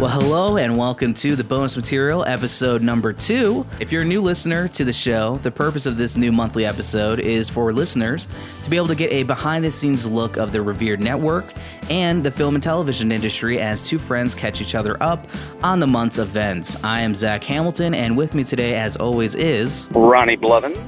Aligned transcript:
Well, 0.00 0.08
hello 0.08 0.56
and 0.56 0.78
welcome 0.78 1.12
to 1.12 1.36
the 1.36 1.44
bonus 1.44 1.76
material 1.76 2.24
episode 2.24 2.80
number 2.80 3.12
two. 3.12 3.66
If 3.80 3.92
you're 3.92 4.00
a 4.00 4.06
new 4.06 4.22
listener 4.22 4.66
to 4.68 4.82
the 4.82 4.94
show, 4.94 5.36
the 5.42 5.50
purpose 5.50 5.84
of 5.84 5.98
this 5.98 6.16
new 6.16 6.32
monthly 6.32 6.64
episode 6.64 7.20
is 7.20 7.50
for 7.50 7.70
listeners 7.70 8.26
to 8.64 8.70
be 8.70 8.76
able 8.76 8.86
to 8.86 8.94
get 8.94 9.12
a 9.12 9.24
behind 9.24 9.62
the 9.62 9.70
scenes 9.70 10.06
look 10.06 10.38
of 10.38 10.52
the 10.52 10.62
revered 10.62 11.02
network 11.02 11.44
and 11.90 12.24
the 12.24 12.30
film 12.30 12.54
and 12.54 12.64
television 12.64 13.12
industry 13.12 13.60
as 13.60 13.82
two 13.82 13.98
friends 13.98 14.34
catch 14.34 14.62
each 14.62 14.74
other 14.74 14.96
up 15.02 15.26
on 15.62 15.80
the 15.80 15.86
month's 15.86 16.16
events. 16.16 16.82
I 16.82 17.02
am 17.02 17.14
Zach 17.14 17.44
Hamilton, 17.44 17.92
and 17.92 18.16
with 18.16 18.34
me 18.34 18.42
today, 18.42 18.76
as 18.76 18.96
always, 18.96 19.34
is 19.34 19.86
Ronnie 19.90 20.36
Blevins. 20.36 20.78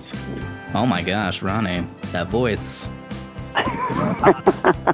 Oh 0.72 0.86
my 0.86 1.02
gosh, 1.02 1.42
Ronnie, 1.42 1.86
that 2.12 2.28
voice. 2.28 2.88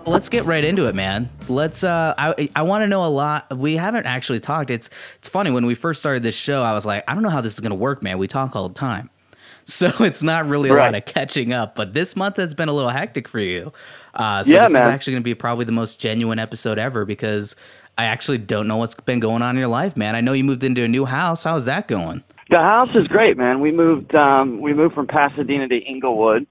Let's 0.07 0.29
get 0.29 0.45
right 0.45 0.65
into 0.65 0.87
it, 0.87 0.95
man. 0.95 1.29
Let's. 1.49 1.85
Uh, 1.85 2.15
I 2.19 2.49
I 2.57 2.63
want 2.63 2.83
to 2.83 2.87
know 2.87 3.05
a 3.05 3.09
lot. 3.09 3.57
We 3.57 3.77
haven't 3.77 4.07
actually 4.07 4.41
talked. 4.41 4.71
It's 4.71 4.89
it's 5.19 5.29
funny 5.29 5.51
when 5.51 5.67
we 5.67 5.75
first 5.75 6.01
started 6.01 6.23
this 6.23 6.35
show. 6.37 6.63
I 6.63 6.73
was 6.73 6.87
like, 6.87 7.05
I 7.09 7.15
don't 7.15 7.23
know 7.23 7.29
how 7.29 7.41
this 7.41 7.53
is 7.55 7.61
gonna 7.61 7.75
work, 7.75 8.03
man. 8.03 8.19
We 8.19 8.27
talk 8.29 8.57
all 8.57 8.69
the 8.69 8.75
time, 8.75 9.11
so 9.65 9.89
it's 10.01 10.23
not 10.23 10.47
really 10.49 10.71
a 10.71 10.75
Right. 10.75 10.87
lot 10.87 10.95
of 10.95 11.05
catching 11.05 11.53
up. 11.53 11.77
But 11.77 11.95
this 11.95 12.17
month 12.17 12.37
has 12.37 12.55
been 12.55 12.69
a 12.69 12.73
little 12.73 12.91
hectic 12.91 13.29
for 13.29 13.41
you. 13.41 13.73
Uh, 14.15 14.43
so 14.43 14.53
Yeah, 14.55 14.65
this 14.65 14.73
man. 14.73 14.83
is 14.89 14.95
actually 14.95 15.15
gonna 15.15 15.23
be 15.23 15.35
probably 15.35 15.65
the 15.65 15.73
most 15.73 16.01
genuine 16.01 16.39
episode 16.39 16.79
ever 16.79 17.05
because 17.05 17.55
I 17.99 18.05
actually 18.05 18.39
don't 18.39 18.67
know 18.69 18.77
what's 18.79 18.95
been 18.95 19.21
going 19.21 19.43
on 19.43 19.57
in 19.57 19.59
your 19.59 19.69
life, 19.69 19.97
man. 19.97 20.15
I 20.15 20.21
know 20.21 20.33
you 20.33 20.45
moved 20.45 20.65
into 20.65 20.83
a 20.85 20.89
new 20.89 21.05
house. 21.05 21.45
How's 21.45 21.65
that 21.67 21.89
going? 21.89 22.23
The 22.51 22.59
house 22.59 22.89
is 22.95 23.07
great, 23.09 23.37
man. 23.37 23.61
We 23.61 23.73
moved 23.73 24.15
um 24.15 24.61
we 24.61 24.73
moved 24.73 24.95
from 24.95 25.07
Pasadena 25.07 25.69
to 25.69 25.77
Inglewood 25.77 26.47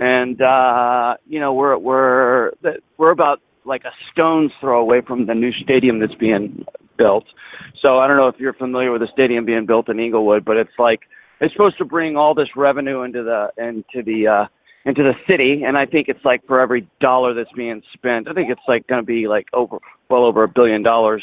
and 0.00 0.40
uh 0.42 1.16
you 1.28 1.38
know, 1.38 1.52
we're 1.52 1.78
we're 1.78 2.52
we're 2.96 3.10
about 3.10 3.40
like 3.64 3.84
a 3.84 3.92
stone's 4.10 4.50
throw 4.60 4.80
away 4.80 5.02
from 5.02 5.26
the 5.26 5.34
new 5.34 5.52
stadium 5.52 6.00
that's 6.00 6.14
being 6.14 6.64
built. 6.96 7.26
So 7.80 7.98
I 7.98 8.08
don't 8.08 8.16
know 8.16 8.28
if 8.28 8.40
you're 8.40 8.54
familiar 8.54 8.90
with 8.90 9.02
the 9.02 9.08
stadium 9.12 9.44
being 9.44 9.66
built 9.66 9.88
in 9.88 10.00
Inglewood, 10.00 10.44
but 10.44 10.56
it's 10.56 10.78
like 10.78 11.02
it's 11.40 11.52
supposed 11.52 11.78
to 11.78 11.84
bring 11.84 12.16
all 12.16 12.34
this 12.34 12.48
revenue 12.56 13.02
into 13.02 13.22
the 13.22 13.52
into 13.58 14.02
the 14.02 14.26
uh 14.26 14.46
into 14.86 15.02
the 15.02 15.12
city 15.28 15.62
and 15.62 15.76
I 15.76 15.84
think 15.84 16.08
it's 16.08 16.24
like 16.24 16.44
for 16.46 16.58
every 16.58 16.88
dollar 17.00 17.34
that's 17.34 17.52
being 17.52 17.82
spent, 17.92 18.28
I 18.28 18.32
think 18.32 18.50
it's 18.50 18.66
like 18.66 18.86
going 18.86 19.02
to 19.02 19.06
be 19.06 19.28
like 19.28 19.46
over 19.52 19.78
well 20.08 20.24
over 20.24 20.42
a 20.42 20.48
billion 20.48 20.82
dollars 20.82 21.22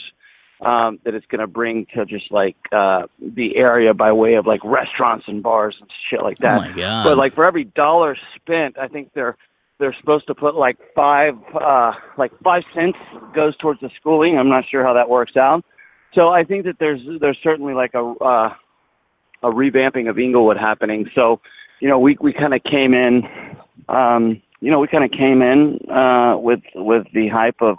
um, 0.62 1.00
that 1.04 1.14
it's 1.14 1.26
going 1.28 1.42
to 1.42 1.48
bring 1.48 1.86
to 1.96 2.06
just 2.06 2.32
like 2.32 2.56
uh, 2.72 3.04
the 3.20 3.56
area 3.56 3.94
by 3.94 4.12
way 4.12 4.36
of 4.36 4.46
like 4.46 4.62
restaurants 4.64 5.26
and 5.28 5.44
bars 5.44 5.76
and 5.80 5.90
shit 6.10 6.22
like 6.22 6.40
that. 6.40 6.54
oh 6.54 6.62
my 6.62 6.72
god! 6.72 7.04
But 7.04 7.18
like 7.18 7.36
for 7.36 7.46
every 7.46 7.66
dollar 7.66 8.18
spent, 8.36 8.78
I 8.78 8.88
think 8.88 9.12
they're 9.14 9.38
they're 9.80 9.96
supposed 10.00 10.28
to 10.28 10.36
put 10.36 10.56
like 10.56 10.78
five 10.96 11.36
uh, 11.54 11.94
like 12.18 12.32
five 12.44 12.64
cents 12.74 12.98
goes 13.36 13.56
towards 13.58 13.80
the 13.82 13.90
schooling. 14.00 14.38
I'm 14.38 14.50
not 14.50 14.66
sure 14.70 14.84
how 14.84 14.94
that 14.94 15.10
works 15.10 15.38
out. 15.38 15.64
So 16.14 16.30
I 16.30 16.44
think 16.44 16.66
that 16.66 16.78
there's 16.80 17.02
there's 17.20 17.38
certainly 17.44 17.74
like 17.74 17.94
a 17.94 18.00
uh, 18.04 18.54
a 19.44 19.52
revamping 19.52 20.10
of 20.10 20.18
Inglewood 20.18 20.58
happening. 20.58 21.10
So 21.14 21.40
you 21.80 21.88
know 21.88 22.00
we 22.00 22.18
we 22.20 22.34
kind 22.34 22.54
of 22.54 22.64
came 22.64 22.94
in. 22.94 23.24
Um, 23.90 24.42
you 24.60 24.72
know, 24.72 24.80
we 24.80 24.88
kind 24.88 25.04
of 25.04 25.12
came 25.12 25.42
in 25.42 25.80
uh, 25.90 26.38
with 26.38 26.62
with 26.76 27.06
the 27.14 27.28
hype 27.28 27.62
of 27.62 27.78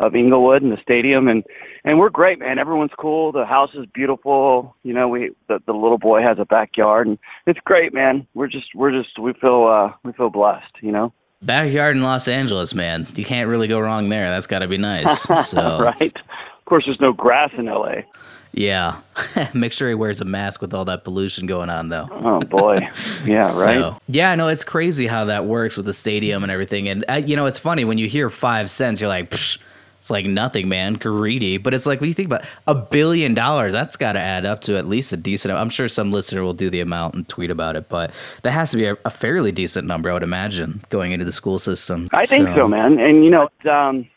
of 0.00 0.16
Inglewood 0.16 0.62
and 0.62 0.72
the 0.72 0.78
stadium, 0.82 1.28
and 1.28 1.44
and 1.84 1.98
we're 1.98 2.10
great, 2.10 2.38
man. 2.40 2.58
Everyone's 2.58 2.90
cool. 2.98 3.30
The 3.30 3.44
house 3.44 3.70
is 3.74 3.86
beautiful. 3.94 4.74
You 4.82 4.94
know, 4.94 5.06
we 5.08 5.30
the, 5.48 5.60
the 5.66 5.72
little 5.72 5.98
boy 5.98 6.22
has 6.22 6.38
a 6.40 6.44
backyard, 6.44 7.06
and 7.06 7.18
it's 7.46 7.60
great, 7.64 7.94
man. 7.94 8.26
We're 8.34 8.48
just 8.48 8.74
we're 8.74 8.90
just 8.90 9.18
we 9.18 9.34
feel 9.34 9.66
uh 9.66 9.92
we 10.02 10.12
feel 10.12 10.30
blessed, 10.30 10.72
you 10.80 10.90
know. 10.90 11.12
Backyard 11.42 11.96
in 11.96 12.02
Los 12.02 12.28
Angeles, 12.28 12.74
man. 12.74 13.06
You 13.14 13.24
can't 13.24 13.48
really 13.48 13.68
go 13.68 13.78
wrong 13.78 14.08
there. 14.10 14.28
That's 14.28 14.46
got 14.46 14.58
to 14.58 14.68
be 14.68 14.76
nice. 14.76 15.26
So, 15.46 15.80
right. 15.80 16.14
Of 16.14 16.64
course, 16.66 16.84
there's 16.86 17.00
no 17.00 17.12
grass 17.14 17.50
in 17.56 17.66
L.A. 17.66 18.04
yeah. 18.52 19.00
Make 19.54 19.72
sure 19.72 19.88
he 19.88 19.94
wears 19.94 20.20
a 20.20 20.24
mask 20.26 20.60
with 20.60 20.74
all 20.74 20.84
that 20.84 21.02
pollution 21.02 21.46
going 21.46 21.70
on, 21.70 21.88
though. 21.88 22.08
Oh 22.10 22.40
boy, 22.40 22.78
yeah, 23.24 23.40
right. 23.58 23.80
So, 23.80 23.96
yeah, 24.06 24.34
no, 24.34 24.48
it's 24.48 24.64
crazy 24.64 25.06
how 25.06 25.24
that 25.24 25.46
works 25.46 25.76
with 25.78 25.86
the 25.86 25.94
stadium 25.94 26.42
and 26.42 26.52
everything. 26.52 26.88
And, 26.88 27.04
uh, 27.08 27.22
you 27.24 27.36
know, 27.36 27.46
it's 27.46 27.58
funny 27.58 27.84
when 27.84 27.96
you 27.98 28.06
hear 28.06 28.28
five 28.28 28.70
cents, 28.70 29.00
you're 29.00 29.08
like, 29.08 29.30
Psh, 29.30 29.58
it's 30.00 30.08
like 30.08 30.24
nothing, 30.24 30.66
man. 30.66 30.94
Greedy. 30.94 31.58
But 31.58 31.74
it's 31.74 31.84
like, 31.84 32.00
when 32.00 32.08
you 32.08 32.14
think 32.14 32.26
about 32.26 32.46
a 32.66 32.74
billion 32.74 33.34
dollars, 33.34 33.74
that's 33.74 33.96
got 33.96 34.12
to 34.12 34.18
add 34.18 34.46
up 34.46 34.62
to 34.62 34.78
at 34.78 34.88
least 34.88 35.12
a 35.12 35.16
decent 35.18 35.52
I'm 35.52 35.68
sure 35.68 35.88
some 35.88 36.10
listener 36.10 36.42
will 36.42 36.54
do 36.54 36.70
the 36.70 36.80
amount 36.80 37.14
and 37.14 37.28
tweet 37.28 37.50
about 37.50 37.76
it, 37.76 37.90
but 37.90 38.10
that 38.42 38.52
has 38.52 38.70
to 38.70 38.78
be 38.78 38.86
a, 38.86 38.96
a 39.04 39.10
fairly 39.10 39.52
decent 39.52 39.86
number, 39.86 40.08
I 40.08 40.14
would 40.14 40.22
imagine, 40.22 40.80
going 40.88 41.12
into 41.12 41.26
the 41.26 41.32
school 41.32 41.58
system. 41.58 42.08
I 42.14 42.24
think 42.24 42.48
so, 42.54 42.66
man. 42.66 42.98
And 42.98 43.22
you 43.22 43.30
know, 43.30 43.50
um, 43.70 44.08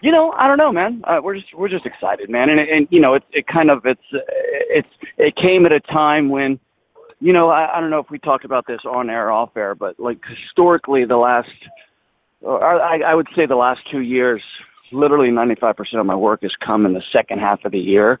you 0.00 0.10
know, 0.10 0.32
I 0.32 0.48
don't 0.48 0.58
know, 0.58 0.72
man. 0.72 1.00
Uh, 1.04 1.20
we're 1.22 1.36
just 1.36 1.54
we're 1.54 1.68
just 1.68 1.86
excited, 1.86 2.28
man. 2.28 2.48
And 2.50 2.58
and 2.58 2.88
you 2.90 3.00
know, 3.00 3.14
it 3.14 3.22
it 3.30 3.46
kind 3.46 3.70
of 3.70 3.86
it's 3.86 4.02
it's 4.10 4.88
it 5.16 5.36
came 5.36 5.64
at 5.64 5.70
a 5.70 5.78
time 5.78 6.28
when, 6.28 6.58
you 7.20 7.32
know, 7.32 7.50
I, 7.50 7.76
I 7.76 7.80
don't 7.80 7.90
know 7.90 8.00
if 8.00 8.10
we 8.10 8.18
talked 8.18 8.44
about 8.44 8.66
this 8.66 8.80
on 8.84 9.10
air, 9.10 9.30
off 9.30 9.56
air, 9.56 9.76
but 9.76 10.00
like 10.00 10.18
historically, 10.28 11.04
the 11.04 11.18
last, 11.18 11.48
or 12.40 12.64
I 12.64 12.98
I 12.98 13.14
would 13.14 13.28
say 13.36 13.46
the 13.46 13.54
last 13.54 13.82
two 13.92 14.00
years, 14.00 14.42
literally 14.94 15.28
95% 15.30 16.00
of 16.00 16.06
my 16.06 16.14
work 16.14 16.42
has 16.42 16.52
come 16.64 16.86
in 16.86 16.92
the 16.94 17.02
second 17.12 17.40
half 17.40 17.64
of 17.64 17.72
the 17.72 17.78
year, 17.78 18.18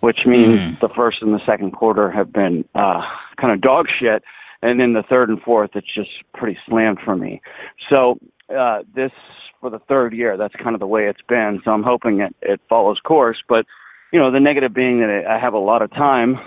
which 0.00 0.26
means 0.26 0.58
Mm. 0.60 0.80
the 0.80 0.88
first 0.90 1.22
and 1.22 1.32
the 1.34 1.44
second 1.46 1.70
quarter 1.72 2.10
have 2.10 2.32
been 2.32 2.64
uh, 2.74 3.02
kind 3.36 3.52
of 3.52 3.60
dog 3.60 3.86
shit, 3.88 4.22
and 4.62 4.80
then 4.80 4.92
the 4.92 5.02
third 5.02 5.28
and 5.28 5.40
fourth, 5.42 5.70
it's 5.74 5.92
just 5.94 6.10
pretty 6.34 6.58
slammed 6.68 6.98
for 7.00 7.16
me. 7.16 7.40
So 7.88 8.18
uh, 8.54 8.82
this 8.94 9.12
for 9.60 9.70
the 9.70 9.78
third 9.80 10.12
year, 10.12 10.36
that's 10.36 10.54
kind 10.56 10.74
of 10.74 10.80
the 10.80 10.86
way 10.86 11.06
it's 11.08 11.22
been. 11.28 11.60
So 11.64 11.70
I'm 11.72 11.82
hoping 11.82 12.20
it 12.20 12.34
it 12.42 12.60
follows 12.68 12.98
course. 13.00 13.38
But 13.48 13.64
you 14.12 14.18
know, 14.20 14.30
the 14.30 14.40
negative 14.40 14.72
being 14.74 15.00
that 15.00 15.24
I 15.28 15.38
have 15.38 15.54
a 15.54 15.58
lot 15.58 15.82
of 15.82 15.90
time, 15.92 16.38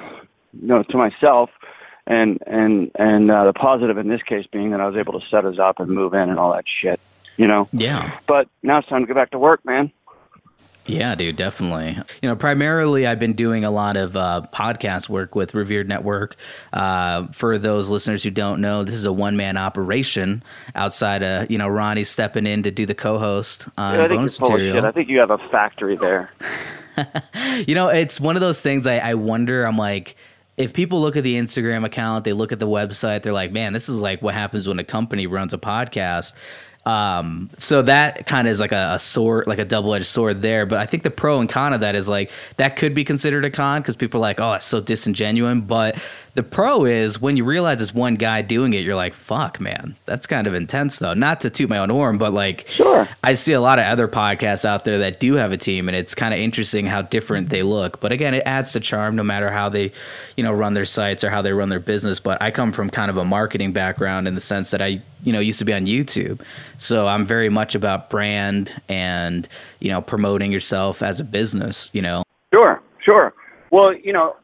you 0.53 0.67
know, 0.67 0.83
to 0.83 0.97
myself. 0.97 1.49
And 2.07 2.39
and 2.47 2.89
and 2.95 3.29
uh, 3.29 3.45
the 3.45 3.53
positive 3.53 3.97
in 3.99 4.07
this 4.07 4.23
case 4.23 4.45
being 4.51 4.71
that 4.71 4.81
I 4.81 4.87
was 4.87 4.95
able 4.95 5.19
to 5.19 5.25
set 5.29 5.45
us 5.45 5.59
up 5.59 5.79
and 5.79 5.89
move 5.89 6.13
in 6.15 6.29
and 6.29 6.39
all 6.39 6.53
that 6.53 6.65
shit, 6.81 6.99
you 7.39 7.47
know. 7.47 7.67
Yeah. 7.71 8.19
But 8.27 8.49
now 8.61 8.79
it's 8.79 8.87
time 8.89 9.01
to 9.01 9.07
get 9.07 9.15
back 9.15 9.31
to 9.31 9.39
work, 9.39 9.65
man. 9.65 9.91
Yeah, 10.85 11.13
dude, 11.13 11.35
definitely. 11.35 11.97
You 12.21 12.29
know, 12.29 12.35
primarily 12.35 13.05
I've 13.05 13.19
been 13.19 13.33
doing 13.33 13.63
a 13.63 13.69
lot 13.69 13.95
of 13.95 14.17
uh, 14.17 14.41
podcast 14.51 15.07
work 15.07 15.35
with 15.35 15.53
Revered 15.53 15.87
Network. 15.87 16.35
Uh, 16.73 17.27
for 17.27 17.59
those 17.59 17.89
listeners 17.89 18.23
who 18.23 18.31
don't 18.31 18.59
know, 18.59 18.83
this 18.83 18.95
is 18.95 19.05
a 19.05 19.13
one 19.13 19.37
man 19.37 19.55
operation 19.55 20.43
outside 20.73 21.21
of, 21.21 21.49
you 21.51 21.59
know, 21.59 21.67
Ronnie 21.67 22.03
stepping 22.03 22.47
in 22.47 22.63
to 22.63 22.71
do 22.71 22.87
the 22.87 22.95
co 22.95 23.19
host 23.19 23.67
on 23.77 23.99
I 23.99 24.07
think 24.07 24.19
bonus 24.19 24.39
material. 24.39 24.83
I 24.83 24.91
think 24.91 25.09
you 25.09 25.19
have 25.19 25.31
a 25.31 25.37
factory 25.49 25.95
there. 25.95 26.31
You 27.65 27.75
know, 27.75 27.87
it's 27.87 28.19
one 28.19 28.35
of 28.35 28.41
those 28.41 28.61
things 28.61 28.85
I, 28.85 28.97
I 28.97 29.13
wonder. 29.13 29.63
I'm 29.63 29.77
like, 29.77 30.17
if 30.59 30.73
people 30.73 30.99
look 30.99 31.15
at 31.15 31.23
the 31.23 31.35
Instagram 31.35 31.85
account, 31.85 32.25
they 32.25 32.33
look 32.33 32.51
at 32.51 32.59
the 32.59 32.67
website, 32.67 33.23
they're 33.23 33.31
like, 33.31 33.53
man, 33.53 33.71
this 33.71 33.87
is 33.87 34.01
like 34.01 34.21
what 34.21 34.33
happens 34.33 34.67
when 34.67 34.77
a 34.77 34.83
company 34.83 35.25
runs 35.25 35.53
a 35.53 35.57
podcast. 35.57 36.33
Um, 36.85 37.49
so 37.57 37.81
that 37.83 38.25
kind 38.25 38.47
of 38.47 38.51
is 38.51 38.59
like 38.59 38.71
a, 38.71 38.93
a 38.93 38.99
sword, 38.99 39.47
like 39.47 39.59
a 39.59 39.65
double 39.65 39.93
edged 39.93 40.05
sword 40.05 40.41
there. 40.41 40.65
But 40.65 40.79
I 40.79 40.85
think 40.85 41.03
the 41.03 41.11
pro 41.11 41.39
and 41.39 41.49
con 41.49 41.73
of 41.73 41.81
that 41.81 41.95
is 41.95 42.09
like 42.09 42.31
that 42.57 42.77
could 42.77 42.93
be 42.93 43.03
considered 43.03 43.45
a 43.45 43.51
con 43.51 43.81
because 43.81 43.95
people 43.95 44.19
are 44.19 44.21
like, 44.21 44.39
oh, 44.39 44.53
it's 44.53 44.65
so 44.65 44.79
disingenuous. 44.79 45.59
But 45.65 45.97
the 46.35 46.43
pro 46.43 46.85
is 46.85 47.21
when 47.21 47.37
you 47.37 47.43
realize 47.43 47.81
it's 47.81 47.93
one 47.93 48.15
guy 48.15 48.41
doing 48.41 48.73
it, 48.73 48.83
you're 48.83 48.95
like, 48.95 49.13
fuck, 49.13 49.59
man, 49.59 49.95
that's 50.05 50.27
kind 50.27 50.47
of 50.47 50.53
intense 50.53 50.99
though. 50.99 51.13
Not 51.13 51.41
to 51.41 51.49
toot 51.49 51.69
my 51.69 51.77
own 51.77 51.89
horn, 51.89 52.17
but 52.17 52.33
like, 52.33 52.67
Sure. 52.69 53.07
I 53.23 53.33
see 53.33 53.53
a 53.53 53.61
lot 53.61 53.79
of 53.79 53.85
other 53.85 54.07
podcasts 54.07 54.65
out 54.65 54.85
there 54.85 54.99
that 54.99 55.19
do 55.19 55.33
have 55.33 55.51
a 55.51 55.57
team, 55.57 55.87
and 55.89 55.95
it's 55.97 56.15
kind 56.15 56.33
of 56.33 56.39
interesting 56.39 56.85
how 56.85 57.01
different 57.01 57.49
they 57.49 57.63
look. 57.63 57.99
But 57.99 58.11
again, 58.11 58.33
it 58.33 58.43
adds 58.45 58.71
to 58.73 58.79
charm, 58.79 59.15
no 59.15 59.23
matter 59.23 59.49
how 59.49 59.69
they, 59.69 59.91
you 60.37 60.43
know, 60.43 60.51
run 60.51 60.73
their 60.73 60.85
sites 60.85 61.23
or 61.23 61.29
how 61.29 61.41
they 61.41 61.51
run 61.53 61.69
their 61.69 61.79
business. 61.79 62.19
But 62.19 62.41
I 62.41 62.51
come 62.51 62.71
from 62.71 62.89
kind 62.89 63.09
of 63.09 63.17
a 63.17 63.25
marketing 63.25 63.73
background 63.73 64.27
in 64.27 64.35
the 64.35 64.41
sense 64.41 64.71
that 64.71 64.81
I, 64.81 65.01
you 65.23 65.33
know, 65.33 65.39
used 65.39 65.59
to 65.59 65.65
be 65.65 65.73
on 65.73 65.85
YouTube, 65.85 66.41
so 66.77 67.07
I'm 67.07 67.25
very 67.25 67.49
much 67.49 67.75
about 67.75 68.09
brand 68.09 68.81
and 68.87 69.47
you 69.79 69.91
know 69.91 70.01
promoting 70.01 70.51
yourself 70.51 71.01
as 71.01 71.19
a 71.19 71.23
business. 71.23 71.89
You 71.93 72.01
know, 72.01 72.23
Sure, 72.53 72.81
sure. 73.03 73.33
Well, 73.71 73.93
you 73.93 74.13
know, 74.13 74.35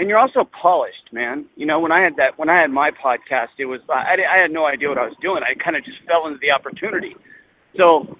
and 0.00 0.08
you're 0.08 0.18
also 0.18 0.48
polished, 0.62 1.12
man. 1.12 1.44
You 1.56 1.66
know, 1.66 1.78
when 1.78 1.92
I 1.92 2.00
had 2.00 2.16
that, 2.16 2.38
when 2.38 2.48
I 2.48 2.58
had 2.58 2.70
my 2.70 2.90
podcast, 2.90 3.48
it 3.58 3.66
was 3.66 3.80
I, 3.90 4.16
I 4.16 4.38
had 4.40 4.50
no 4.50 4.64
idea 4.64 4.88
what 4.88 4.96
I 4.96 5.04
was 5.04 5.16
doing. 5.20 5.42
I 5.42 5.52
kind 5.62 5.76
of 5.76 5.84
just 5.84 5.98
fell 6.08 6.26
into 6.26 6.38
the 6.40 6.50
opportunity. 6.50 7.14
So, 7.76 8.16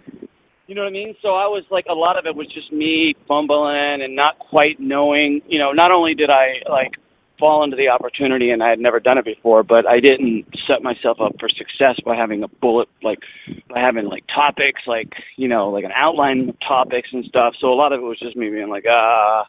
you 0.67 0.75
know 0.75 0.83
what 0.83 0.89
I 0.89 0.93
mean? 0.93 1.17
So 1.23 1.29
I 1.29 1.47
was 1.47 1.65
like, 1.71 1.87
a 1.89 1.95
lot 1.95 2.19
of 2.19 2.27
it 2.27 2.37
was 2.37 2.49
just 2.49 2.71
me 2.71 3.17
fumbling 3.27 4.03
and 4.03 4.15
not 4.15 4.39
quite 4.39 4.79
knowing. 4.79 5.41
You 5.49 5.59
know, 5.59 5.73
not 5.73 5.91
only 5.91 6.15
did 6.15 6.29
I 6.29 6.61
like 6.69 6.93
fall 7.41 7.65
into 7.65 7.77
the 7.77 7.89
opportunity 7.89 8.51
and 8.51 8.63
I 8.63 8.69
had 8.69 8.79
never 8.79 9.01
done 9.01 9.19
it 9.19 9.25
before, 9.25 9.65
but 9.65 9.87
I 9.87 9.99
didn't 9.99 10.45
set 10.67 10.83
myself 10.83 11.21
up 11.21 11.35
for 11.41 11.49
success 11.49 11.99
by 12.05 12.15
having 12.15 12.45
a 12.45 12.49
bullet, 12.49 12.89
like 13.03 13.21
by 13.69 13.81
having 13.81 14.05
like 14.05 14.25
topics, 14.33 14.83
like 14.87 15.15
you 15.37 15.49
know, 15.49 15.71
like 15.71 15.85
an 15.85 15.93
outline 15.97 16.51
of 16.51 16.57
topics 16.61 17.09
and 17.13 17.25
stuff. 17.25 17.55
So 17.59 17.73
a 17.73 17.75
lot 17.75 17.93
of 17.93 18.01
it 18.01 18.05
was 18.05 18.19
just 18.21 18.37
me 18.37 18.51
being 18.51 18.69
like, 18.69 18.85
ah. 18.89 19.47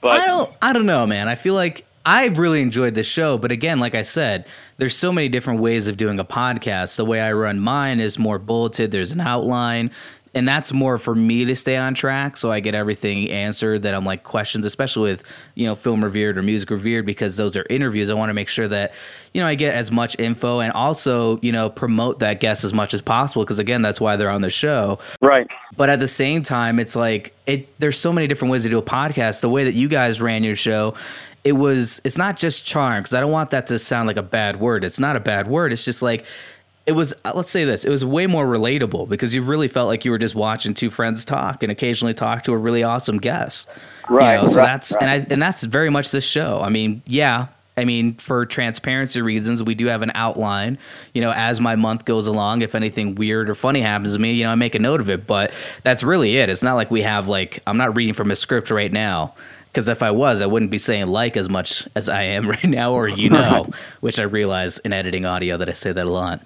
But 0.00 0.12
I 0.12 0.26
don't 0.26 0.52
I 0.60 0.72
don't 0.72 0.86
know, 0.86 1.06
man. 1.06 1.28
I 1.28 1.34
feel 1.34 1.54
like 1.54 1.84
I've 2.04 2.38
really 2.38 2.60
enjoyed 2.60 2.94
this 2.94 3.06
show, 3.06 3.38
but 3.38 3.52
again, 3.52 3.78
like 3.78 3.94
I 3.94 4.02
said, 4.02 4.46
there's 4.78 4.96
so 4.96 5.12
many 5.12 5.28
different 5.28 5.60
ways 5.60 5.86
of 5.86 5.96
doing 5.96 6.18
a 6.18 6.24
podcast. 6.24 6.96
The 6.96 7.04
way 7.04 7.20
I 7.20 7.32
run 7.32 7.60
mine 7.60 8.00
is 8.00 8.18
more 8.18 8.38
bulleted. 8.38 8.90
There's 8.90 9.12
an 9.12 9.20
outline. 9.20 9.90
And 10.34 10.48
that's 10.48 10.72
more 10.72 10.98
for 10.98 11.14
me 11.14 11.44
to 11.44 11.54
stay 11.54 11.76
on 11.76 11.94
track 11.94 12.36
so 12.36 12.50
I 12.50 12.60
get 12.60 12.74
everything 12.74 13.30
answered 13.30 13.82
that 13.82 13.94
I'm 13.94 14.04
like 14.04 14.24
questions, 14.24 14.64
especially 14.64 15.10
with, 15.10 15.24
you 15.54 15.66
know, 15.66 15.74
film 15.74 16.02
revered 16.02 16.38
or 16.38 16.42
music 16.42 16.70
revered, 16.70 17.04
because 17.04 17.36
those 17.36 17.56
are 17.56 17.66
interviews. 17.68 18.08
I 18.08 18.14
want 18.14 18.30
to 18.30 18.34
make 18.34 18.48
sure 18.48 18.66
that, 18.68 18.94
you 19.34 19.42
know, 19.42 19.46
I 19.46 19.54
get 19.54 19.74
as 19.74 19.90
much 19.90 20.18
info 20.18 20.60
and 20.60 20.72
also, 20.72 21.38
you 21.42 21.52
know, 21.52 21.68
promote 21.68 22.20
that 22.20 22.40
guest 22.40 22.64
as 22.64 22.72
much 22.72 22.94
as 22.94 23.02
possible. 23.02 23.44
Cause 23.44 23.58
again, 23.58 23.82
that's 23.82 24.00
why 24.00 24.16
they're 24.16 24.30
on 24.30 24.40
the 24.40 24.50
show. 24.50 24.98
Right. 25.20 25.46
But 25.76 25.90
at 25.90 26.00
the 26.00 26.08
same 26.08 26.42
time, 26.42 26.78
it's 26.78 26.96
like 26.96 27.34
it 27.46 27.68
there's 27.78 27.98
so 27.98 28.12
many 28.12 28.26
different 28.26 28.52
ways 28.52 28.62
to 28.62 28.70
do 28.70 28.78
a 28.78 28.82
podcast. 28.82 29.42
The 29.42 29.50
way 29.50 29.64
that 29.64 29.74
you 29.74 29.88
guys 29.88 30.20
ran 30.20 30.44
your 30.44 30.56
show, 30.56 30.94
it 31.44 31.52
was 31.52 32.00
it's 32.04 32.16
not 32.16 32.38
just 32.38 32.64
charm, 32.64 33.00
because 33.00 33.14
I 33.14 33.20
don't 33.20 33.32
want 33.32 33.50
that 33.50 33.66
to 33.66 33.78
sound 33.78 34.06
like 34.06 34.16
a 34.16 34.22
bad 34.22 34.60
word. 34.60 34.84
It's 34.84 35.00
not 35.00 35.16
a 35.16 35.20
bad 35.20 35.48
word. 35.48 35.72
It's 35.72 35.84
just 35.84 36.02
like 36.02 36.24
it 36.86 36.92
was 36.92 37.14
uh, 37.24 37.32
let's 37.34 37.50
say 37.50 37.64
this 37.64 37.84
it 37.84 37.90
was 37.90 38.04
way 38.04 38.26
more 38.26 38.46
relatable 38.46 39.08
because 39.08 39.34
you 39.34 39.42
really 39.42 39.68
felt 39.68 39.88
like 39.88 40.04
you 40.04 40.10
were 40.10 40.18
just 40.18 40.34
watching 40.34 40.74
two 40.74 40.90
friends 40.90 41.24
talk 41.24 41.62
and 41.62 41.70
occasionally 41.70 42.14
talk 42.14 42.42
to 42.44 42.52
a 42.52 42.56
really 42.56 42.82
awesome 42.82 43.18
guest 43.18 43.68
right 44.08 44.36
you 44.36 44.42
know, 44.42 44.48
so 44.48 44.60
right, 44.60 44.66
that's 44.66 44.92
right. 44.92 45.02
and 45.02 45.10
i 45.10 45.26
and 45.32 45.42
that's 45.42 45.62
very 45.64 45.90
much 45.90 46.10
this 46.10 46.24
show 46.24 46.60
i 46.60 46.68
mean 46.68 47.02
yeah 47.06 47.46
I 47.76 47.86
mean, 47.86 48.14
for 48.16 48.44
transparency 48.44 49.22
reasons, 49.22 49.62
we 49.62 49.74
do 49.74 49.86
have 49.86 50.02
an 50.02 50.12
outline. 50.14 50.76
You 51.14 51.22
know, 51.22 51.32
as 51.32 51.58
my 51.58 51.74
month 51.74 52.04
goes 52.04 52.26
along, 52.26 52.60
if 52.60 52.74
anything 52.74 53.14
weird 53.14 53.48
or 53.48 53.54
funny 53.54 53.80
happens 53.80 54.12
to 54.12 54.20
me, 54.20 54.32
you 54.32 54.44
know, 54.44 54.50
I 54.50 54.56
make 54.56 54.74
a 54.74 54.78
note 54.78 55.00
of 55.00 55.08
it. 55.08 55.26
But 55.26 55.52
that's 55.82 56.02
really 56.02 56.36
it. 56.36 56.50
It's 56.50 56.62
not 56.62 56.74
like 56.74 56.90
we 56.90 57.00
have 57.00 57.28
like 57.28 57.60
I'm 57.66 57.78
not 57.78 57.96
reading 57.96 58.12
from 58.12 58.30
a 58.30 58.36
script 58.36 58.70
right 58.70 58.92
now 58.92 59.34
because 59.72 59.88
if 59.88 60.02
I 60.02 60.10
was, 60.10 60.42
I 60.42 60.46
wouldn't 60.46 60.70
be 60.70 60.76
saying 60.76 61.06
like 61.06 61.36
as 61.38 61.48
much 61.48 61.88
as 61.94 62.10
I 62.10 62.24
am 62.24 62.46
right 62.50 62.64
now, 62.64 62.92
or 62.92 63.08
you 63.08 63.30
know, 63.30 63.66
which 64.00 64.20
I 64.20 64.24
realize 64.24 64.76
in 64.78 64.92
editing 64.92 65.24
audio 65.24 65.56
that 65.56 65.68
I 65.68 65.72
say 65.72 65.92
that 65.92 66.06
a 66.06 66.10
lot. 66.10 66.42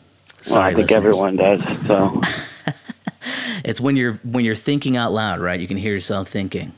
Sorry, 0.46 0.74
well, 0.74 0.82
I 0.82 0.86
think 0.86 0.90
listeners. 0.90 1.16
everyone 1.16 1.36
does. 1.36 1.86
So 1.86 2.20
it's 3.64 3.80
when 3.80 3.96
you're 3.96 4.14
when 4.24 4.44
you're 4.44 4.54
thinking 4.54 4.96
out 4.96 5.12
loud, 5.12 5.40
right? 5.40 5.58
You 5.58 5.66
can 5.66 5.76
hear 5.76 5.92
yourself 5.92 6.28
thinking. 6.28 6.72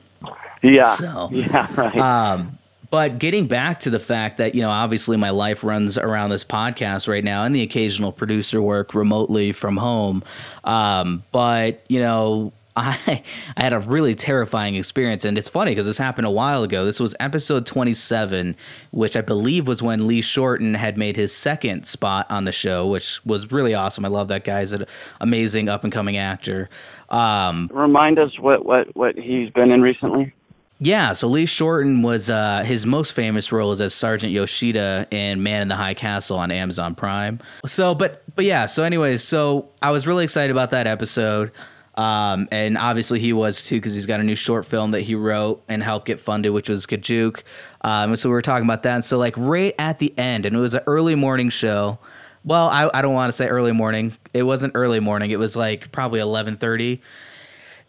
yeah, 0.62 0.84
So- 0.94 1.28
yeah, 1.32 1.68
right. 1.76 1.98
Um, 1.98 2.58
but 2.90 3.18
getting 3.18 3.46
back 3.46 3.80
to 3.80 3.90
the 3.90 3.98
fact 4.00 4.38
that 4.38 4.54
you 4.54 4.62
know, 4.62 4.70
obviously, 4.70 5.18
my 5.18 5.28
life 5.30 5.62
runs 5.62 5.98
around 5.98 6.30
this 6.30 6.42
podcast 6.44 7.06
right 7.06 7.22
now, 7.22 7.44
and 7.44 7.54
the 7.54 7.60
occasional 7.62 8.12
producer 8.12 8.62
work 8.62 8.94
remotely 8.94 9.52
from 9.52 9.76
home. 9.76 10.22
Um, 10.64 11.22
but 11.32 11.84
you 11.88 12.00
know. 12.00 12.52
I, 12.78 13.22
I 13.56 13.62
had 13.62 13.72
a 13.72 13.78
really 13.78 14.14
terrifying 14.14 14.74
experience, 14.74 15.24
and 15.24 15.36
it's 15.36 15.48
funny 15.48 15.72
because 15.72 15.86
this 15.86 15.98
happened 15.98 16.26
a 16.26 16.30
while 16.30 16.62
ago. 16.62 16.84
This 16.84 17.00
was 17.00 17.14
episode 17.20 17.66
27, 17.66 18.56
which 18.90 19.16
I 19.16 19.20
believe 19.20 19.66
was 19.66 19.82
when 19.82 20.06
Lee 20.06 20.20
Shorten 20.20 20.74
had 20.74 20.96
made 20.96 21.16
his 21.16 21.34
second 21.34 21.86
spot 21.86 22.26
on 22.30 22.44
the 22.44 22.52
show, 22.52 22.86
which 22.86 23.24
was 23.24 23.50
really 23.52 23.74
awesome. 23.74 24.04
I 24.04 24.08
love 24.08 24.28
that 24.28 24.44
guy; 24.44 24.60
he's 24.60 24.72
an 24.72 24.86
amazing 25.20 25.68
up 25.68 25.84
and 25.84 25.92
coming 25.92 26.16
actor. 26.16 26.68
Um, 27.10 27.70
Remind 27.72 28.18
us 28.18 28.38
what 28.38 28.64
what 28.64 28.94
what 28.96 29.18
he's 29.18 29.50
been 29.50 29.70
in 29.70 29.82
recently. 29.82 30.32
yeah, 30.80 31.12
so 31.12 31.26
Lee 31.26 31.46
Shorten 31.46 32.02
was 32.02 32.30
uh, 32.30 32.62
his 32.64 32.86
most 32.86 33.12
famous 33.12 33.50
role 33.50 33.72
is 33.72 33.80
as 33.80 33.94
Sergeant 33.94 34.32
Yoshida 34.32 35.08
in 35.10 35.42
Man 35.42 35.62
in 35.62 35.68
the 35.68 35.74
High 35.76 35.94
Castle 35.94 36.38
on 36.38 36.50
Amazon 36.50 36.94
Prime. 36.94 37.40
So, 37.66 37.94
but 37.94 38.22
but 38.36 38.44
yeah, 38.44 38.66
so 38.66 38.84
anyways, 38.84 39.22
so 39.24 39.68
I 39.82 39.90
was 39.90 40.06
really 40.06 40.24
excited 40.24 40.50
about 40.50 40.70
that 40.70 40.86
episode. 40.86 41.50
Um, 41.98 42.46
and 42.52 42.78
obviously 42.78 43.18
he 43.18 43.32
was 43.32 43.64
too 43.64 43.76
because 43.76 43.92
he's 43.92 44.06
got 44.06 44.20
a 44.20 44.22
new 44.22 44.36
short 44.36 44.64
film 44.64 44.92
that 44.92 45.00
he 45.00 45.16
wrote 45.16 45.62
and 45.68 45.82
helped 45.82 46.06
get 46.06 46.20
funded, 46.20 46.52
which 46.52 46.68
was 46.68 46.86
Kajuk. 46.86 47.42
Um, 47.80 48.10
and 48.10 48.18
so 48.18 48.28
we 48.28 48.34
were 48.34 48.42
talking 48.42 48.64
about 48.64 48.84
that. 48.84 48.94
And 48.94 49.04
so 49.04 49.18
like 49.18 49.34
right 49.36 49.74
at 49.80 49.98
the 49.98 50.16
end, 50.16 50.46
and 50.46 50.54
it 50.54 50.60
was 50.60 50.74
an 50.74 50.82
early 50.86 51.16
morning 51.16 51.50
show. 51.50 51.98
Well, 52.44 52.68
I, 52.68 52.88
I 52.94 53.02
don't 53.02 53.14
want 53.14 53.28
to 53.28 53.32
say 53.36 53.48
early 53.48 53.72
morning. 53.72 54.16
It 54.32 54.44
wasn't 54.44 54.72
early 54.76 55.00
morning. 55.00 55.32
It 55.32 55.40
was 55.40 55.56
like 55.56 55.90
probably 55.90 56.20
eleven 56.20 56.56
thirty. 56.56 57.02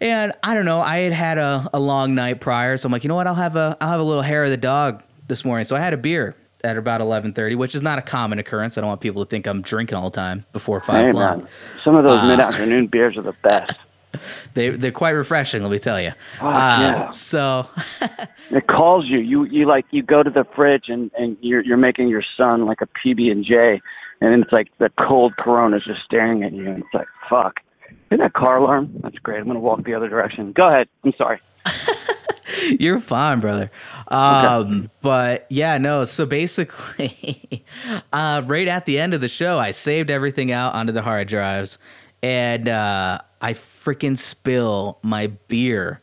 And 0.01 0.33
I 0.44 0.53
don't 0.53 0.65
know, 0.65 0.79
I 0.79 1.00
had 1.00 1.11
had 1.13 1.38
a, 1.38 1.69
a 1.73 1.79
long 1.79 2.15
night 2.15 2.39
prior, 2.39 2.77
so 2.77 2.88
I'm 2.88 2.91
like, 2.94 3.03
you 3.03 3.09
know 3.09 3.15
what? 3.15 3.27
I'll 3.27 3.35
have 3.35 3.56
a 3.57 3.77
I'll 3.79 3.89
have 3.89 4.00
a 4.00 4.03
little 4.03 4.21
hair 4.23 4.44
of 4.45 4.50
the 4.50 4.57
dog 4.57 5.03
this 5.27 5.45
morning. 5.45 5.65
So 5.65 5.75
I 5.75 5.79
had 5.81 5.94
a 5.94 5.97
beer 5.97 6.35
at 6.63 6.77
about 6.77 7.00
11:30, 7.00 7.57
which 7.57 7.75
is 7.75 7.81
not 7.83 8.00
a 8.00 8.01
common 8.01 8.39
occurrence. 8.39 8.77
I 8.77 8.81
don't 8.81 8.88
want 8.88 9.01
people 9.01 9.23
to 9.23 9.29
think 9.29 9.45
I'm 9.45 9.61
drinking 9.61 9.97
all 9.97 10.09
the 10.09 10.15
time 10.15 10.45
before 10.51 10.79
five 10.81 11.09
o'clock. 11.09 11.44
some 11.83 11.95
of 11.95 12.03
those 12.03 12.21
Uh, 12.21 12.27
mid-afternoon 12.27 12.88
beers 12.88 13.15
are 13.17 13.21
the 13.21 13.35
best. 13.44 13.73
They 14.56 14.69
they're 14.69 14.91
quite 14.91 15.11
refreshing, 15.11 15.61
let 15.61 15.71
me 15.71 15.79
tell 15.79 16.01
you. 16.01 16.11
Oh, 16.41 16.50
yeah. 16.50 17.11
So 17.11 17.67
It 18.51 18.67
calls 18.67 19.06
you. 19.06 19.19
You 19.19 19.45
you 19.45 19.67
like 19.67 19.85
you 19.91 20.01
go 20.03 20.23
to 20.23 20.29
the 20.29 20.45
fridge 20.56 20.85
and 20.89 21.11
and 21.17 21.38
you're 21.41 21.63
you're 21.63 21.77
making 21.77 22.07
your 22.09 22.23
son 22.35 22.65
like 22.65 22.81
a 22.81 22.88
PB 22.88 23.31
and 23.31 23.45
J, 23.45 23.81
and 24.21 24.41
it's 24.44 24.51
like 24.51 24.69
the 24.79 24.89
cold 25.00 25.33
Corona's 25.38 25.83
just 25.85 26.01
staring 26.03 26.44
at 26.44 26.53
you, 26.53 26.67
and 26.67 26.79
it's 26.79 26.94
like 26.94 27.07
fuck. 27.29 27.59
Isn't 28.11 28.19
that 28.21 28.33
car 28.33 28.57
alarm? 28.57 28.89
That's 29.03 29.17
great. 29.19 29.39
I'm 29.39 29.47
gonna 29.47 29.59
walk 29.59 29.83
the 29.83 29.94
other 29.94 30.09
direction. 30.09 30.51
Go 30.51 30.67
ahead. 30.67 30.88
I'm 31.03 31.13
sorry. 31.17 31.39
You're 32.79 33.00
fine, 33.00 33.39
brother. 33.39 33.69
Um, 34.07 34.89
But 35.01 35.45
yeah, 35.50 35.77
no. 35.77 36.03
So 36.06 36.25
basically, 36.25 37.63
uh, 38.11 38.41
right 38.45 38.67
at 38.67 38.85
the 38.85 39.00
end 39.00 39.13
of 39.13 39.21
the 39.21 39.27
show, 39.27 39.59
I 39.59 39.71
saved 39.71 40.09
everything 40.09 40.51
out 40.51 40.73
onto 40.73 40.91
the 40.91 41.01
hard 41.03 41.27
drives, 41.27 41.77
and 42.23 42.67
uh, 42.67 43.19
I 43.41 43.53
freaking 43.53 44.18
spill 44.18 45.00
my 45.01 45.27
beer 45.47 46.01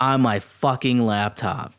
on 0.00 0.20
my 0.20 0.40
fucking 0.40 1.04
laptop. 1.06 1.72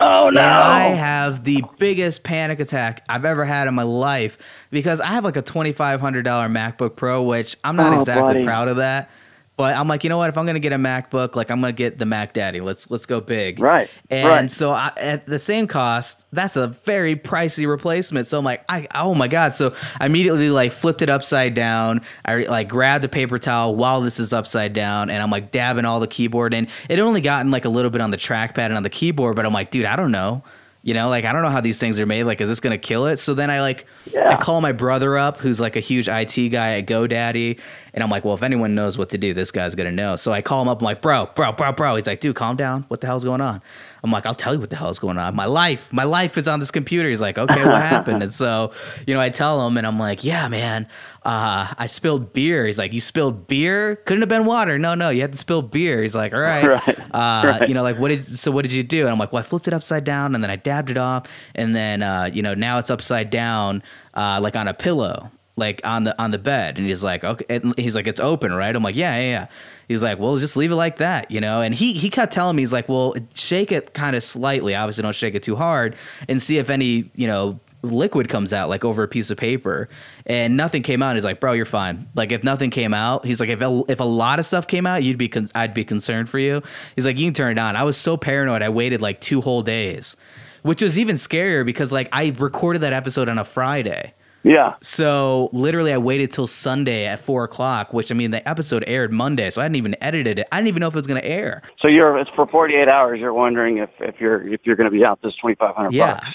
Oh 0.00 0.28
no. 0.30 0.40
And 0.40 0.48
I 0.48 0.82
have 0.88 1.44
the 1.44 1.62
biggest 1.78 2.22
panic 2.24 2.60
attack 2.60 3.04
I've 3.08 3.24
ever 3.24 3.44
had 3.44 3.68
in 3.68 3.74
my 3.74 3.82
life 3.84 4.38
because 4.70 5.00
I 5.00 5.08
have 5.08 5.24
like 5.24 5.36
a 5.36 5.42
$2,500 5.42 6.22
MacBook 6.24 6.96
Pro, 6.96 7.22
which 7.22 7.56
I'm 7.64 7.76
not 7.76 7.92
Oh, 7.92 7.96
exactly 7.96 8.34
buddy. 8.34 8.44
proud 8.44 8.68
of 8.68 8.76
that. 8.76 9.08
But 9.56 9.76
I'm 9.76 9.86
like, 9.86 10.02
you 10.02 10.10
know 10.10 10.16
what? 10.18 10.28
If 10.28 10.36
I'm 10.36 10.46
gonna 10.46 10.58
get 10.58 10.72
a 10.72 10.76
MacBook, 10.78 11.36
like 11.36 11.48
I'm 11.50 11.60
gonna 11.60 11.72
get 11.72 11.98
the 11.98 12.06
Mac 12.06 12.32
Daddy. 12.32 12.60
Let's 12.60 12.90
let's 12.90 13.06
go 13.06 13.20
big. 13.20 13.60
Right, 13.60 13.88
And 14.10 14.28
right. 14.28 14.50
so 14.50 14.72
I, 14.72 14.90
at 14.96 15.26
the 15.26 15.38
same 15.38 15.68
cost, 15.68 16.24
that's 16.32 16.56
a 16.56 16.66
very 16.68 17.14
pricey 17.14 17.68
replacement. 17.68 18.26
So 18.26 18.36
I'm 18.36 18.44
like, 18.44 18.64
I 18.68 18.88
oh 18.96 19.14
my 19.14 19.28
god. 19.28 19.54
So 19.54 19.72
I 20.00 20.06
immediately 20.06 20.50
like 20.50 20.72
flipped 20.72 21.02
it 21.02 21.08
upside 21.10 21.54
down. 21.54 22.00
I 22.24 22.38
like 22.42 22.68
grabbed 22.68 23.04
a 23.04 23.08
paper 23.08 23.38
towel 23.38 23.76
while 23.76 24.00
this 24.00 24.18
is 24.18 24.32
upside 24.32 24.72
down, 24.72 25.08
and 25.08 25.22
I'm 25.22 25.30
like 25.30 25.52
dabbing 25.52 25.84
all 25.84 26.00
the 26.00 26.08
keyboard 26.08 26.52
in. 26.52 26.66
It 26.88 26.98
only 26.98 27.20
gotten 27.20 27.52
like 27.52 27.64
a 27.64 27.68
little 27.70 27.92
bit 27.92 28.00
on 28.00 28.10
the 28.10 28.16
trackpad 28.18 28.58
and 28.66 28.74
on 28.76 28.82
the 28.82 28.90
keyboard, 28.90 29.36
but 29.36 29.46
I'm 29.46 29.52
like, 29.52 29.70
dude, 29.70 29.84
I 29.84 29.94
don't 29.94 30.10
know. 30.10 30.42
You 30.82 30.92
know, 30.92 31.08
like 31.08 31.24
I 31.24 31.32
don't 31.32 31.40
know 31.42 31.48
how 31.48 31.62
these 31.62 31.78
things 31.78 31.98
are 31.98 32.04
made. 32.04 32.24
Like, 32.24 32.40
is 32.42 32.48
this 32.48 32.60
gonna 32.60 32.76
kill 32.76 33.06
it? 33.06 33.18
So 33.18 33.32
then 33.34 33.50
I 33.50 33.60
like 33.62 33.86
Yeah. 34.12 34.30
I 34.30 34.36
call 34.36 34.60
my 34.60 34.72
brother 34.72 35.16
up, 35.16 35.38
who's 35.38 35.60
like 35.60 35.76
a 35.76 35.80
huge 35.80 36.08
IT 36.08 36.48
guy 36.50 36.78
at 36.78 36.86
GoDaddy, 36.86 37.58
and 37.94 38.02
I'm 38.02 38.10
like, 38.10 38.24
well, 38.24 38.34
if 38.34 38.42
anyone 38.42 38.74
knows 38.74 38.98
what 38.98 39.08
to 39.10 39.18
do, 39.18 39.32
this 39.32 39.50
guy's 39.50 39.74
gonna 39.74 39.90
know. 39.92 40.16
So 40.16 40.32
I 40.32 40.42
call 40.42 40.60
him 40.60 40.68
up. 40.68 40.80
I'm 40.80 40.84
like, 40.84 41.00
bro, 41.00 41.30
bro, 41.34 41.52
bro, 41.52 41.72
bro. 41.72 41.94
He's 41.94 42.06
like, 42.06 42.20
dude, 42.20 42.36
calm 42.36 42.56
down. 42.56 42.84
What 42.88 43.00
the 43.00 43.06
hell's 43.06 43.24
going 43.24 43.40
on? 43.40 43.62
I'm 44.02 44.10
like, 44.10 44.26
I'll 44.26 44.34
tell 44.34 44.52
you 44.52 44.60
what 44.60 44.68
the 44.68 44.76
hell's 44.76 44.98
going 44.98 45.16
on. 45.16 45.34
My 45.34 45.46
life, 45.46 45.90
my 45.90 46.04
life 46.04 46.36
is 46.36 46.46
on 46.46 46.60
this 46.60 46.70
computer. 46.70 47.08
He's 47.08 47.22
like, 47.22 47.38
okay, 47.38 47.64
what 47.64 47.80
happened? 47.80 48.22
And 48.22 48.34
so, 48.34 48.72
you 49.06 49.14
know, 49.14 49.20
I 49.20 49.30
tell 49.30 49.66
him, 49.66 49.78
and 49.78 49.86
I'm 49.86 49.98
like, 49.98 50.24
yeah, 50.24 50.46
man, 50.48 50.86
uh, 51.24 51.72
I 51.78 51.86
spilled 51.86 52.34
beer. 52.34 52.66
He's 52.66 52.78
like, 52.78 52.92
you 52.92 53.00
spilled 53.00 53.46
beer? 53.48 53.96
Couldn't 54.04 54.20
have 54.20 54.28
been 54.28 54.44
water. 54.44 54.78
No, 54.78 54.94
no, 54.94 55.08
you 55.08 55.22
had 55.22 55.32
to 55.32 55.38
spill 55.38 55.62
beer. 55.62 56.02
He's 56.02 56.14
like, 56.14 56.34
all 56.34 56.40
right, 56.40 56.66
Right, 56.66 56.98
uh, 57.14 57.58
right. 57.60 57.68
you 57.68 57.74
know, 57.74 57.82
like 57.82 57.98
what 57.98 58.08
did 58.08 58.22
so 58.24 58.50
what 58.50 58.64
did 58.64 58.72
you 58.72 58.82
do? 58.82 59.02
And 59.02 59.10
I'm 59.10 59.18
like, 59.18 59.32
well, 59.32 59.40
I 59.40 59.42
flipped 59.42 59.68
it 59.68 59.72
upside 59.74 60.04
down, 60.04 60.34
and 60.34 60.42
then 60.44 60.50
I 60.50 60.56
dabbed 60.56 60.90
it 60.90 60.98
off, 60.98 61.26
and 61.54 61.74
then 61.74 62.02
uh, 62.02 62.28
you 62.30 62.42
know 62.42 62.52
now 62.54 62.78
it's 62.78 62.90
upside 62.90 63.30
down, 63.30 63.82
uh, 64.12 64.38
like 64.42 64.54
on 64.56 64.68
a 64.68 64.74
pillow, 64.74 65.30
like 65.56 65.80
on 65.84 66.04
the 66.04 66.20
on 66.20 66.30
the 66.30 66.38
bed. 66.38 66.78
And 66.78 66.86
he's 66.86 67.04
like, 67.04 67.24
okay, 67.24 67.44
and 67.48 67.74
he's 67.78 67.94
like, 67.94 68.06
it's 68.06 68.20
open, 68.20 68.52
right? 68.52 68.74
I'm 68.74 68.82
like, 68.82 68.96
yeah, 68.96 69.16
yeah, 69.16 69.22
yeah. 69.22 69.46
He's 69.88 70.02
like, 70.02 70.18
well, 70.18 70.36
just 70.36 70.56
leave 70.56 70.72
it 70.72 70.76
like 70.76 70.98
that, 70.98 71.30
you 71.30 71.40
know. 71.40 71.60
And 71.60 71.74
he 71.74 71.92
he 71.92 72.10
kept 72.10 72.32
telling 72.32 72.56
me, 72.56 72.62
he's 72.62 72.72
like, 72.72 72.88
well, 72.88 73.14
shake 73.34 73.72
it 73.72 73.94
kind 73.94 74.16
of 74.16 74.22
slightly. 74.22 74.74
Obviously, 74.74 75.02
don't 75.02 75.14
shake 75.14 75.34
it 75.34 75.42
too 75.42 75.56
hard, 75.56 75.96
and 76.28 76.40
see 76.40 76.58
if 76.58 76.70
any 76.70 77.10
you 77.14 77.26
know 77.26 77.60
liquid 77.84 78.28
comes 78.28 78.52
out 78.52 78.68
like 78.68 78.84
over 78.84 79.02
a 79.02 79.08
piece 79.08 79.30
of 79.30 79.36
paper 79.36 79.88
and 80.26 80.56
nothing 80.56 80.82
came 80.82 81.02
out 81.02 81.14
he's 81.14 81.24
like 81.24 81.38
bro 81.38 81.52
you're 81.52 81.66
fine 81.66 82.08
like 82.14 82.32
if 82.32 82.42
nothing 82.42 82.70
came 82.70 82.94
out 82.94 83.24
he's 83.26 83.40
like 83.40 83.50
if 83.50 83.60
a, 83.60 83.82
if 83.88 84.00
a 84.00 84.04
lot 84.04 84.38
of 84.38 84.46
stuff 84.46 84.66
came 84.66 84.86
out 84.86 85.02
you'd 85.02 85.18
be 85.18 85.28
con- 85.28 85.50
i'd 85.54 85.74
be 85.74 85.84
concerned 85.84 86.28
for 86.28 86.38
you 86.38 86.62
he's 86.96 87.04
like 87.04 87.18
you 87.18 87.26
can 87.26 87.34
turn 87.34 87.52
it 87.52 87.60
on 87.60 87.76
i 87.76 87.84
was 87.84 87.96
so 87.96 88.16
paranoid 88.16 88.62
i 88.62 88.68
waited 88.70 89.02
like 89.02 89.20
two 89.20 89.40
whole 89.42 89.62
days 89.62 90.16
which 90.62 90.82
was 90.82 90.98
even 90.98 91.16
scarier 91.16 91.64
because 91.64 91.92
like 91.92 92.08
i 92.12 92.34
recorded 92.38 92.80
that 92.80 92.94
episode 92.94 93.28
on 93.28 93.38
a 93.38 93.44
friday 93.44 94.14
Yeah. 94.44 94.74
so 94.82 95.48
literally 95.52 95.92
i 95.92 95.98
waited 95.98 96.30
till 96.30 96.46
sunday 96.46 97.06
at 97.06 97.18
four 97.18 97.44
o'clock 97.44 97.92
which 97.94 98.12
i 98.12 98.14
mean 98.14 98.30
the 98.30 98.46
episode 98.48 98.84
aired 98.86 99.10
monday 99.10 99.48
so 99.50 99.62
i 99.62 99.64
hadn't 99.64 99.76
even 99.76 99.96
edited 100.02 100.38
it 100.38 100.46
i 100.52 100.58
didn't 100.58 100.68
even 100.68 100.80
know 100.80 100.88
if 100.88 100.94
it 100.94 100.98
was 100.98 101.06
going 101.06 101.20
to 101.20 101.26
air 101.26 101.62
So 101.80 101.88
you're 101.88 102.18
it's 102.18 102.30
for 102.36 102.46
48 102.46 102.86
hours. 102.88 103.18
You're 103.20 103.32
wondering 103.32 103.78
if 103.78 103.90
if 104.00 104.20
you're 104.20 104.46
if 104.52 104.60
you're 104.64 104.76
going 104.76 104.90
to 104.90 104.96
be 104.96 105.04
out 105.04 105.20
this 105.22 105.32
2,500 105.40 105.92
Yeah. 105.92 106.14
bucks, 106.14 106.28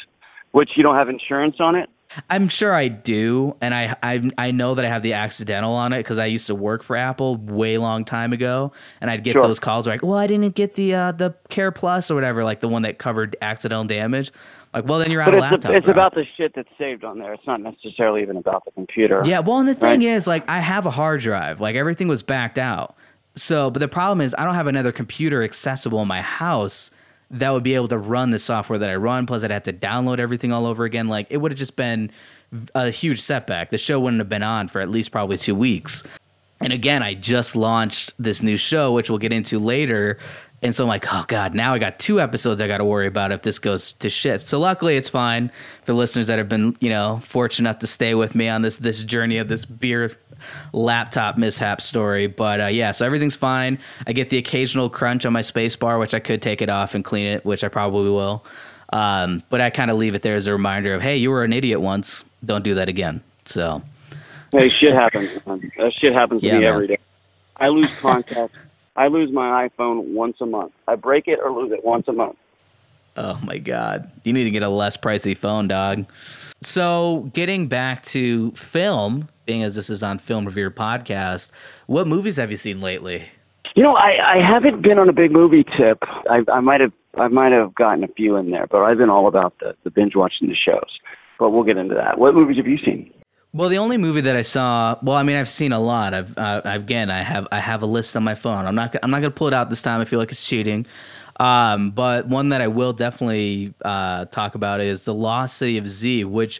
which 0.51 0.72
you 0.75 0.82
don't 0.84 0.96
have 0.96 1.08
insurance 1.10 1.58
on 1.60 1.75
it. 1.75 1.88
I'm 2.32 2.48
sure 2.48 2.74
I 2.74 2.88
do, 2.88 3.56
and 3.62 3.72
I 3.75 3.96
I, 4.01 4.28
I 4.39 4.50
know 4.50 4.74
that 4.74 4.84
I 4.84 4.88
have 4.89 5.04
the 5.04 5.13
accidental 5.13 5.74
on 5.74 5.94
it 5.94 6.00
because 6.00 6.18
I 6.18 6.25
used 6.25 6.48
to 6.48 6.56
work 6.56 6.82
for 6.82 6.96
Apple 6.96 7.36
way 7.38 7.78
long 7.78 8.04
time 8.04 8.34
ago, 8.34 8.72
and 9.00 9.12
I'd 9.12 9.24
get 9.24 9.34
Sure. 9.34 9.44
those 9.44 9.60
calls 9.60 9.86
like, 9.86 10.01
"Well, 10.01 10.18
I 10.18 10.25
didn't 10.25 10.56
get 10.56 10.74
the 10.74 10.96
uh, 10.96 11.12
the 11.12 11.36
Care 11.50 11.72
Plus 11.72 12.10
or 12.10 12.16
whatever, 12.16 12.44
like 12.44 12.62
the 12.62 12.68
one 12.68 12.82
that 12.82 12.98
covered 12.98 13.36
accidental 13.44 13.84
damage." 13.86 14.32
Like, 14.74 14.86
well, 14.88 15.00
then 15.00 15.10
you're 15.10 15.22
out 15.22 15.34
of 15.34 15.40
laptop. 15.40 15.72
it's 15.74 15.86
bro. 15.86 15.92
about 15.94 16.14
the 16.14 16.26
shit 16.38 16.54
that's 16.56 16.70
saved 16.78 17.04
on 17.04 17.18
there. 17.18 17.34
It's 17.34 17.48
not 17.48 17.60
necessarily 17.62 18.22
even 18.22 18.38
about 18.38 18.66
the 18.66 18.72
computer. 18.72 19.22
yeah. 19.26 19.40
Well, 19.40 19.58
and 19.60 19.68
the 19.68 19.74
thing 19.76 20.02
Right. 20.02 20.10
is, 20.10 20.28
like, 20.28 20.44
I 20.48 20.60
have 20.60 20.86
a 20.86 20.92
hard 20.92 21.22
drive. 21.22 21.60
Like 21.60 21.76
everything 21.76 22.08
was 22.08 22.22
backed 22.22 22.60
out, 22.60 22.96
So, 23.36 23.70
but 23.72 23.80
the 23.80 23.88
problem 23.88 24.22
is, 24.22 24.36
I 24.38 24.46
don't 24.46 24.56
have 24.56 24.68
another 24.68 24.92
computer 24.92 25.44
accessible 25.44 26.02
in 26.02 26.08
my 26.08 26.22
house 26.22 26.92
that 27.32 27.52
would 27.52 27.64
be 27.64 27.76
able 27.76 27.88
to 27.88 27.98
run 27.98 28.32
the 28.32 28.40
software 28.40 28.78
that 28.80 28.90
I 28.90 28.96
run. 28.96 29.26
Plus, 29.26 29.44
I'd 29.44 29.52
have 29.52 29.64
to 29.64 29.74
download 29.74 30.20
everything 30.20 30.52
all 30.52 30.66
over 30.66 30.84
again. 30.86 31.08
Like, 31.08 31.28
it 31.30 31.38
would 31.38 31.52
have 31.52 31.60
just 31.60 31.76
been 31.76 32.12
a 32.76 32.90
huge 32.90 33.22
setback. 33.22 33.70
The 33.70 33.78
show 33.78 34.00
wouldn't 34.00 34.20
have 34.20 34.30
been 34.30 34.44
on 34.44 34.68
for 34.68 34.82
at 34.82 34.90
least 34.90 35.12
probably 35.12 35.38
two 35.38 35.54
weeks. 35.56 36.04
And 36.62 36.74
again, 36.74 37.02
I 37.04 37.14
just 37.14 37.56
launched 37.56 38.14
this 38.20 38.42
new 38.44 38.58
show, 38.58 38.92
which 38.92 39.10
we'll 39.10 39.20
get 39.20 39.32
into 39.32 39.60
later. 39.60 40.18
And 40.62 40.75
so 40.75 40.84
I'm 40.84 40.89
like, 40.89 41.06
oh 41.13 41.24
God, 41.28 41.56
now 41.56 41.74
I 41.74 41.80
got 41.80 42.00
two 42.00 42.20
episodes 42.20 42.62
I 42.62 42.68
got 42.68 42.80
to 42.80 42.86
worry 42.86 43.08
about 43.08 43.32
if 43.32 43.44
this 43.44 43.60
goes 43.60 43.94
to 43.94 44.10
shit. 44.10 44.42
So 44.42 44.60
luckily 44.60 44.98
it's 44.98 45.08
fine 45.08 45.51
for 45.84 45.94
listeners 45.94 46.28
that 46.28 46.38
have 46.38 46.50
been, 46.50 46.75
you 46.82 46.89
know, 46.89 47.22
fortunate 47.24 47.70
enough 47.70 47.80
to 47.80 47.88
stay 47.88 48.13
with 48.13 48.36
me 48.36 48.50
on 48.50 48.62
this 48.62 48.78
this 48.78 49.04
journey 49.04 49.38
of 49.38 49.48
this 49.48 49.63
beer 49.63 50.12
laptop 50.74 51.38
mishap 51.38 51.80
story. 51.80 52.28
But 52.28 52.62
uh, 52.62 52.68
yeah, 52.68 52.92
so 52.92 53.06
everything's 53.06 53.36
fine. 53.36 53.80
I 54.06 54.13
get 54.13 54.30
the 54.30 54.38
occasional 54.38 54.89
crunch 54.89 55.25
on 55.25 55.32
my 55.32 55.42
space 55.42 55.75
bar, 55.75 55.98
which 55.98 56.13
I 56.13 56.20
could 56.20 56.42
take 56.42 56.62
it 56.62 56.70
off 56.70 56.94
and 56.94 57.06
clean 57.06 57.25
it, 57.25 57.46
which 57.46 57.63
I 57.63 57.70
probably 57.70 58.10
will. 58.10 58.46
Um, 58.92 59.44
but 59.50 59.62
I 59.62 59.70
kind 59.70 59.92
of 59.92 59.98
leave 59.98 60.16
it 60.16 60.24
there 60.24 60.36
as 60.36 60.48
a 60.48 60.51
reminder 60.51 60.94
of, 60.94 61.01
hey, 61.01 61.16
you 61.16 61.30
were 61.30 61.44
an 61.44 61.54
idiot 61.54 61.80
once. 61.80 62.24
Don't 62.44 62.63
do 62.63 62.75
that 62.75 62.89
again. 62.89 63.22
So. 63.46 63.82
Hey, 64.51 64.68
shit 64.68 64.94
happens. 64.94 65.30
Man. 65.46 65.72
That 65.78 65.94
shit 65.94 66.13
happens 66.13 66.42
to 66.42 66.48
yeah, 66.48 66.54
me 66.56 66.60
man. 66.62 66.74
every 66.74 66.88
day. 66.88 66.98
I 67.58 67.68
lose 67.68 67.94
contact. 68.00 68.54
I 68.96 69.08
lose 69.08 69.31
my 69.31 69.67
iPhone 69.67 70.13
once 70.13 70.38
a 70.41 70.46
month. 70.46 70.74
I 70.88 70.96
break 70.96 71.27
it 71.27 71.39
or 71.43 71.51
lose 71.51 71.72
it 71.72 71.86
once 71.86 72.08
a 72.08 72.13
month. 72.13 72.38
Oh 73.17 73.39
my 73.43 73.58
god. 73.58 74.10
You 74.24 74.34
need 74.34 74.46
to 74.46 74.51
get 74.51 74.63
a 74.63 74.69
less 74.69 74.96
pricey 74.98 75.36
phone, 75.36 75.67
dog. 75.67 76.05
So, 76.62 77.29
getting 77.34 77.67
back 77.67 78.03
to 78.05 78.51
film, 78.51 79.29
being 79.46 79.63
as 79.63 79.75
this 79.75 79.89
is 79.89 80.03
on 80.03 80.19
Film 80.19 80.46
Revered 80.46 80.75
podcast, 80.75 81.51
what 81.88 82.05
movies 82.05 82.38
have 82.38 82.51
you 82.51 82.58
seen 82.58 82.81
lately? 82.81 83.29
You 83.75 83.84
know, 83.84 83.96
I, 83.96 84.36
I 84.36 84.46
haven't 84.46 84.81
been 84.81 85.00
on 85.00 85.08
a 85.08 85.13
big 85.13 85.31
movie 85.31 85.63
tip. 85.63 86.00
I, 86.29 86.43
I 86.51 86.60
might 86.60 86.81
have 86.81 86.91
I 87.15 87.27
might 87.27 87.51
have 87.51 87.74
gotten 87.75 88.03
a 88.03 88.08
few 88.08 88.36
in 88.36 88.51
there, 88.51 88.67
but 88.67 88.84
I've 88.84 88.98
been 88.98 89.10
all 89.10 89.27
about 89.27 89.53
the, 89.60 89.75
the 89.84 89.89
binge 89.89 90.15
watching 90.15 90.48
the 90.48 90.55
shows. 90.55 91.00
But 91.39 91.51
we'll 91.51 91.63
get 91.63 91.77
into 91.77 91.96
that. 91.96 92.19
What 92.19 92.36
movies 92.36 92.58
have 92.58 92.67
you 92.67 92.77
seen? 92.77 93.12
Well, 93.51 93.70
the 93.70 93.79
only 93.79 93.98
movie 93.98 94.22
that 94.22 94.36
I 94.36 94.41
saw, 94.41 94.98
well, 95.01 95.15
I 95.15 95.24
mean, 95.24 95.36
I've 95.36 95.50
seen 95.50 95.72
a 95.72 95.79
lot. 95.79 96.13
I've 96.13 96.38
uh, 96.38 96.62
again, 96.65 97.10
I 97.10 97.24
have 97.24 97.48
I 97.51 97.60
have 97.60 97.82
a 97.82 97.88
list 97.88 98.15
on 98.15 98.24
my 98.24 98.36
phone. 98.36 98.65
I'm 98.68 98.75
not 98.75 98.96
I'm 99.01 99.10
not 99.10 99.22
gonna 99.22 99.32
pull 99.32 99.48
it 99.48 99.53
out 99.56 99.72
this 99.72 99.82
time. 99.82 100.01
I 100.01 100.06
feel 100.06 100.20
like 100.20 100.32
it's 100.32 100.48
cheating. 100.48 100.86
Um, 101.39 101.91
but 101.91 102.27
one 102.27 102.50
that 102.50 102.62
I 102.62 102.68
will 102.68 102.94
definitely 102.94 103.74
uh, 103.84 104.25
talk 104.25 104.56
about 104.56 104.82
is 104.82 105.03
the 105.03 105.13
Lost 105.13 105.58
City 105.58 105.77
of 105.77 105.88
Z, 105.89 106.25
which 106.25 106.60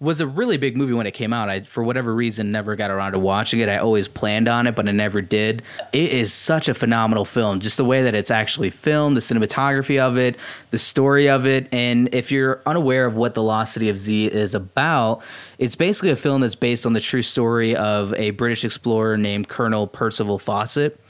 was 0.00 0.20
a 0.20 0.26
really 0.26 0.56
big 0.56 0.76
movie 0.76 0.92
when 0.92 1.08
it 1.08 1.12
came 1.12 1.32
out. 1.32 1.48
I, 1.48 1.60
for 1.62 1.82
whatever 1.82 2.14
reason, 2.14 2.52
never 2.52 2.76
got 2.76 2.90
around 2.90 3.12
to 3.12 3.18
watching 3.18 3.58
it. 3.58 3.68
I 3.68 3.78
always 3.78 4.06
planned 4.06 4.46
on 4.46 4.68
it, 4.68 4.76
but 4.76 4.88
I 4.88 4.92
never 4.92 5.20
did. 5.20 5.62
It 5.92 6.12
is 6.12 6.32
such 6.32 6.68
a 6.68 6.74
phenomenal 6.74 7.24
film. 7.24 7.58
Just 7.58 7.78
the 7.78 7.84
way 7.84 8.02
that 8.02 8.14
it's 8.14 8.30
actually 8.30 8.70
filmed, 8.70 9.16
the 9.16 9.20
cinematography 9.20 9.98
of 9.98 10.16
it, 10.16 10.36
the 10.70 10.78
story 10.78 11.28
of 11.28 11.46
it. 11.46 11.66
And 11.72 12.14
if 12.14 12.30
you're 12.30 12.62
unaware 12.64 13.06
of 13.06 13.16
what 13.16 13.34
The 13.34 13.42
Lost 13.42 13.74
City 13.74 13.88
of 13.88 13.98
Z 13.98 14.26
is 14.26 14.54
about, 14.54 15.20
it's 15.58 15.74
basically 15.74 16.10
a 16.10 16.16
film 16.16 16.42
that's 16.42 16.54
based 16.54 16.86
on 16.86 16.92
the 16.92 17.00
true 17.00 17.22
story 17.22 17.74
of 17.74 18.14
a 18.14 18.30
British 18.30 18.64
explorer 18.64 19.16
named 19.16 19.48
Colonel 19.48 19.88
Percival 19.88 20.38
Fawcett. 20.38 21.00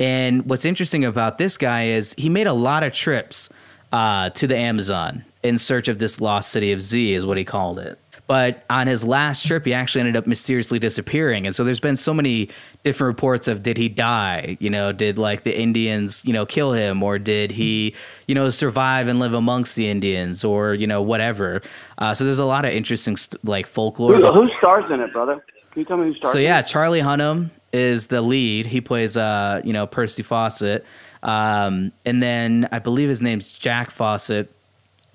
And 0.00 0.44
what's 0.46 0.64
interesting 0.64 1.04
about 1.04 1.38
this 1.38 1.56
guy 1.56 1.84
is 1.84 2.12
he 2.18 2.28
made 2.28 2.48
a 2.48 2.52
lot 2.52 2.82
of 2.82 2.92
trips 2.92 3.50
uh, 3.92 4.30
to 4.30 4.48
the 4.48 4.56
Amazon 4.56 5.24
in 5.44 5.58
search 5.58 5.86
of 5.86 5.98
this 5.98 6.20
lost 6.20 6.50
city 6.50 6.72
of 6.72 6.82
Z, 6.82 7.14
is 7.14 7.24
what 7.24 7.36
he 7.36 7.44
called 7.44 7.78
it. 7.78 7.98
But 8.28 8.64
on 8.70 8.86
his 8.86 9.04
last 9.04 9.46
trip, 9.46 9.66
he 9.66 9.74
actually 9.74 10.00
ended 10.00 10.16
up 10.16 10.26
mysteriously 10.26 10.78
disappearing. 10.78 11.44
And 11.44 11.54
so 11.54 11.64
there's 11.64 11.80
been 11.80 11.96
so 11.96 12.14
many 12.14 12.48
different 12.82 13.08
reports 13.08 13.48
of 13.48 13.62
did 13.62 13.76
he 13.76 13.88
die? 13.88 14.56
You 14.60 14.70
know, 14.70 14.92
did 14.92 15.18
like 15.18 15.42
the 15.42 15.58
Indians, 15.58 16.24
you 16.24 16.32
know, 16.32 16.46
kill 16.46 16.72
him? 16.72 17.02
Or 17.02 17.18
did 17.18 17.50
he, 17.50 17.94
you 18.28 18.34
know, 18.34 18.48
survive 18.48 19.08
and 19.08 19.18
live 19.18 19.34
amongst 19.34 19.76
the 19.76 19.88
Indians 19.88 20.44
or, 20.44 20.74
you 20.74 20.86
know, 20.86 21.02
whatever? 21.02 21.62
Uh, 21.98 22.14
so 22.14 22.24
there's 22.24 22.38
a 22.38 22.44
lot 22.44 22.64
of 22.64 22.72
interesting 22.72 23.16
like 23.44 23.66
folklore. 23.66 24.14
Who, 24.14 24.32
who 24.32 24.48
stars 24.58 24.84
in 24.90 25.00
it, 25.00 25.12
brother? 25.12 25.44
Can 25.72 25.80
you 25.80 25.84
tell 25.84 25.96
me 25.96 26.06
who 26.06 26.14
stars? 26.14 26.32
So 26.32 26.38
yeah, 26.38 26.62
Charlie 26.62 27.00
Hunnam 27.00 27.50
is 27.72 28.06
the 28.06 28.22
lead. 28.22 28.66
He 28.66 28.80
plays, 28.80 29.16
uh, 29.16 29.60
you 29.64 29.72
know, 29.72 29.86
Percy 29.86 30.22
Fawcett. 30.22 30.84
Um, 31.22 31.92
and 32.04 32.22
then 32.22 32.68
I 32.72 32.78
believe 32.78 33.08
his 33.08 33.22
name's 33.22 33.52
Jack 33.52 33.90
Fawcett 33.90 34.52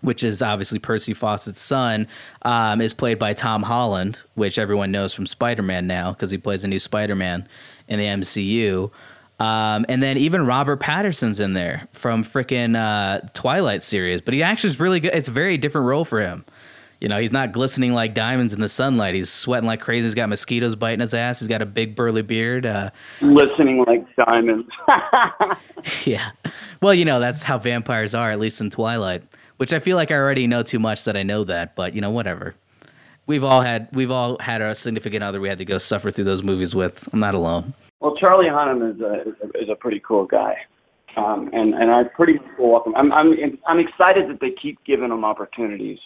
which 0.08 0.24
is 0.24 0.42
obviously 0.42 0.80
Percy 0.80 1.14
Fawcett's 1.14 1.60
son, 1.60 2.08
um, 2.44 2.80
is 2.80 2.94
played 2.94 3.20
by 3.20 3.34
Tom 3.34 3.62
Holland, 3.62 4.18
which 4.36 4.58
everyone 4.58 4.90
knows 4.90 5.14
from 5.14 5.28
Spider 5.28 5.62
Man 5.62 5.86
now 5.86 6.14
because 6.14 6.32
he 6.32 6.38
plays 6.38 6.64
a 6.64 6.68
new 6.70 6.80
Spider 6.80 7.14
Man 7.14 7.46
in 7.90 8.00
the 8.00 8.06
MCU. 8.06 8.90
Um, 9.42 9.86
and 9.90 10.02
then 10.02 10.18
even 10.18 10.46
Robert 10.46 10.80
Pattinson's 10.80 11.42
in 11.42 11.54
there 11.54 11.90
from 11.92 12.24
freaking 12.24 12.78
uh, 12.78 13.28
Twilight 13.34 13.84
series, 13.84 14.22
but 14.22 14.34
he 14.34 14.42
actually 14.42 14.70
is 14.70 14.80
really 14.80 15.02
good. 15.02 15.14
It's 15.14 15.28
a 15.28 15.32
very 15.32 15.58
different 15.58 15.88
role 15.88 16.06
for 16.06 16.22
him. 16.22 16.46
You 17.02 17.10
know, 17.10 17.20
he's 17.20 17.34
not 17.34 17.52
glistening 17.52 17.92
like 17.92 18.14
diamonds 18.14 18.54
in 18.54 18.62
the 18.62 18.70
sunlight. 18.70 19.14
He's 19.14 19.30
sweating 19.30 19.68
like 19.68 19.82
crazy. 19.82 20.08
He's 20.08 20.16
got 20.16 20.30
mosquitoes 20.30 20.74
biting 20.76 21.02
his 21.02 21.14
ass. 21.14 21.40
He's 21.40 21.50
got 21.50 21.62
a 21.62 21.66
big 21.66 21.98
burly 21.98 22.22
beard. 22.22 22.66
Uh, 22.66 22.92
glistening 23.20 23.84
like 23.86 24.06
diamonds. 24.16 24.70
yeah. 26.06 26.32
Well, 26.82 26.94
you 26.94 27.04
know, 27.04 27.20
that's 27.20 27.44
how 27.44 27.58
vampires 27.58 28.16
are, 28.16 28.32
at 28.32 28.40
least 28.40 28.62
in 28.62 28.70
Twilight 28.70 29.22
which 29.58 29.74
I 29.74 29.80
feel 29.80 29.98
like 29.98 30.12
I 30.12 30.16
already 30.16 30.48
know 30.48 30.64
too 30.64 30.80
much 30.80 31.04
that 31.06 31.18
I 31.18 31.24
know 31.24 31.44
that, 31.44 31.76
but 31.76 31.94
you 31.94 32.02
know, 32.02 32.12
whatever. 32.12 32.56
We've 33.26 33.44
all 33.44 33.62
had 33.62 33.90
we've 33.92 34.12
all 34.12 34.38
had 34.40 34.62
a 34.62 34.74
significant 34.74 35.24
other 35.24 35.42
we 35.42 35.50
had 35.50 35.58
to 35.58 35.66
go 35.66 35.78
suffer 35.78 36.12
through 36.12 36.24
those 36.24 36.44
movies 36.44 36.74
with. 36.74 37.08
I'm 37.12 37.20
not 37.20 37.36
alone. 37.36 37.74
Well, 38.00 38.16
Charlie 38.16 38.46
Hunnam 38.46 38.96
is 38.96 39.02
a 39.02 39.60
is 39.62 39.70
a, 39.70 39.76
pretty 39.76 40.00
cool 40.00 40.26
guy, 40.26 40.56
um, 41.18 41.50
and 41.52 41.74
and 41.74 41.92
I 41.92 42.04
pretty 42.04 42.40
welcome. 42.58 42.96
I'm 42.96 43.12
I'm 43.12 43.34
I'm 43.68 43.80
excited 43.80 44.30
that 44.30 44.40
they 44.40 44.52
keep 44.52 44.82
giving 44.86 45.12
him 45.12 45.26
opportunities 45.26 46.00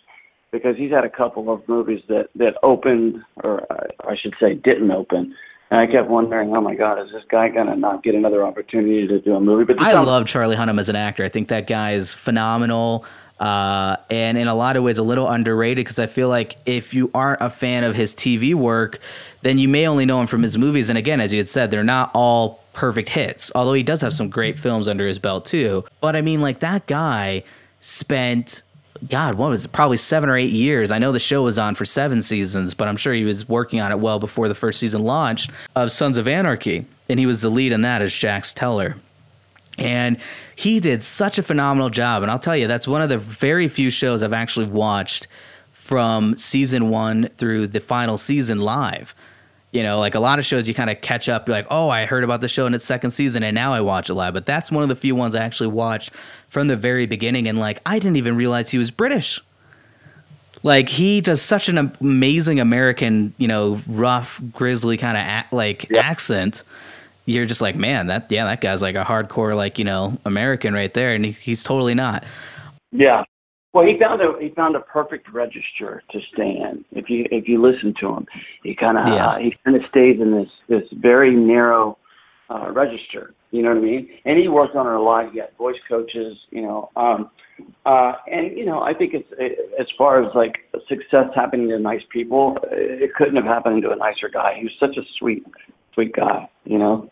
because 0.52 0.76
he's 0.78 0.92
had 0.92 1.06
a 1.06 1.10
couple 1.10 1.52
of 1.52 1.68
movies 1.68 2.02
that 2.08 2.30
that 2.36 2.56
opened, 2.64 3.22
or 3.44 3.72
uh, 3.72 3.88
I 4.08 4.16
should 4.16 4.34
say, 4.40 4.56
didn't 4.56 4.92
open. 4.92 5.36
And 5.72 5.80
I 5.80 5.88
kept 5.88 6.10
wondering, 6.10 6.54
oh 6.56 6.60
my 6.60 6.76
God, 6.76 7.00
is 7.00 7.12
this 7.14 7.24
guy 7.30 7.48
gonna 7.48 7.78
not 7.78 8.04
get 8.04 8.14
another 8.14 8.44
opportunity 8.44 9.08
to 9.08 9.20
do 9.20 9.36
a 9.36 9.40
movie? 9.40 9.64
But 9.64 9.82
I 9.82 9.94
love 9.94 10.28
Charlie 10.28 10.58
Hunnam 10.58 10.78
as 10.78 10.90
an 10.90 10.98
actor. 10.98 11.24
I 11.24 11.30
think 11.30 11.48
that 11.48 11.66
guy 11.66 11.94
is 11.94 12.14
phenomenal. 12.14 13.06
Uh, 13.40 13.96
and 14.12 14.38
in 14.38 14.48
a 14.48 14.54
lot 14.54 14.76
of 14.76 14.84
ways 14.84 15.00
a 15.00 15.04
little 15.04 15.28
underrated 15.28 15.78
because 15.78 15.98
I 15.98 16.06
feel 16.06 16.28
like 16.30 16.58
if 16.68 16.94
you 16.94 17.10
aren't 17.16 17.42
a 17.42 17.50
fan 17.50 17.84
of 17.84 17.96
his 17.96 18.14
TV 18.14 18.54
work, 18.54 19.00
then 19.42 19.58
you 19.58 19.68
may 19.68 19.88
only 19.88 20.06
know 20.06 20.22
him 20.22 20.28
from 20.28 20.44
his 20.44 20.58
movies. 20.60 20.90
And 20.90 20.98
again, 20.98 21.20
as 21.20 21.34
you 21.34 21.40
had 21.40 21.50
said, 21.50 21.72
they're 21.72 21.84
not 21.84 22.12
all 22.14 22.60
perfect 22.74 23.10
hits, 23.10 23.52
although 23.56 23.74
he 23.74 23.82
does 23.82 24.02
have 24.02 24.14
some 24.14 24.30
great 24.30 24.60
films 24.60 24.88
under 24.88 25.08
his 25.08 25.18
belt 25.18 25.46
too. 25.46 25.84
But 26.02 26.16
I 26.16 26.22
mean, 26.22 26.42
like 26.42 26.60
that 26.60 26.86
guy 26.86 27.44
spent. 27.80 28.62
God, 29.10 29.36
what 29.36 29.50
was 29.50 29.66
it? 29.66 29.72
Probably 29.72 29.98
seven 29.98 30.30
or 30.30 30.38
eight 30.38 30.52
years. 30.52 30.92
I 30.92 31.00
know 31.00 31.12
the 31.12 31.20
show 31.20 31.44
was 31.44 31.58
on 31.58 31.74
for 31.76 31.86
seven 31.86 32.22
seasons, 32.22 32.74
but 32.74 32.88
I'm 32.88 32.98
sure 32.98 33.14
he 33.14 33.24
was 33.24 33.50
working 33.50 33.82
on 33.82 33.92
it 33.92 34.00
well 34.00 34.20
before 34.20 34.48
the 34.48 34.56
first 34.56 34.80
season 34.80 35.04
launched 35.04 35.52
of 35.76 35.92
Sons 35.92 36.18
of 36.18 36.28
Anarchy. 36.28 36.86
And 37.10 37.20
he 37.20 37.26
was 37.26 37.42
the 37.42 37.50
lead 37.50 37.72
in 37.72 37.82
that 37.82 38.02
as 38.02 38.14
Jax 38.14 38.54
Teller. 38.54 38.96
And 39.78 40.18
he 40.56 40.80
did 40.80 41.02
such 41.02 41.40
a 41.40 41.44
phenomenal 41.44 41.90
job. 41.90 42.22
And 42.22 42.32
I'll 42.32 42.40
tell 42.40 42.56
you, 42.56 42.68
that's 42.68 42.88
one 42.88 43.02
of 43.02 43.10
the 43.10 43.18
very 43.18 43.68
few 43.68 43.90
shows 43.90 44.22
I've 44.22 44.34
actually 44.34 44.68
watched 44.68 45.28
from 45.72 46.38
season 46.38 46.90
one 46.90 47.28
through 47.38 47.68
the 47.68 47.80
final 47.80 48.18
season 48.18 48.60
live. 48.60 49.16
You 49.72 49.84
know, 49.84 50.00
like 50.00 50.16
a 50.16 50.20
lot 50.20 50.38
of 50.38 50.46
shows 50.46 50.68
you 50.68 50.74
kind 50.74 50.90
of 50.90 51.00
catch 51.02 51.30
up, 51.30 51.48
you're 51.48 51.56
like, 51.56 51.68
oh, 51.70 51.90
I 51.90 52.06
heard 52.06 52.24
about 52.24 52.42
the 52.42 52.48
show 52.48 52.66
in 52.66 52.74
its 52.74 52.84
second 52.84 53.12
season 53.12 53.42
and 53.42 53.56
now 53.56 53.74
I 53.74 53.82
watch 53.82 54.10
it 54.10 54.16
live. 54.16 54.34
But 54.34 54.46
that's 54.46 54.72
one 54.72 54.84
of 54.84 54.90
the 54.90 54.96
few 54.96 55.16
ones 55.16 55.34
I 55.34 55.44
actually 55.44 55.70
watched 55.70 56.12
from 56.50 56.68
the 56.68 56.76
very 56.76 57.06
beginning. 57.06 57.48
And 57.48 57.58
like, 57.58 57.80
I 57.86 57.98
didn't 57.98 58.18
even 58.18 58.36
realize 58.36 58.70
he 58.70 58.78
was 58.78 58.92
British. 58.92 59.40
Like, 60.64 60.90
he 60.90 61.22
does 61.22 61.42
such 61.42 61.70
an 61.70 61.78
amazing 62.00 62.60
American, 62.60 63.34
you 63.38 63.48
know, 63.48 63.82
rough, 63.88 64.42
grizzly 64.52 64.98
kind 64.98 65.18
of 65.18 65.24
a- 65.24 65.56
like 65.56 65.90
yep. 65.90 66.04
accent 66.04 66.64
you're 67.26 67.46
just 67.46 67.62
like, 67.62 67.76
man, 67.76 68.08
that 68.08 68.32
yeah, 68.32 68.46
that 68.46 68.62
guy's 68.62 68.82
like 68.82 68.96
a 68.96 69.04
hardcore 69.04 69.56
like 69.56 69.78
you 69.80 69.86
know 69.86 70.18
American 70.26 70.74
right 70.74 70.94
there, 70.94 71.14
and 71.14 71.26
he, 71.26 71.32
he's 71.32 71.64
totally 71.64 71.94
not. 71.96 72.24
Yeah. 72.92 73.24
Well, 73.74 73.86
he 73.86 73.98
found 73.98 74.22
a 74.22 74.34
he 74.40 74.50
found 74.50 74.76
a 74.76 74.82
perfect 74.82 75.32
register 75.32 76.04
to 76.12 76.20
stay 76.34 76.58
in. 76.58 76.84
If 76.92 77.10
you 77.10 77.26
if 77.32 77.48
you 77.48 77.62
listen 77.62 77.94
to 78.02 78.10
him, 78.10 78.26
he 78.64 78.76
kind 78.76 78.98
of 78.98 79.08
yeah. 79.08 79.28
uh, 79.28 79.38
he 79.38 79.56
kind 79.64 79.78
of 79.78 79.84
stays 79.90 80.20
in 80.20 80.32
this 80.32 80.50
this 80.68 80.84
very 81.00 81.34
narrow 81.34 81.98
uh, 82.50 82.70
register. 82.72 83.34
You 83.52 83.64
know 83.64 83.70
what 83.70 83.78
I 83.78 83.82
mean? 83.82 84.10
And 84.26 84.38
he 84.38 84.48
worked 84.50 84.76
on 84.76 84.88
it 84.88 84.94
a 84.94 85.02
lot. 85.02 85.32
He 85.32 85.40
got 85.40 85.56
voice 85.58 85.80
coaches. 85.88 86.38
You 86.50 86.64
know, 86.64 86.90
um, 86.98 87.32
uh, 87.86 88.14
and 88.30 88.58
you 88.58 88.66
know, 88.66 88.82
I 88.82 88.94
think 88.94 89.14
it's 89.14 89.28
it, 89.38 89.58
as 89.80 89.88
far 89.98 90.22
as 90.22 90.36
like 90.36 90.56
success 90.90 91.28
happening 91.34 91.70
to 91.70 91.80
nice 91.80 92.04
people, 92.12 92.58
it 92.72 93.14
couldn't 93.16 93.38
have 93.38 93.46
happened 93.46 93.82
to 93.84 93.92
a 93.92 93.96
nicer 93.96 94.28
guy. 94.28 94.56
He 94.58 94.64
was 94.64 94.74
such 94.82 94.98
a 94.98 95.02
sweet 95.18 95.46
sweet 95.94 96.14
guy, 96.14 96.50
you 96.66 96.78
know. 96.78 97.10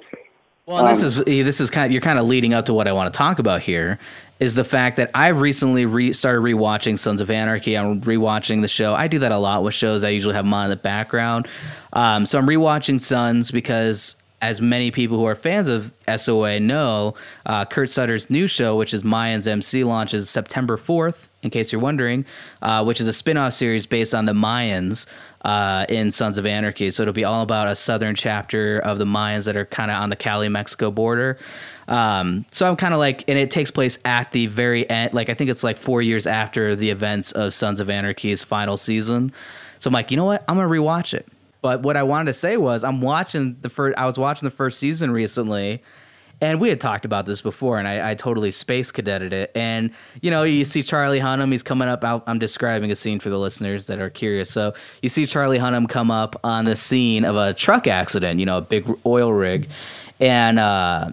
Well, 0.70 0.86
um, 0.86 0.88
this 0.88 1.02
is 1.02 1.16
this 1.26 1.60
is 1.60 1.72
kind 1.72 1.88
of 1.88 1.92
you're 1.92 2.00
kind 2.00 2.20
of 2.20 2.28
leading 2.28 2.54
up 2.54 2.66
to 2.66 2.76
what 2.76 2.88
I 2.88 2.92
want 2.92 3.12
to 3.12 3.18
talk 3.18 3.40
about 3.40 3.62
here 3.62 3.98
is 4.40 4.54
the 4.54 4.64
fact 4.64 4.98
that 4.98 5.10
I 5.16 5.30
recently 5.30 5.88
re- 5.88 6.14
started 6.14 6.42
rewatching 6.42 7.00
Sons 7.00 7.22
of 7.22 7.32
Anarchy. 7.32 7.76
I'm 7.76 8.02
rewatching 8.02 8.62
the 8.62 8.68
show. 8.68 8.94
I 8.94 9.08
do 9.08 9.18
that 9.18 9.32
a 9.32 9.38
lot 9.40 9.64
with 9.64 9.74
shows. 9.74 10.04
I 10.04 10.10
usually 10.10 10.36
have 10.36 10.46
them 10.46 10.54
on 10.54 10.66
in 10.66 10.70
the 10.70 10.76
background. 10.76 11.48
Um, 11.94 12.24
so 12.24 12.38
I'm 12.38 12.46
rewatching 12.46 13.00
Sons 13.00 13.50
because 13.50 14.16
as 14.44 14.62
many 14.62 14.92
people 14.92 15.18
who 15.18 15.26
are 15.26 15.34
fans 15.34 15.70
of 15.70 15.92
SOA 16.16 16.60
know, 16.60 17.16
uh, 17.48 17.66
Kurt 17.66 17.90
Sutter's 17.90 18.30
new 18.30 18.46
show, 18.46 18.78
which 18.78 18.94
is 18.94 19.02
Mayans 19.02 19.48
MC, 19.48 19.84
launches 19.84 20.30
September 20.30 20.78
4th, 20.78 21.28
in 21.42 21.50
case 21.50 21.72
you're 21.72 21.82
wondering, 21.82 22.26
uh, 22.62 22.84
which 22.84 23.02
is 23.02 23.08
a 23.08 23.14
spin 23.14 23.38
off 23.38 23.54
series 23.54 23.86
based 23.86 24.14
on 24.14 24.26
the 24.26 24.34
Mayans 24.34 25.08
uh, 25.46 25.86
in 25.90 26.12
Sons 26.12 26.38
of 26.38 26.46
Anarchy. 26.46 26.92
So 26.92 27.04
it'll 27.04 27.14
be 27.14 27.24
all 27.24 27.42
about 27.42 27.68
a 27.68 27.76
southern 27.76 28.16
chapter 28.16 28.80
of 28.80 28.98
the 28.98 29.06
Mayans 29.06 29.46
that 29.46 29.56
are 29.56 29.66
kind 29.66 29.90
of 29.92 29.98
on 29.98 30.10
the 30.10 30.16
Cali 30.16 30.50
Mexico 30.50 30.92
border. 30.92 31.38
Um, 31.88 32.46
so 32.52 32.68
I'm 32.68 32.76
kind 32.76 32.94
of 32.94 33.00
like, 33.00 33.24
and 33.28 33.40
it 33.40 33.50
takes 33.50 33.72
place 33.72 33.98
at 34.06 34.32
the 34.32 34.48
very 34.48 34.90
end. 34.90 35.14
Like 35.14 35.30
I 35.30 35.34
think 35.34 35.50
it's 35.50 35.64
like 35.64 35.78
four 35.78 36.02
years 36.02 36.28
after 36.28 36.76
the 36.76 36.90
events 36.90 37.32
of 37.32 37.54
Sons 37.54 37.80
of 37.80 37.90
Anarchy's 37.90 38.44
final 38.44 38.78
season. 38.78 39.32
So 39.80 39.88
I'm 39.88 39.94
like, 39.94 40.12
you 40.12 40.18
know 40.18 40.26
what? 40.26 40.44
I'm 40.48 40.58
gonna 40.58 40.70
rewatch 40.70 41.14
it. 41.14 41.28
But 41.62 41.82
what 41.82 41.98
I 41.98 42.04
wanted 42.04 42.26
to 42.26 42.34
say 42.34 42.58
was, 42.58 42.84
I'm 42.84 43.02
watching 43.02 43.58
the 43.62 43.70
first. 43.70 43.98
I 43.98 44.06
was 44.06 44.18
watching 44.18 44.48
the 44.48 44.56
first 44.56 44.80
season 44.80 45.12
recently, 45.12 45.82
and 46.42 46.60
we 46.60 46.70
had 46.70 46.80
talked 46.80 47.06
about 47.06 47.26
this 47.26 47.42
before, 47.42 47.80
and 47.80 47.88
I, 47.88 48.12
I 48.12 48.16
totally 48.16 48.52
space 48.52 48.92
cadeted 48.92 49.34
it. 49.34 49.52
And 49.56 49.92
you 50.22 50.32
know, 50.32 50.44
you 50.44 50.66
see 50.66 50.84
Charlie 50.84 51.20
Hunnam. 51.20 51.52
He's 51.52 51.64
coming 51.64 51.88
up. 51.88 52.04
I'm 52.04 52.40
describing 52.40 52.92
a 52.92 52.96
scene 52.96 53.20
for 53.20 53.30
the 53.30 53.40
listeners 53.40 53.88
that 53.88 54.00
are 54.00 54.10
curious. 54.10 54.50
So 54.50 54.74
you 55.02 55.10
see 55.10 55.26
Charlie 55.26 55.60
Hunnam 55.60 55.88
come 55.90 56.12
up 56.12 56.40
on 56.44 56.66
the 56.66 56.76
scene 56.76 57.26
of 57.26 57.36
a 57.36 57.54
truck 57.54 57.88
accident. 57.88 58.40
You 58.40 58.46
know, 58.46 58.58
a 58.58 58.62
big 58.62 58.90
oil 59.06 59.34
rig, 59.34 59.68
and. 60.20 60.60
uh 60.60 61.12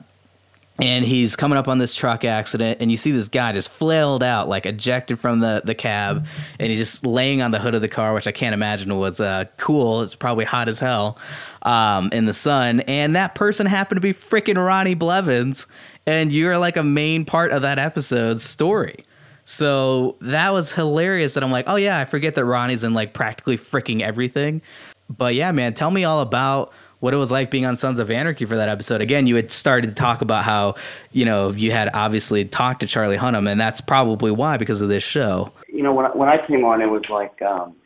and 0.78 1.04
he's 1.04 1.37
coming 1.37 1.56
up 1.56 1.68
on 1.68 1.78
this 1.78 1.95
truck 1.95 2.25
accident 2.25 2.78
and 2.80 2.90
you 2.90 2.97
see 2.97 3.12
this 3.12 3.28
guy 3.28 3.52
just 3.52 3.68
flailed 3.68 4.23
out 4.23 4.49
like 4.49 4.66
ejected 4.66 5.18
from 5.18 5.40
the, 5.40 5.62
the 5.64 5.75
cab 5.75 6.26
and 6.59 6.71
he's 6.71 6.78
just 6.78 7.06
laying 7.06 7.40
on 7.40 7.50
the 7.50 7.59
hood 7.59 7.75
of 7.75 7.80
the 7.80 7.88
car 7.88 8.12
which 8.14 8.26
i 8.26 8.33
can't 8.33 8.54
imagine 8.54 8.97
was 8.97 9.21
uh, 9.21 9.45
cool. 9.56 10.02
It's 10.02 10.14
probably 10.14 10.45
hot 10.45 10.68
as 10.68 10.78
hell 10.78 11.18
um, 11.62 12.11
in 12.12 12.26
the 12.26 12.33
sun. 12.33 12.80
And 12.80 13.16
that 13.16 13.35
person 13.35 13.66
happened 13.66 13.97
to 13.97 14.00
be 14.00 14.12
freaking 14.12 14.56
ronnie 14.56 14.95
blevins 14.95 15.66
and 16.06 16.30
you're 16.33 16.59
like 16.59 16.76
a 16.76 16.83
main 16.83 17.25
part 17.25 17.52
of 17.52 17.62
that 17.62 17.78
episode's 17.78 18.42
story. 18.42 19.04
So 19.45 20.16
that 20.21 20.52
was 20.52 20.73
hilarious 20.73 21.35
that 21.35 21.45
i'm 21.45 21.52
like 21.52 21.66
oh 21.68 21.76
yeah 21.76 21.99
i 21.99 22.04
forget 22.04 22.35
that 22.35 22.45
ronnie's 22.45 22.83
in 22.83 22.95
like 22.95 23.14
practically 23.14 23.56
freaking 23.56 24.02
everything. 24.02 24.62
But 25.09 25.35
yeah 25.35 25.52
man 25.52 25.75
tell 25.75 25.90
me 25.90 26.04
all 26.04 26.21
about 26.21 26.73
what 27.07 27.15
it 27.15 27.19
was 27.19 27.31
like 27.31 27.53
being 27.53 27.65
on 27.65 27.77
Sons 27.77 28.01
of 28.01 28.11
Anarchy 28.11 28.47
for 28.47 28.57
that 28.57 28.69
episode. 28.69 29.01
Again, 29.01 29.29
you 29.29 29.37
had 29.37 29.53
started 29.53 29.87
to 29.87 29.95
talk 29.95 30.23
about 30.23 30.43
how, 30.43 30.75
you 31.13 31.25
know, 31.25 31.53
you 31.53 31.71
had 31.71 31.89
obviously 31.95 32.45
talked 32.45 32.81
to 32.81 32.89
Charlie 32.89 33.17
Hunnam, 33.17 33.49
and 33.49 33.61
that's 33.61 33.81
probably 33.81 34.33
why 34.33 34.57
because 34.57 34.83
of 34.83 34.89
this 34.89 35.05
show. 35.05 35.53
You 35.69 35.85
know, 35.85 35.95
when 35.95 36.07
I, 36.07 36.09
when 36.09 36.29
I 36.29 36.45
came 36.45 36.65
on, 36.65 36.83
it 36.83 36.87
was 36.87 37.05
like 37.09 37.41
um, 37.43 37.77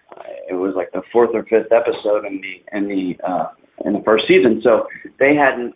it 0.49 0.55
was 0.55 0.75
like 0.75 0.91
the 0.93 1.03
fourth 1.13 1.33
or 1.35 1.43
fifth 1.43 1.71
episode 1.71 2.25
in 2.25 2.41
the 2.41 2.63
in 2.73 2.89
the 2.89 3.21
uh, 3.23 3.49
in 3.85 3.93
the 3.93 4.01
first 4.07 4.27
season. 4.27 4.63
So 4.65 4.89
they 5.19 5.35
hadn't. 5.35 5.75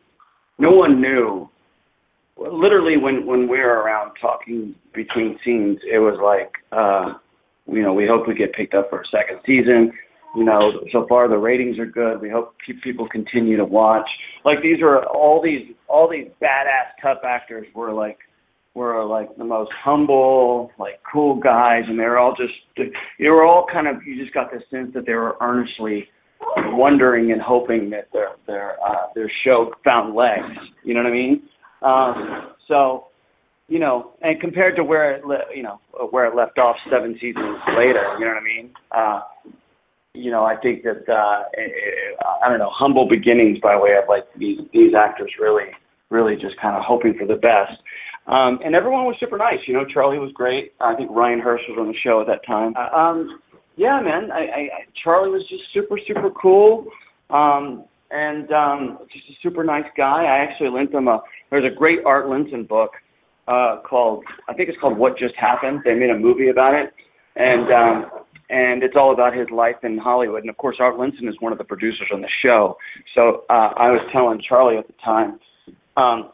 No 0.57 0.71
one 0.71 1.03
knew. 1.03 1.51
Literally, 2.39 2.97
when 2.97 3.27
when 3.27 3.47
we 3.47 3.59
were 3.59 3.83
around 3.83 4.13
talking 4.23 4.75
between 4.95 5.39
scenes, 5.45 5.81
it 5.87 5.99
was 5.99 6.19
like, 6.19 6.55
uh, 6.73 7.13
you 7.71 7.83
know, 7.83 7.93
we 7.93 8.07
hope 8.07 8.27
we 8.27 8.35
get 8.35 8.55
picked 8.55 8.73
up 8.73 8.89
for 8.89 9.03
a 9.03 9.07
second 9.09 9.41
season 9.45 9.93
you 10.35 10.45
know, 10.45 10.73
so 10.93 11.07
far 11.09 11.29
the 11.29 11.37
ratings 11.37 11.79
are 11.79 11.87
good. 11.87 12.21
We 12.21 12.31
hope 12.31 12.55
people 12.83 13.09
continue 13.09 13.57
to 13.57 13.65
watch. 13.65 14.09
Like 14.45 14.63
these 14.63 14.81
are 14.83 15.05
all 15.07 15.41
these 15.43 15.75
all 15.89 16.09
these 16.11 16.29
badass 16.43 17.01
tough 17.03 17.19
actors 17.25 17.67
were 17.75 17.93
like 17.93 18.19
were 18.75 19.05
like 19.05 19.37
the 19.37 19.45
most 19.45 19.71
humble, 19.85 20.71
like 20.79 21.01
cool 21.11 21.37
guys, 21.37 21.85
and 21.87 21.99
they 21.99 22.05
were 22.05 22.19
all 22.19 22.35
just 22.37 22.53
they 23.19 23.29
were 23.29 23.45
all 23.45 23.67
kind 23.73 23.87
of 23.87 23.97
you 24.05 24.21
just 24.21 24.35
got 24.35 24.51
the 24.51 24.61
sense 24.71 24.93
that 24.95 25.07
they 25.07 25.15
were 25.15 25.37
earnestly 25.41 26.09
wondering 26.73 27.33
and 27.33 27.41
hoping 27.41 27.91
that 27.91 28.09
their 28.13 28.31
their 28.47 28.73
uh, 28.85 29.07
their 29.15 29.31
show 29.45 29.73
found 29.85 30.15
legs. 30.15 30.59
You 30.83 30.95
know 30.95 31.03
what 31.03 31.09
I 31.09 31.13
mean? 31.13 31.43
Um, 31.83 32.53
so 32.67 33.07
you 33.69 33.79
know, 33.79 34.13
and 34.21 34.41
compared 34.41 34.77
to 34.77 34.85
where 34.85 35.15
it 35.15 35.25
le- 35.25 35.55
you 35.55 35.63
know 35.63 35.81
where 36.11 36.27
it 36.27 36.35
left 36.35 36.59
off 36.59 36.77
seven 36.91 37.15
seasons 37.21 37.59
later, 37.77 38.17
you 38.19 38.25
know 38.25 38.33
what 38.33 38.41
I 38.41 38.45
mean? 38.45 38.71
Uh, 38.91 39.21
you 40.15 40.31
know, 40.31 40.45
I 40.45 40.57
think 40.57 40.85
that 40.85 41.09
uh, 41.09 41.45
I 42.43 42.49
don't 42.49 42.59
know, 42.59 42.71
humble 42.73 43.09
beginnings 43.09 43.59
by 43.61 43.77
way 43.77 43.97
of 44.01 44.09
like 44.09 44.25
these 44.39 44.61
these 44.73 44.95
actors 44.95 45.33
really, 45.41 45.71
really 46.11 46.37
just 46.37 46.57
kind 46.61 46.77
of 46.77 46.85
hoping 46.85 47.15
for 47.19 47.27
the 47.27 47.35
best. 47.35 47.73
Um, 48.27 48.61
and 48.65 48.75
everyone 48.75 49.05
was 49.05 49.17
super 49.21 49.37
nice. 49.37 49.59
You 49.67 49.75
know, 49.75 49.85
Charlie 49.85 50.19
was 50.19 50.33
great. 50.33 50.73
I 50.81 50.95
think 50.95 51.11
Ryan 51.11 51.41
Hurst 51.41 51.65
was 51.69 51.79
on 51.79 51.89
the 51.89 51.99
show 52.03 52.21
at 52.21 52.27
that 52.29 52.47
time. 52.47 52.75
Uh, 52.77 52.97
um, 52.97 53.41
yeah, 53.77 54.01
man, 54.01 54.31
I, 54.31 54.39
I, 54.39 54.41
I, 54.41 54.69
Charlie 55.03 55.31
was 55.31 55.43
just 55.49 55.65
super, 55.75 55.99
super 56.07 56.31
cool, 56.31 56.87
um, 57.31 57.85
and 58.11 58.51
um, 58.53 58.99
just 59.13 59.27
a 59.29 59.35
super 59.43 59.65
nice 59.65 59.85
guy. 59.97 60.25
I 60.25 60.39
actually 60.39 60.71
lent 60.71 60.95
him 60.95 61.09
a. 61.09 61.23
There's 61.51 61.71
a 61.71 61.75
great 61.75 61.99
Art 62.07 62.27
Linson 62.27 62.67
book 62.67 62.93
uh, 63.49 63.81
called 63.85 64.25
I 64.49 64.55
think 64.55 64.69
it's 64.69 64.79
called 64.81 64.97
What 64.97 65.19
Just 65.19 65.35
Happened. 65.35 65.81
They 65.85 65.95
made 65.95 66.11
a 66.11 66.19
movie 66.19 66.49
about 66.49 66.75
it, 66.75 66.95
and 67.37 67.73
um, 67.73 68.24
and 68.51 68.83
it's 68.83 68.95
all 68.97 69.13
about 69.13 69.35
his 69.35 69.49
life 69.51 69.77
in 69.83 69.99
Hollywood. 69.99 70.43
And 70.43 70.51
of 70.51 70.57
course, 70.57 70.77
Art 70.79 70.97
Linson 70.97 71.29
is 71.29 71.37
one 71.41 71.53
of 71.53 71.59
the 71.59 71.65
producers 71.65 72.09
on 72.13 72.21
the 72.21 72.29
show. 72.43 72.77
So 73.15 73.45
uh, 73.49 73.73
I 73.77 73.91
was 73.91 74.01
telling 74.13 74.41
Charlie 74.47 74.77
at 74.77 74.87
the 74.87 74.95
time 75.05 75.39
um, 75.97 76.31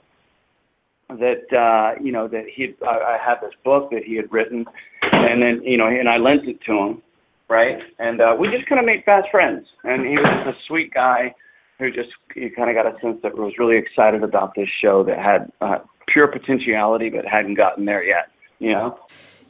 that 1.08 1.52
uh, 1.52 2.00
you 2.02 2.12
know 2.12 2.28
that 2.28 2.44
he 2.54 2.74
I, 2.86 3.16
I 3.16 3.18
had 3.24 3.36
this 3.40 3.54
book 3.64 3.90
that 3.90 4.04
he 4.04 4.16
had 4.16 4.32
written, 4.32 4.64
and 5.02 5.42
then 5.42 5.62
you 5.62 5.76
know, 5.76 5.86
and 5.86 6.08
I 6.08 6.16
lent 6.16 6.48
it 6.48 6.60
to 6.66 6.72
him, 6.72 7.02
right? 7.48 7.78
And 7.98 8.20
uh, 8.20 8.36
we 8.38 8.48
just 8.50 8.66
kind 8.68 8.78
of 8.78 8.86
made 8.86 9.04
fast 9.04 9.28
friends. 9.30 9.66
And 9.84 10.06
he 10.06 10.16
was 10.16 10.24
just 10.24 10.56
a 10.56 10.66
sweet 10.66 10.92
guy 10.92 11.34
who 11.78 11.90
just 11.90 12.10
you 12.34 12.50
kind 12.50 12.70
of 12.70 12.76
got 12.76 12.86
a 12.86 13.00
sense 13.00 13.20
that 13.22 13.36
was 13.36 13.54
really 13.58 13.76
excited 13.76 14.22
about 14.22 14.54
this 14.54 14.68
show 14.80 15.02
that 15.04 15.18
had 15.18 15.50
uh, 15.60 15.78
pure 16.08 16.28
potentiality 16.28 17.08
but 17.08 17.24
hadn't 17.24 17.54
gotten 17.54 17.84
there 17.84 18.04
yet. 18.04 18.30
You 18.58 18.72
know. 18.72 18.98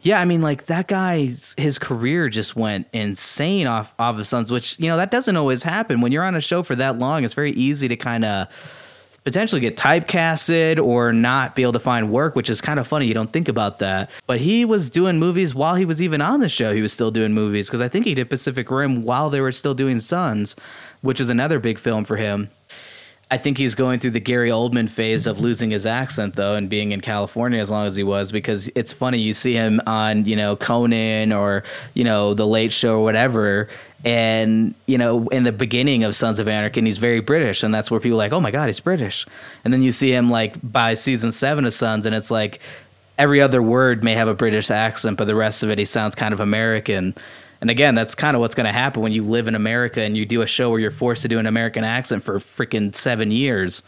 Yeah, 0.02 0.20
I 0.20 0.24
mean, 0.24 0.40
like 0.40 0.66
that 0.66 0.88
guy's 0.88 1.54
his 1.58 1.78
career 1.78 2.28
just 2.28 2.56
went 2.56 2.88
insane 2.92 3.66
off 3.66 3.92
off 3.98 4.18
of 4.18 4.26
Sons, 4.26 4.50
which 4.50 4.78
you 4.78 4.88
know 4.88 4.96
that 4.96 5.10
doesn't 5.10 5.36
always 5.36 5.62
happen 5.62 6.00
when 6.00 6.10
you're 6.10 6.24
on 6.24 6.34
a 6.34 6.40
show 6.40 6.62
for 6.62 6.74
that 6.76 6.98
long. 6.98 7.24
It's 7.24 7.34
very 7.34 7.52
easy 7.52 7.86
to 7.88 7.96
kind 7.96 8.24
of 8.24 8.48
potentially 9.24 9.60
get 9.60 9.76
typecasted 9.76 10.82
or 10.82 11.12
not 11.12 11.54
be 11.54 11.62
able 11.62 11.72
to 11.72 11.78
find 11.78 12.10
work, 12.10 12.34
which 12.34 12.48
is 12.48 12.60
kind 12.62 12.80
of 12.80 12.86
funny. 12.86 13.06
You 13.06 13.12
don't 13.12 13.32
think 13.32 13.48
about 13.48 13.78
that. 13.80 14.10
But 14.26 14.40
he 14.40 14.64
was 14.64 14.88
doing 14.88 15.18
movies 15.18 15.54
while 15.54 15.74
he 15.74 15.84
was 15.84 16.02
even 16.02 16.22
on 16.22 16.40
the 16.40 16.48
show. 16.48 16.72
He 16.72 16.80
was 16.80 16.92
still 16.92 17.10
doing 17.10 17.34
movies 17.34 17.68
because 17.68 17.82
I 17.82 17.88
think 17.88 18.06
he 18.06 18.14
did 18.14 18.30
Pacific 18.30 18.70
Rim 18.70 19.02
while 19.02 19.28
they 19.28 19.42
were 19.42 19.52
still 19.52 19.74
doing 19.74 20.00
Sons, 20.00 20.56
which 21.02 21.20
is 21.20 21.28
another 21.28 21.58
big 21.58 21.78
film 21.78 22.04
for 22.04 22.16
him. 22.16 22.48
I 23.32 23.38
think 23.38 23.58
he's 23.58 23.76
going 23.76 24.00
through 24.00 24.10
the 24.10 24.20
Gary 24.20 24.50
Oldman 24.50 24.88
phase 24.88 25.26
of 25.26 25.40
losing 25.40 25.70
his 25.70 25.86
accent 25.86 26.34
though 26.34 26.56
and 26.56 26.68
being 26.68 26.90
in 26.90 27.00
California 27.00 27.60
as 27.60 27.70
long 27.70 27.86
as 27.86 27.94
he 27.94 28.02
was 28.02 28.32
because 28.32 28.68
it's 28.74 28.92
funny 28.92 29.18
you 29.18 29.34
see 29.34 29.52
him 29.52 29.80
on, 29.86 30.24
you 30.24 30.34
know, 30.34 30.56
Conan 30.56 31.32
or, 31.32 31.62
you 31.94 32.02
know, 32.02 32.34
The 32.34 32.46
Late 32.46 32.72
Show 32.72 32.96
or 32.96 33.04
whatever 33.04 33.68
and 34.04 34.74
you 34.86 34.96
know 34.96 35.28
in 35.28 35.44
the 35.44 35.52
beginning 35.52 36.04
of 36.04 36.16
Sons 36.16 36.40
of 36.40 36.48
Anarchy 36.48 36.80
and 36.80 36.86
he's 36.86 36.98
very 36.98 37.20
British 37.20 37.62
and 37.62 37.74
that's 37.74 37.90
where 37.90 38.00
people 38.00 38.16
are 38.16 38.24
like, 38.24 38.32
"Oh 38.32 38.40
my 38.40 38.50
god, 38.50 38.66
he's 38.66 38.80
British." 38.80 39.26
And 39.64 39.74
then 39.74 39.82
you 39.82 39.92
see 39.92 40.10
him 40.10 40.30
like 40.30 40.56
by 40.62 40.94
season 40.94 41.32
7 41.32 41.64
of 41.66 41.74
Sons 41.74 42.06
and 42.06 42.14
it's 42.14 42.30
like 42.30 42.60
every 43.18 43.40
other 43.42 43.62
word 43.62 44.02
may 44.02 44.14
have 44.14 44.28
a 44.28 44.34
British 44.34 44.70
accent 44.70 45.18
but 45.18 45.26
the 45.26 45.34
rest 45.34 45.62
of 45.62 45.70
it 45.70 45.78
he 45.78 45.84
sounds 45.84 46.14
kind 46.14 46.32
of 46.32 46.40
American 46.40 47.14
and 47.60 47.70
again, 47.70 47.94
that's 47.94 48.14
kind 48.14 48.34
of 48.34 48.40
what's 48.40 48.54
going 48.54 48.66
to 48.66 48.72
happen 48.72 49.02
when 49.02 49.12
you 49.12 49.22
live 49.22 49.46
in 49.46 49.54
America 49.54 50.00
and 50.00 50.16
you 50.16 50.24
do 50.24 50.42
a 50.42 50.46
show 50.46 50.70
where 50.70 50.80
you're 50.80 50.90
forced 50.90 51.22
to 51.22 51.28
do 51.28 51.38
an 51.38 51.46
American 51.46 51.84
accent 51.84 52.22
for 52.22 52.38
freaking 52.38 52.94
seven 52.96 53.30
years. 53.30 53.82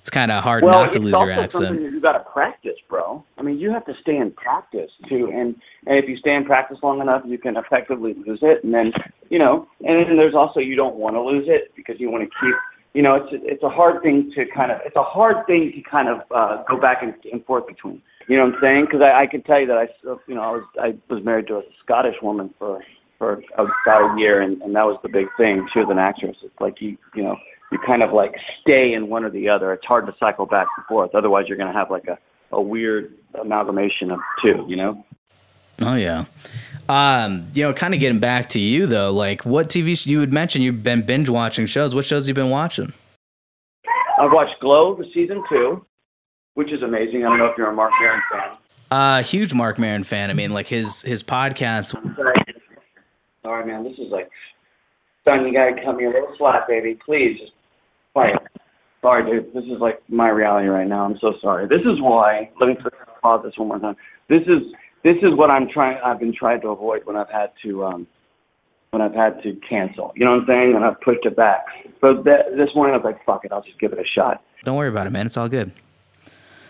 It's 0.00 0.10
kind 0.10 0.30
of 0.30 0.44
hard 0.44 0.62
well, 0.62 0.84
not 0.84 0.92
to 0.92 1.00
lose 1.00 1.10
your 1.10 1.32
accent. 1.32 1.82
You 1.82 2.00
got 2.00 2.12
to 2.12 2.20
practice, 2.20 2.76
bro. 2.88 3.24
I 3.38 3.42
mean, 3.42 3.58
you 3.58 3.72
have 3.72 3.84
to 3.86 3.94
stay 4.00 4.16
in 4.16 4.30
practice 4.30 4.92
too, 5.08 5.32
and 5.34 5.56
and 5.88 5.98
if 5.98 6.08
you 6.08 6.16
stay 6.16 6.32
in 6.32 6.44
practice 6.44 6.78
long 6.80 7.00
enough, 7.00 7.22
you 7.26 7.38
can 7.38 7.56
effectively 7.56 8.14
lose 8.24 8.38
it. 8.42 8.62
And 8.62 8.72
then, 8.72 8.92
you 9.30 9.40
know, 9.40 9.66
and 9.80 10.08
then 10.08 10.16
there's 10.16 10.36
also 10.36 10.60
you 10.60 10.76
don't 10.76 10.94
want 10.94 11.16
to 11.16 11.20
lose 11.20 11.46
it 11.48 11.72
because 11.74 11.98
you 11.98 12.08
want 12.08 12.22
to 12.22 12.30
keep. 12.40 12.54
You 12.94 13.02
know, 13.02 13.16
it's 13.16 13.26
it's 13.32 13.62
a 13.64 13.68
hard 13.68 14.00
thing 14.04 14.30
to 14.36 14.46
kind 14.54 14.70
of 14.70 14.78
it's 14.86 14.94
a 14.94 15.02
hard 15.02 15.44
thing 15.48 15.72
to 15.74 15.90
kind 15.90 16.08
of 16.08 16.20
uh, 16.32 16.62
go 16.68 16.80
back 16.80 17.02
and, 17.02 17.12
and 17.32 17.44
forth 17.44 17.66
between. 17.66 18.00
You 18.28 18.36
know 18.36 18.44
what 18.44 18.54
I'm 18.54 18.60
saying? 18.60 18.84
Because 18.84 19.00
I, 19.02 19.22
I 19.22 19.26
can 19.26 19.42
tell 19.42 19.58
you 19.58 19.66
that 19.66 19.76
I, 19.76 19.88
you 20.28 20.36
know, 20.36 20.42
I 20.42 20.50
was 20.52 20.64
I 20.80 21.12
was 21.12 21.24
married 21.24 21.48
to 21.48 21.56
a 21.56 21.62
Scottish 21.82 22.16
woman 22.22 22.54
for 22.60 22.80
for 23.18 23.42
about 23.54 24.16
a 24.16 24.20
year, 24.20 24.40
and, 24.42 24.60
and 24.62 24.74
that 24.76 24.84
was 24.84 24.98
the 25.02 25.08
big 25.08 25.26
thing. 25.36 25.68
She 25.72 25.78
was 25.78 25.88
an 25.90 25.98
actress. 25.98 26.36
It's 26.42 26.60
like 26.60 26.80
you, 26.80 26.96
you 27.14 27.22
know, 27.22 27.36
you 27.72 27.78
kind 27.84 28.02
of 28.02 28.12
like 28.12 28.34
stay 28.60 28.92
in 28.92 29.08
one 29.08 29.24
or 29.24 29.30
the 29.30 29.48
other. 29.48 29.72
It's 29.72 29.84
hard 29.84 30.06
to 30.06 30.14
cycle 30.18 30.46
back 30.46 30.66
and 30.76 30.86
forth. 30.86 31.14
Otherwise, 31.14 31.46
you're 31.48 31.58
going 31.58 31.72
to 31.72 31.78
have 31.78 31.90
like 31.90 32.06
a, 32.06 32.18
a 32.52 32.60
weird 32.60 33.14
amalgamation 33.40 34.10
of 34.10 34.20
two, 34.42 34.64
you 34.68 34.76
know? 34.76 35.04
Oh, 35.80 35.94
yeah. 35.94 36.24
Um, 36.88 37.48
you 37.54 37.62
know, 37.62 37.72
kind 37.72 37.94
of 37.94 38.00
getting 38.00 38.20
back 38.20 38.48
to 38.50 38.60
you 38.60 38.86
though, 38.86 39.12
like 39.12 39.44
what 39.44 39.68
TV 39.68 39.98
sh- 39.98 40.06
you 40.06 40.20
would 40.20 40.32
mention 40.32 40.62
you've 40.62 40.82
been 40.82 41.04
binge 41.04 41.28
watching 41.28 41.66
shows. 41.66 41.94
What 41.94 42.04
shows 42.04 42.28
you 42.28 42.34
been 42.34 42.50
watching? 42.50 42.92
I've 44.20 44.32
watched 44.32 44.58
Glow, 44.60 44.94
the 44.94 45.04
season 45.12 45.42
two, 45.48 45.84
which 46.54 46.72
is 46.72 46.82
amazing. 46.82 47.24
I 47.24 47.28
don't 47.28 47.38
know 47.38 47.46
if 47.46 47.58
you're 47.58 47.68
a 47.68 47.74
Marc 47.74 47.92
Maron 48.00 48.22
fan. 48.30 48.56
Uh, 48.90 49.22
huge 49.22 49.52
Marc 49.52 49.78
Maron 49.78 50.04
fan. 50.04 50.30
I 50.30 50.32
mean, 50.32 50.50
like 50.50 50.68
his 50.68 51.02
his 51.02 51.22
podcast 51.22 51.92
Sorry, 53.46 53.64
man. 53.64 53.84
This 53.84 53.92
is 53.92 54.10
like, 54.10 54.28
son, 55.24 55.46
you 55.46 55.52
gotta 55.52 55.80
cut 55.84 55.96
me 55.96 56.06
a 56.06 56.08
little 56.08 56.34
slack, 56.36 56.66
baby. 56.66 56.98
Please, 57.06 57.38
just 57.38 57.52
quiet. 58.12 58.38
Sorry, 59.02 59.24
dude. 59.24 59.54
This 59.54 59.62
is 59.64 59.80
like 59.80 60.02
my 60.08 60.30
reality 60.30 60.66
right 60.66 60.88
now. 60.88 61.04
I'm 61.04 61.16
so 61.20 61.34
sorry. 61.40 61.68
This 61.68 61.82
is 61.82 62.00
why. 62.00 62.50
Let 62.60 62.66
me 62.70 62.76
pause 63.22 63.42
this 63.44 63.52
one 63.56 63.68
more 63.68 63.78
time. 63.78 63.94
This 64.28 64.42
is 64.48 64.74
this 65.04 65.14
is 65.22 65.30
what 65.36 65.48
I'm 65.48 65.68
trying. 65.72 65.98
I've 66.04 66.18
been 66.18 66.34
trying 66.34 66.60
to 66.62 66.70
avoid 66.70 67.02
when 67.04 67.14
I've 67.14 67.30
had 67.30 67.52
to 67.62 67.84
um, 67.84 68.08
when 68.90 69.00
I've 69.00 69.14
had 69.14 69.40
to 69.44 69.56
cancel. 69.68 70.12
You 70.16 70.24
know 70.24 70.32
what 70.32 70.40
I'm 70.40 70.46
saying? 70.48 70.72
And 70.74 70.84
I've 70.84 71.00
pushed 71.00 71.24
it 71.24 71.36
back. 71.36 71.66
That, 72.02 72.56
this 72.56 72.70
morning 72.74 72.94
I 72.94 72.96
was 72.96 73.04
like, 73.04 73.24
fuck 73.24 73.44
it. 73.44 73.52
I'll 73.52 73.62
just 73.62 73.78
give 73.78 73.92
it 73.92 73.98
a 74.00 74.08
shot. 74.12 74.42
Don't 74.64 74.76
worry 74.76 74.88
about 74.88 75.06
it, 75.06 75.10
man. 75.10 75.24
It's 75.24 75.36
all 75.36 75.48
good. 75.48 75.70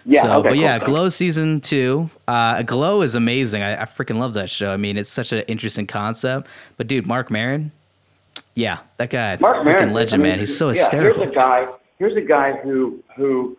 Yeah. 0.07 0.23
So, 0.23 0.33
okay, 0.35 0.49
but 0.51 0.59
yeah, 0.59 0.79
cool. 0.79 0.87
Glow 0.87 1.09
season 1.09 1.61
two. 1.61 2.09
Uh, 2.29 2.63
Glow 2.63 3.03
is 3.03 3.17
amazing. 3.17 3.63
I, 3.63 3.83
I 3.83 3.85
freaking 3.85 4.19
love 4.19 4.35
that 4.35 4.49
show. 4.49 4.73
I 4.73 4.77
mean, 4.77 4.97
it's 4.97 5.11
such 5.11 5.33
an 5.33 5.41
interesting 5.41 5.87
concept. 5.87 6.47
But 6.77 6.87
dude, 6.87 7.07
Marc 7.07 7.31
Maron, 7.31 7.73
yeah, 8.55 8.79
that 8.99 9.11
guy, 9.11 9.37
Marc 9.41 9.59
freaking 9.59 9.65
Maron, 9.65 9.93
legend, 9.93 10.23
I 10.23 10.25
mean, 10.25 10.33
man. 10.33 10.39
He's 10.39 10.57
so 10.57 10.69
yeah, 10.69 10.75
hysterical. 10.75 11.23
Here's 11.23 11.33
a 11.33 11.35
guy. 11.35 11.67
Here's 11.99 12.17
a 12.17 12.21
guy 12.21 12.53
who 12.53 13.03
who 13.17 13.57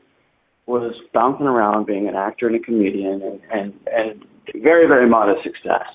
was 0.67 0.95
bouncing 1.13 1.47
around 1.47 1.85
being 1.85 2.07
an 2.07 2.15
actor 2.15 2.47
and 2.47 2.55
a 2.55 2.59
comedian 2.59 3.21
and 3.21 3.41
and, 3.51 3.73
and 3.93 4.25
very 4.63 4.87
very 4.87 5.07
modest 5.07 5.43
success, 5.43 5.85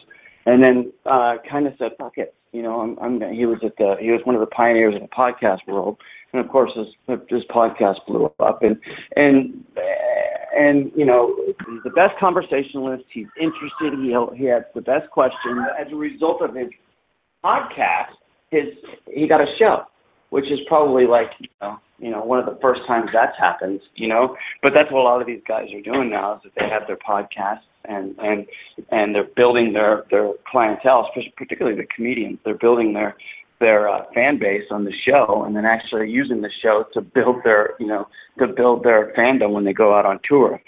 and 0.45 0.63
then 0.63 0.93
uh, 1.07 1.37
kind 1.49 1.67
of 1.67 1.73
said, 1.79 1.93
"Fuck 1.99 2.19
it." 2.19 2.35
You 2.53 2.61
know, 2.61 2.81
I'm, 2.81 2.99
I'm. 3.01 3.33
He 3.33 3.47
was 3.47 3.61
at 3.65 3.77
the. 3.79 3.97
He 3.99 4.11
was 4.11 4.21
one 4.25 4.35
of 4.35 4.41
the 4.43 4.47
pioneers 4.47 4.95
in 4.95 5.01
the 5.01 5.09
podcast 5.09 5.67
world, 5.67 5.97
and 6.35 6.45
of 6.45 6.51
course, 6.51 6.73
his 6.77 6.89
his 7.31 7.45
podcast 7.45 8.05
blew 8.07 8.31
up, 8.39 8.63
and 8.63 8.79
and 9.17 9.65
and 10.57 10.93
you 10.95 11.05
know, 11.05 11.35
he's 11.47 11.83
the 11.85 11.91
best 11.91 12.19
conversationalist. 12.19 13.05
He's 13.13 13.27
interested. 13.41 13.95
He 13.95 14.15
he 14.37 14.45
has 14.47 14.63
the 14.75 14.81
best 14.81 15.11
questions. 15.11 15.61
As 15.79 15.87
a 15.93 15.97
result 15.97 16.43
of 16.43 16.55
his 16.55 16.69
podcast, 17.45 18.15
his 18.51 18.67
he 19.07 19.27
got 19.27 19.41
a 19.41 19.47
show, 19.59 19.85
which 20.31 20.51
is 20.51 20.61
probably 20.67 21.07
like 21.07 21.31
you 21.39 21.49
know 21.61 21.79
you 21.99 22.11
know 22.11 22.23
one 22.23 22.39
of 22.39 22.47
the 22.47 22.59
first 22.61 22.83
times 22.87 23.11
that's 23.13 23.37
happened. 23.39 23.81
You 23.95 24.09
know, 24.09 24.37
but 24.63 24.73
that's 24.75 24.91
what 24.93 25.01
a 25.01 25.05
lot 25.05 25.21
of 25.21 25.27
these 25.27 25.43
guys 25.47 25.69
are 25.75 25.81
doing 25.81 26.11
now 26.11 26.35
is 26.37 26.41
that 26.45 26.53
they 26.57 26.69
have 26.69 26.87
their 26.87 26.99
podcasts 26.99 27.61
and 27.85 28.15
and 28.19 28.47
and 28.91 29.15
they're 29.15 29.29
building 29.37 29.73
their 29.73 30.05
their 30.11 30.33
clientele, 30.51 31.09
particularly 31.37 31.77
the 31.77 31.87
comedians. 31.95 32.39
They're 32.45 32.59
building 32.59 32.93
their 32.93 33.17
their 33.63 33.89
uh, 33.89 34.05
fan 34.15 34.39
base 34.39 34.67
on 34.71 34.85
the 34.85 34.93
show, 35.07 35.45
and 35.47 35.57
then 35.57 35.65
actually 35.65 36.11
using 36.11 36.43
the 36.43 36.51
show 36.63 36.85
to 36.95 37.01
build 37.01 37.37
their 37.45 37.65
you 37.81 37.87
know 37.87 38.07
to 38.41 38.47
build 38.47 38.85
their 38.85 39.13
fandom 39.17 39.53
when 39.57 39.65
they 39.65 39.73
go 39.73 39.89
out 39.97 40.05
on 40.05 40.21
tour. 40.29 40.61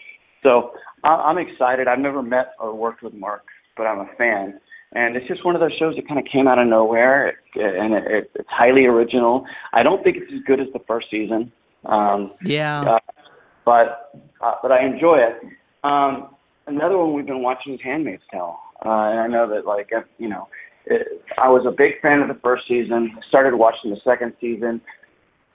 So 0.43 0.73
I- 1.11 1.23
I'm 1.29 1.39
excited. 1.47 1.89
I've 1.89 1.99
never 2.09 2.23
met 2.23 2.49
or 2.59 2.75
worked 2.75 3.03
with 3.03 3.15
Marc, 3.15 3.45
but 3.77 3.85
I'm 3.85 4.01
a 4.01 4.09
fan. 4.17 4.61
And 4.97 5.17
it's 5.17 5.27
just 5.27 5.45
one 5.45 5.55
of 5.57 5.61
those 5.61 5.77
shows 5.79 5.97
that 5.97 6.07
kind 6.07 6.21
of 6.21 6.27
came 6.31 6.47
out 6.47 6.59
of 6.59 6.69
nowhere, 6.69 7.17
it, 7.29 7.37
and 7.57 7.95
it, 7.95 8.05
it, 8.07 8.31
it's 8.37 8.49
highly 8.49 8.85
original. 8.87 9.45
I 9.73 9.83
don't 9.83 10.03
think 10.05 10.17
it's 10.19 10.33
as 10.33 10.41
good 10.47 10.61
as 10.61 10.69
the 10.73 10.79
first 10.87 11.07
season, 11.11 11.51
um, 11.87 12.33
yeah, 12.45 12.83
uh, 12.83 12.99
but 13.65 13.89
uh, 14.41 14.55
but 14.63 14.71
I 14.71 14.85
enjoy 14.87 15.19
it. 15.19 15.35
Um, 15.83 16.13
another 16.69 16.97
one 16.97 17.13
we've 17.15 17.27
been 17.27 17.43
watching 17.43 17.75
is 17.75 17.81
*Handmaid's 17.83 18.23
Tale*, 18.31 18.57
uh, 18.87 19.11
and 19.11 19.19
I 19.19 19.27
know 19.27 19.49
that 19.53 19.67
like 19.67 19.91
uh, 19.97 20.03
you 20.19 20.29
know, 20.29 20.47
it, 20.87 21.23
I 21.39 21.49
was 21.49 21.65
a 21.67 21.71
big 21.71 22.01
fan 22.01 22.21
of 22.21 22.29
the 22.29 22.41
first 22.43 22.69
season. 22.69 23.13
I 23.17 23.27
Started 23.29 23.57
watching 23.57 23.91
the 23.91 24.01
second 24.05 24.35
season. 24.41 24.81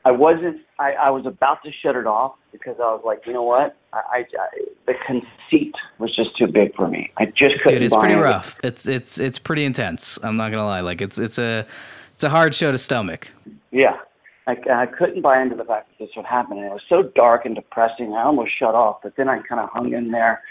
I 0.06 0.12
wasn't. 0.12 0.58
I, 0.80 0.94
I 0.94 1.10
was 1.10 1.26
about 1.26 1.62
to 1.64 1.72
shut 1.84 1.96
it 1.96 2.08
off 2.08 2.36
because 2.52 2.76
I 2.80 2.84
was 2.86 3.02
like, 3.06 3.22
you 3.26 3.34
know 3.34 3.44
what? 3.44 3.76
I, 3.94 3.98
I, 3.98 4.18
I 4.20 4.48
the 4.88 4.94
conceit 5.06 5.76
was 6.00 6.16
just 6.16 6.38
too 6.38 6.48
big 6.48 6.74
for 6.76 6.88
me. 6.88 7.12
I 7.18 7.26
just 7.26 7.60
couldn't. 7.62 7.80
dude, 7.80 7.84
it's 7.84 7.94
buy 7.94 8.02
pretty 8.02 8.16
it. 8.16 8.20
rough. 8.20 8.60
It's 8.64 8.88
it's 8.88 9.18
it's 9.18 9.38
pretty 9.40 9.66
intense. 9.66 10.18
I'm 10.24 10.38
not 10.38 10.52
gonna 10.52 10.66
lie. 10.66 10.80
Like 10.80 11.02
it's 11.02 11.20
it's 11.20 11.38
a 11.38 11.68
it's 12.16 12.24
a 12.24 12.30
hard 12.30 12.56
show 12.56 12.72
to 12.72 12.78
stomach. 12.78 13.32
Yeah. 13.72 13.98
I, 14.48 14.56
I 14.74 14.86
couldn't 14.88 15.22
buy 15.22 15.42
into 15.42 15.56
the 15.56 15.64
fact 15.64 15.90
that 15.90 16.04
this 16.04 16.16
would 16.16 16.26
happen. 16.26 16.58
And 16.58 16.66
it 16.66 16.72
was 16.72 16.82
so 16.90 17.04
dark 17.04 17.46
and 17.46 17.54
depressing. 17.54 18.14
I 18.14 18.24
almost 18.24 18.52
shut 18.58 18.74
off, 18.74 18.98
but 19.04 19.16
then 19.16 19.30
I 19.30 19.40
kind 19.48 19.62
of 19.62 19.70
hung 19.70 19.94
in 19.94 20.12
there, 20.12 20.42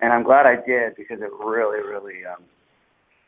and 0.00 0.12
I'm 0.12 0.22
glad 0.22 0.44
I 0.44 0.56
did 0.56 0.94
because 0.94 1.22
it 1.22 1.30
really, 1.40 1.80
really, 1.80 2.26
um, 2.26 2.42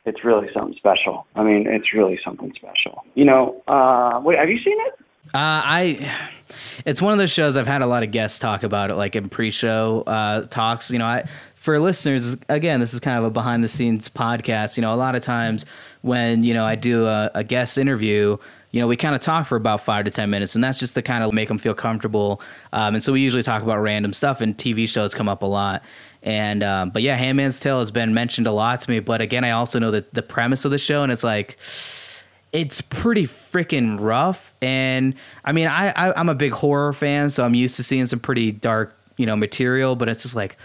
it's 0.09 0.25
really 0.25 0.49
something 0.53 0.75
special. 0.77 1.27
I 1.37 1.43
mean, 1.43 1.67
it's 1.67 1.93
really 1.93 2.19
something 2.25 2.53
special. 2.57 3.05
You 3.15 3.27
know, 3.27 3.63
uh, 3.69 4.21
wait, 4.25 4.39
have 4.39 4.49
you 4.49 4.59
seen 4.59 4.77
it? 4.87 4.95
Uh, 5.35 5.61
I, 5.63 6.17
it's 6.87 7.03
one 7.03 7.13
of 7.13 7.19
those 7.19 7.31
shows 7.31 7.57
I've 7.59 7.67
had 7.67 7.83
a 7.83 7.87
lot 7.87 8.03
of 8.03 8.11
guests 8.11 8.39
talk 8.39 8.63
about 8.63 8.91
it, 8.91 8.95
like 8.95 9.15
in 9.15 9.29
pre-show 9.29 10.03
uh, 10.07 10.47
talks. 10.47 10.91
You 10.91 10.99
know, 10.99 11.05
I 11.05 11.29
for 11.55 11.79
listeners, 11.79 12.35
again, 12.49 12.81
this 12.81 12.95
is 12.95 13.01
kind 13.01 13.19
of 13.19 13.25
a 13.25 13.31
behind-the-scenes 13.31 14.09
podcast. 14.09 14.79
You 14.79 14.81
know, 14.81 14.95
a 14.95 14.97
lot 14.97 15.15
of 15.15 15.23
times 15.23 15.67
when 16.01 16.43
you 16.43 16.55
know 16.55 16.65
I 16.65 16.77
do 16.77 17.07
a, 17.07 17.31
a 17.35 17.45
guest 17.45 17.77
interview, 17.77 18.39
you 18.71 18.81
know, 18.81 18.87
we 18.87 18.97
kind 18.97 19.15
of 19.15 19.21
talk 19.21 19.47
for 19.47 19.57
about 19.57 19.83
five 19.83 20.07
to 20.07 20.11
ten 20.11 20.31
minutes, 20.31 20.55
and 20.55 20.65
that's 20.65 20.79
just 20.79 20.95
to 20.95 21.03
kind 21.03 21.23
of 21.23 21.35
make 21.35 21.49
them 21.49 21.59
feel 21.59 21.75
comfortable. 21.75 22.41
Um, 22.73 22.95
and 22.95 23.05
so 23.05 23.13
we 23.13 23.21
usually 23.21 23.43
talk 23.43 23.63
about 23.63 23.79
random 23.79 24.15
stuff, 24.15 24.41
and 24.41 24.57
TV 24.57 24.89
shows 24.89 25.15
come 25.15 25.29
up 25.29 25.43
a 25.43 25.47
lot. 25.47 25.83
And 26.23 26.63
um, 26.63 26.91
but 26.91 27.03
yeah, 27.03 27.17
Handmaid's 27.17 27.61
Tale 27.61 27.79
has 27.79 27.91
been 27.91 28.13
mentioned 28.15 28.47
a 28.47 28.53
lot 28.53 28.81
to 28.81 28.91
me. 28.91 29.01
But 29.01 29.21
again, 29.21 29.45
I 29.45 29.53
also 29.53 29.79
know 29.79 29.91
that 29.93 30.13
the 30.15 30.23
premise 30.23 30.65
of 30.65 30.71
the 30.71 30.79
show, 30.79 31.03
and 31.03 31.13
it's 31.13 31.25
like 31.25 31.59
it's 32.53 32.81
pretty 32.81 33.25
freaking 33.25 33.99
rough. 34.01 34.53
And 34.61 35.15
I 35.45 35.53
mean, 35.53 35.69
I, 35.69 35.89
I 35.91 36.19
I'm 36.19 36.29
a 36.29 36.35
big 36.35 36.53
horror 36.53 36.93
fan, 36.93 37.31
so 37.31 37.45
I'm 37.45 37.55
used 37.55 37.77
to 37.77 37.83
seeing 37.83 38.07
some 38.07 38.21
pretty 38.21 38.53
dark, 38.53 38.99
you 39.17 39.27
know, 39.27 39.37
material. 39.37 39.97
But 39.97 40.09
it's 40.09 40.23
just 40.23 40.35
like 40.35 40.57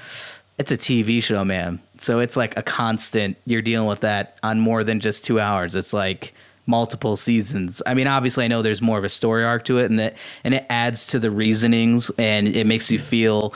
it's 0.58 0.72
a 0.72 0.78
TV 0.78 1.22
show, 1.22 1.44
man. 1.44 1.80
So 1.98 2.20
it's 2.20 2.36
like 2.36 2.58
a 2.58 2.64
constant. 2.64 3.38
You're 3.46 3.62
dealing 3.62 3.88
with 3.88 4.02
that 4.02 4.38
on 4.44 4.60
more 4.60 4.84
than 4.84 5.00
just 5.00 5.24
two 5.24 5.40
hours. 5.40 5.76
It's 5.76 5.94
like 5.94 6.34
multiple 6.66 7.16
seasons. 7.16 7.82
I 7.86 7.94
mean, 7.94 8.08
obviously, 8.08 8.46
I 8.46 8.48
know 8.48 8.62
there's 8.62 8.82
more 8.82 8.98
of 8.98 9.04
a 9.04 9.10
story 9.10 9.44
arc 9.44 9.66
to 9.66 9.78
it, 9.78 9.90
and 9.90 10.00
that 10.00 10.16
and 10.44 10.54
it 10.54 10.66
adds 10.70 11.06
to 11.08 11.20
the 11.20 11.32
reasonings, 11.32 12.10
and 12.18 12.48
it 12.48 12.68
makes 12.68 12.92
you 12.92 13.00
feel 13.00 13.54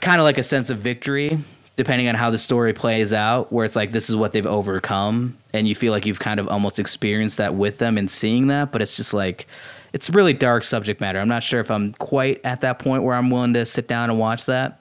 kind 0.00 0.20
of 0.20 0.24
like 0.24 0.38
a 0.38 0.42
sense 0.42 0.70
of 0.70 0.78
victory 0.78 1.38
depending 1.76 2.06
on 2.06 2.14
how 2.14 2.30
the 2.30 2.38
story 2.38 2.72
plays 2.72 3.12
out 3.12 3.50
where 3.52 3.64
it's 3.64 3.76
like 3.76 3.92
this 3.92 4.10
is 4.10 4.16
what 4.16 4.32
they've 4.32 4.46
overcome 4.46 5.36
and 5.54 5.66
you 5.66 5.74
feel 5.74 5.92
like 5.92 6.04
you've 6.06 6.20
kind 6.20 6.38
of 6.38 6.46
almost 6.48 6.78
experienced 6.78 7.38
that 7.38 7.54
with 7.54 7.78
them 7.78 7.96
and 7.98 8.10
seeing 8.10 8.46
that 8.48 8.70
but 8.72 8.82
it's 8.82 8.96
just 8.96 9.14
like 9.14 9.46
it's 9.92 10.10
really 10.10 10.32
dark 10.34 10.64
subject 10.64 11.00
matter 11.00 11.18
i'm 11.18 11.28
not 11.28 11.42
sure 11.42 11.60
if 11.60 11.70
i'm 11.70 11.92
quite 11.94 12.40
at 12.44 12.60
that 12.60 12.78
point 12.78 13.02
where 13.02 13.16
i'm 13.16 13.30
willing 13.30 13.54
to 13.54 13.64
sit 13.66 13.88
down 13.88 14.10
and 14.10 14.18
watch 14.18 14.46
that 14.46 14.80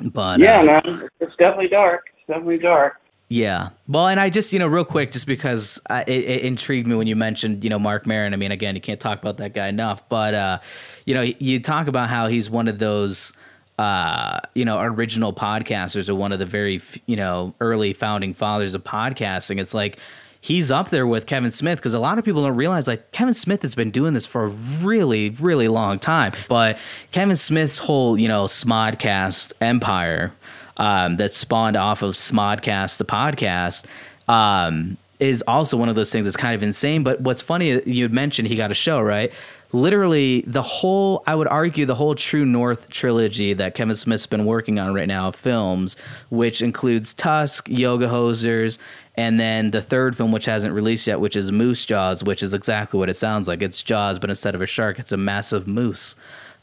but 0.00 0.38
Yeah, 0.38 0.60
uh, 0.60 0.62
man, 0.62 1.08
it's 1.20 1.34
definitely 1.36 1.68
dark. 1.68 2.06
It's 2.16 2.26
definitely 2.28 2.58
dark. 2.58 2.94
yeah. 3.30 3.70
Well, 3.88 4.06
and 4.08 4.20
I 4.20 4.30
just, 4.30 4.52
you 4.52 4.58
know, 4.60 4.66
real 4.68 4.84
quick, 4.84 5.10
just 5.10 5.26
because 5.26 5.80
I, 5.90 6.02
it, 6.02 6.24
it 6.24 6.42
intrigued 6.42 6.86
me 6.86 6.94
when 6.94 7.06
you 7.08 7.16
mentioned, 7.16 7.64
you 7.64 7.70
know, 7.70 7.78
Marc 7.78 8.06
Maron. 8.06 8.32
I 8.32 8.36
mean, 8.36 8.52
again, 8.52 8.74
you 8.76 8.80
can't 8.80 9.00
talk 9.00 9.20
about 9.20 9.36
that 9.38 9.54
guy 9.54 9.68
enough, 9.68 10.08
but, 10.08 10.34
uh, 10.34 10.58
you 11.04 11.14
know, 11.14 11.22
you 11.22 11.60
talk 11.60 11.88
about 11.88 12.08
how 12.08 12.28
he's 12.28 12.48
one 12.48 12.68
of 12.68 12.78
those, 12.78 13.32
uh, 13.78 14.40
you 14.54 14.64
know, 14.64 14.80
original 14.80 15.32
podcasters 15.32 16.08
or 16.08 16.14
one 16.14 16.32
of 16.32 16.38
the 16.38 16.46
very, 16.46 16.80
you 17.06 17.16
know, 17.16 17.54
early 17.60 17.92
founding 17.92 18.34
fathers 18.34 18.74
of 18.74 18.82
podcasting. 18.84 19.60
It's 19.60 19.74
like, 19.74 19.98
he's 20.40 20.70
up 20.70 20.90
there 20.90 21.06
with 21.06 21.26
Kevin 21.26 21.50
Smith 21.50 21.78
because 21.78 21.94
a 21.94 21.98
lot 21.98 22.18
of 22.18 22.24
people 22.24 22.42
don't 22.42 22.56
realize 22.56 22.86
like 22.86 23.10
Kevin 23.12 23.34
Smith 23.34 23.62
has 23.62 23.74
been 23.74 23.90
doing 23.90 24.14
this 24.14 24.26
for 24.26 24.44
a 24.44 24.48
really, 24.48 25.30
really 25.30 25.68
long 25.68 25.98
time. 25.98 26.32
But 26.48 26.78
Kevin 27.12 27.36
Smith's 27.36 27.78
whole, 27.78 28.18
you 28.18 28.28
know, 28.28 28.44
Smodcast 28.44 29.52
empire 29.60 30.32
um, 30.76 31.16
that 31.16 31.32
spawned 31.32 31.76
off 31.76 32.02
of 32.02 32.14
Smodcast, 32.14 32.98
the 32.98 33.04
podcast, 33.04 33.84
um, 34.28 34.96
is 35.18 35.42
also 35.48 35.76
one 35.76 35.88
of 35.88 35.96
those 35.96 36.12
things 36.12 36.26
that's 36.26 36.36
kind 36.36 36.54
of 36.54 36.62
insane. 36.62 37.02
But 37.02 37.20
what's 37.20 37.42
funny, 37.42 37.82
you 37.84 38.08
mentioned 38.08 38.46
he 38.46 38.54
got 38.54 38.70
a 38.70 38.74
show, 38.74 39.00
right? 39.00 39.32
Literally, 39.72 40.42
the 40.46 40.62
whole, 40.62 41.22
I 41.26 41.34
would 41.34 41.48
argue, 41.48 41.84
the 41.84 41.94
whole 41.94 42.14
True 42.14 42.46
North 42.46 42.88
trilogy 42.88 43.52
that 43.52 43.74
Kevin 43.74 43.94
Smith's 43.94 44.24
been 44.26 44.46
working 44.46 44.78
on 44.78 44.94
right 44.94 45.08
now, 45.08 45.30
films, 45.30 45.96
which 46.30 46.62
includes 46.62 47.12
Tusk, 47.12 47.68
Yoga 47.68 48.06
Hosers, 48.08 48.78
and 49.16 49.38
then 49.38 49.70
the 49.70 49.82
third 49.82 50.16
film, 50.16 50.32
which 50.32 50.46
hasn't 50.46 50.72
released 50.72 51.06
yet, 51.06 51.20
which 51.20 51.36
is 51.36 51.52
Moose 51.52 51.84
Jaws, 51.84 52.24
which 52.24 52.42
is 52.42 52.54
exactly 52.54 52.98
what 52.98 53.10
it 53.10 53.16
sounds 53.16 53.46
like. 53.46 53.60
It's 53.60 53.82
Jaws, 53.82 54.18
but 54.18 54.30
instead 54.30 54.54
of 54.54 54.62
a 54.62 54.66
shark, 54.66 54.98
it's 54.98 55.12
a 55.12 55.16
massive 55.18 55.66
moose 55.66 56.14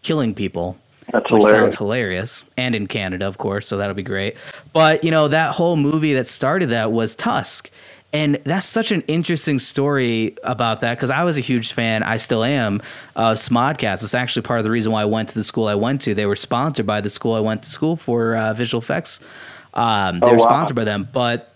killing 0.01 0.33
people 0.33 0.77
That's 1.11 1.29
which 1.31 1.43
hilarious. 1.43 1.73
sounds 1.73 1.75
hilarious, 1.77 2.43
and 2.57 2.73
in 2.73 2.87
Canada, 2.87 3.27
of 3.27 3.37
course, 3.37 3.67
so 3.67 3.77
that'll 3.77 3.93
be 3.93 4.01
great. 4.03 4.35
But 4.73 5.03
you 5.03 5.11
know, 5.11 5.27
that 5.27 5.53
whole 5.53 5.75
movie 5.75 6.13
that 6.13 6.27
started 6.27 6.69
that 6.69 6.91
was 6.91 7.13
Tusk, 7.13 7.69
and 8.15 8.39
that's 8.45 8.65
such 8.65 8.91
an 8.91 9.01
interesting 9.07 9.59
story 9.59 10.37
about 10.43 10.79
that 10.81 10.95
because 10.97 11.09
I 11.09 11.23
was 11.25 11.37
a 11.37 11.41
huge 11.41 11.73
fan, 11.73 12.01
I 12.01 12.17
still 12.17 12.43
am, 12.43 12.81
of 13.15 13.37
Smodcast. 13.37 14.01
It's 14.03 14.15
actually 14.15 14.43
part 14.43 14.59
of 14.59 14.63
the 14.63 14.71
reason 14.71 14.91
why 14.91 15.01
I 15.01 15.05
went 15.05 15.29
to 15.29 15.35
the 15.35 15.43
school 15.43 15.67
I 15.67 15.75
went 15.75 16.01
to. 16.01 16.15
They 16.15 16.25
were 16.25 16.35
sponsored 16.37 16.85
by 16.85 17.01
the 17.01 17.09
school 17.09 17.33
I 17.35 17.41
went 17.41 17.63
to 17.63 17.69
school 17.69 17.95
for 17.97 18.35
uh, 18.35 18.53
visual 18.53 18.81
effects. 18.81 19.19
Um, 19.73 20.21
they 20.21 20.27
Oh, 20.27 20.31
were 20.31 20.37
wow. 20.37 20.45
sponsored 20.45 20.75
by 20.77 20.85
them, 20.85 21.07
but 21.11 21.53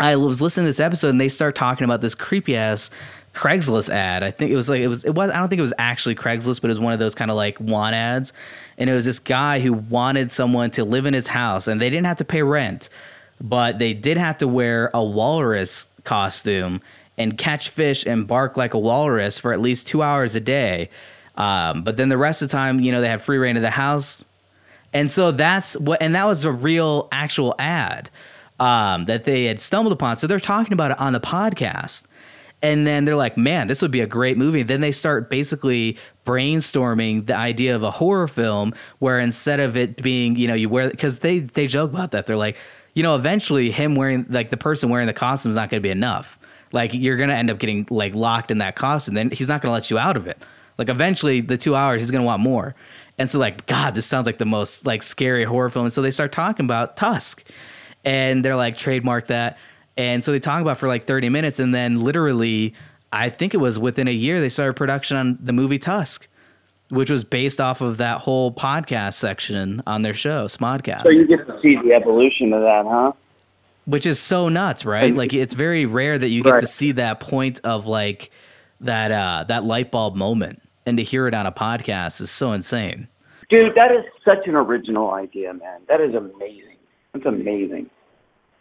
I 0.00 0.16
was 0.16 0.42
listening 0.42 0.64
to 0.64 0.68
this 0.70 0.80
episode 0.80 1.10
and 1.10 1.20
they 1.20 1.28
start 1.28 1.54
talking 1.54 1.84
about 1.84 2.00
this 2.00 2.14
creepy 2.16 2.56
ass 2.56 2.90
Craigslist 3.32 3.90
ad. 3.90 4.22
I 4.22 4.30
think 4.30 4.50
it 4.52 4.56
was 4.56 4.68
like 4.68 4.80
it 4.80 4.88
was 4.88 5.04
it 5.04 5.14
was 5.14 5.30
I 5.30 5.38
don't 5.38 5.48
think 5.48 5.58
it 5.58 5.62
was 5.62 5.74
actually 5.78 6.14
Craigslist, 6.16 6.60
but 6.60 6.68
it 6.68 6.72
was 6.72 6.80
one 6.80 6.92
of 6.92 6.98
those 6.98 7.14
kind 7.14 7.30
of 7.30 7.36
like 7.36 7.58
want 7.60 7.94
ads. 7.94 8.32
And 8.78 8.88
it 8.90 8.94
was 8.94 9.04
this 9.06 9.18
guy 9.20 9.60
who 9.60 9.72
wanted 9.72 10.30
someone 10.32 10.70
to 10.72 10.84
live 10.84 11.06
in 11.06 11.14
his 11.14 11.28
house 11.28 11.68
and 11.68 11.80
they 11.80 11.90
didn't 11.90 12.06
have 12.06 12.16
to 12.18 12.24
pay 12.24 12.42
rent, 12.42 12.88
but 13.44 13.78
they 13.78 13.92
did 13.92 14.16
have 14.16 14.38
to 14.38 14.48
wear 14.48 14.90
a 14.94 15.04
walrus 15.04 15.86
costume 16.02 16.80
and 17.18 17.36
catch 17.36 17.68
fish 17.68 18.06
and 18.06 18.26
bark 18.26 18.56
like 18.56 18.72
a 18.72 18.78
walrus 18.78 19.38
for 19.38 19.52
at 19.52 19.60
least 19.60 19.86
two 19.86 20.02
hours 20.02 20.34
a 20.34 20.40
day. 20.40 20.88
Um, 21.36 21.84
but 21.84 21.98
then 21.98 22.08
the 22.08 22.16
rest 22.16 22.40
of 22.40 22.48
the 22.48 22.52
time, 22.52 22.80
you 22.80 22.90
know, 22.90 23.02
they 23.02 23.08
have 23.08 23.20
free 23.22 23.36
reign 23.36 23.56
of 23.56 23.62
the 23.62 23.70
house. 23.70 24.24
And 24.94 25.10
so 25.10 25.30
that's 25.30 25.76
what, 25.76 26.00
and 26.00 26.14
that 26.14 26.24
was 26.24 26.46
a 26.46 26.52
real 26.52 27.08
actual 27.12 27.54
ad 27.58 28.08
um, 28.58 29.04
that 29.04 29.24
they 29.24 29.44
had 29.44 29.60
stumbled 29.60 29.92
upon. 29.92 30.16
So 30.16 30.26
they're 30.26 30.40
talking 30.40 30.72
about 30.72 30.92
it 30.92 30.98
on 30.98 31.12
the 31.12 31.20
podcast. 31.20 32.04
And 32.62 32.86
then 32.86 33.04
they're 33.04 33.14
like, 33.14 33.36
man, 33.36 33.66
this 33.66 33.82
would 33.82 33.90
be 33.90 34.00
a 34.00 34.06
great 34.06 34.38
movie. 34.38 34.62
Then 34.62 34.80
they 34.80 34.92
start 34.92 35.28
basically 35.28 35.98
brainstorming 36.24 37.26
the 37.26 37.36
idea 37.36 37.76
of 37.76 37.82
a 37.82 37.90
horror 37.90 38.26
film 38.26 38.72
where 39.00 39.20
instead 39.20 39.60
of 39.60 39.76
it 39.76 40.02
being, 40.02 40.36
you 40.36 40.48
know, 40.48 40.54
you 40.54 40.70
wear, 40.70 40.88
because 40.88 41.18
they, 41.18 41.40
they 41.40 41.66
joke 41.66 41.92
about 41.92 42.12
that. 42.12 42.26
They're 42.26 42.36
like, 42.36 42.56
you 42.94 43.02
know, 43.02 43.16
eventually 43.16 43.70
him 43.70 43.94
wearing, 43.94 44.26
like 44.28 44.50
the 44.50 44.56
person 44.56 44.88
wearing 44.88 45.06
the 45.06 45.12
costume 45.12 45.50
is 45.50 45.56
not 45.56 45.68
going 45.68 45.82
to 45.82 45.86
be 45.86 45.90
enough. 45.90 46.38
Like 46.72 46.92
you're 46.94 47.16
going 47.16 47.28
to 47.28 47.34
end 47.34 47.50
up 47.50 47.58
getting 47.58 47.86
like 47.90 48.14
locked 48.14 48.50
in 48.50 48.58
that 48.58 48.76
costume. 48.76 49.14
Then 49.14 49.30
he's 49.30 49.48
not 49.48 49.62
going 49.62 49.70
to 49.70 49.74
let 49.74 49.90
you 49.90 49.98
out 49.98 50.16
of 50.16 50.26
it. 50.26 50.42
Like 50.78 50.88
eventually 50.88 51.40
the 51.40 51.56
two 51.56 51.76
hours, 51.76 52.02
he's 52.02 52.10
going 52.10 52.22
to 52.22 52.26
want 52.26 52.42
more. 52.42 52.74
And 53.18 53.30
so 53.30 53.38
like, 53.38 53.66
God, 53.66 53.94
this 53.94 54.06
sounds 54.06 54.26
like 54.26 54.38
the 54.38 54.46
most 54.46 54.86
like 54.86 55.02
scary 55.02 55.44
horror 55.44 55.70
film. 55.70 55.86
And 55.86 55.92
so 55.92 56.02
they 56.02 56.10
start 56.10 56.32
talking 56.32 56.64
about 56.64 56.96
Tusk 56.96 57.44
and 58.04 58.44
they're 58.44 58.56
like 58.56 58.76
trademark 58.76 59.28
that. 59.28 59.58
And 59.96 60.24
so 60.24 60.32
they 60.32 60.40
talk 60.40 60.60
about 60.60 60.78
for 60.78 60.88
like 60.88 61.06
30 61.06 61.28
minutes 61.28 61.60
and 61.60 61.72
then 61.74 62.00
literally 62.00 62.74
I 63.12 63.28
think 63.28 63.54
it 63.54 63.58
was 63.58 63.78
within 63.78 64.08
a 64.08 64.12
year 64.12 64.40
they 64.40 64.48
started 64.48 64.74
production 64.74 65.16
on 65.16 65.38
the 65.40 65.52
movie 65.52 65.78
Tusk, 65.78 66.26
which 66.94 67.10
was 67.10 67.24
based 67.24 67.60
off 67.60 67.80
of 67.80 67.96
that 67.98 68.18
whole 68.18 68.52
podcast 68.52 69.14
section 69.14 69.82
on 69.86 70.02
their 70.02 70.14
show, 70.14 70.46
Smodcast. 70.46 71.02
So 71.02 71.10
you 71.10 71.26
get 71.26 71.46
to 71.46 71.60
see 71.60 71.76
the 71.76 71.92
evolution 71.92 72.52
of 72.52 72.62
that, 72.62 72.86
huh? 72.86 73.12
Which 73.86 74.06
is 74.06 74.18
so 74.18 74.48
nuts, 74.48 74.84
right? 74.86 75.14
Like 75.14 75.34
it's 75.34 75.54
very 75.54 75.84
rare 75.84 76.16
that 76.18 76.28
you 76.28 76.42
get 76.42 76.52
Right. 76.54 76.60
to 76.60 76.66
see 76.66 76.92
that 76.92 77.20
point 77.20 77.60
of 77.64 77.86
like 77.86 78.30
that 78.80 79.10
uh 79.12 79.44
that 79.48 79.64
light 79.64 79.90
bulb 79.90 80.14
moment 80.16 80.62
and 80.86 80.96
to 80.98 81.02
hear 81.02 81.26
it 81.28 81.34
on 81.34 81.46
a 81.46 81.52
podcast 81.52 82.20
is 82.20 82.30
so 82.30 82.52
insane. 82.52 83.08
Dude, 83.50 83.74
that 83.74 83.92
is 83.92 84.04
such 84.24 84.46
an 84.46 84.54
original 84.54 85.10
idea, 85.12 85.52
man. 85.52 85.80
That 85.88 86.00
is 86.00 86.14
amazing. 86.14 86.76
That's 87.12 87.26
amazing. 87.26 87.90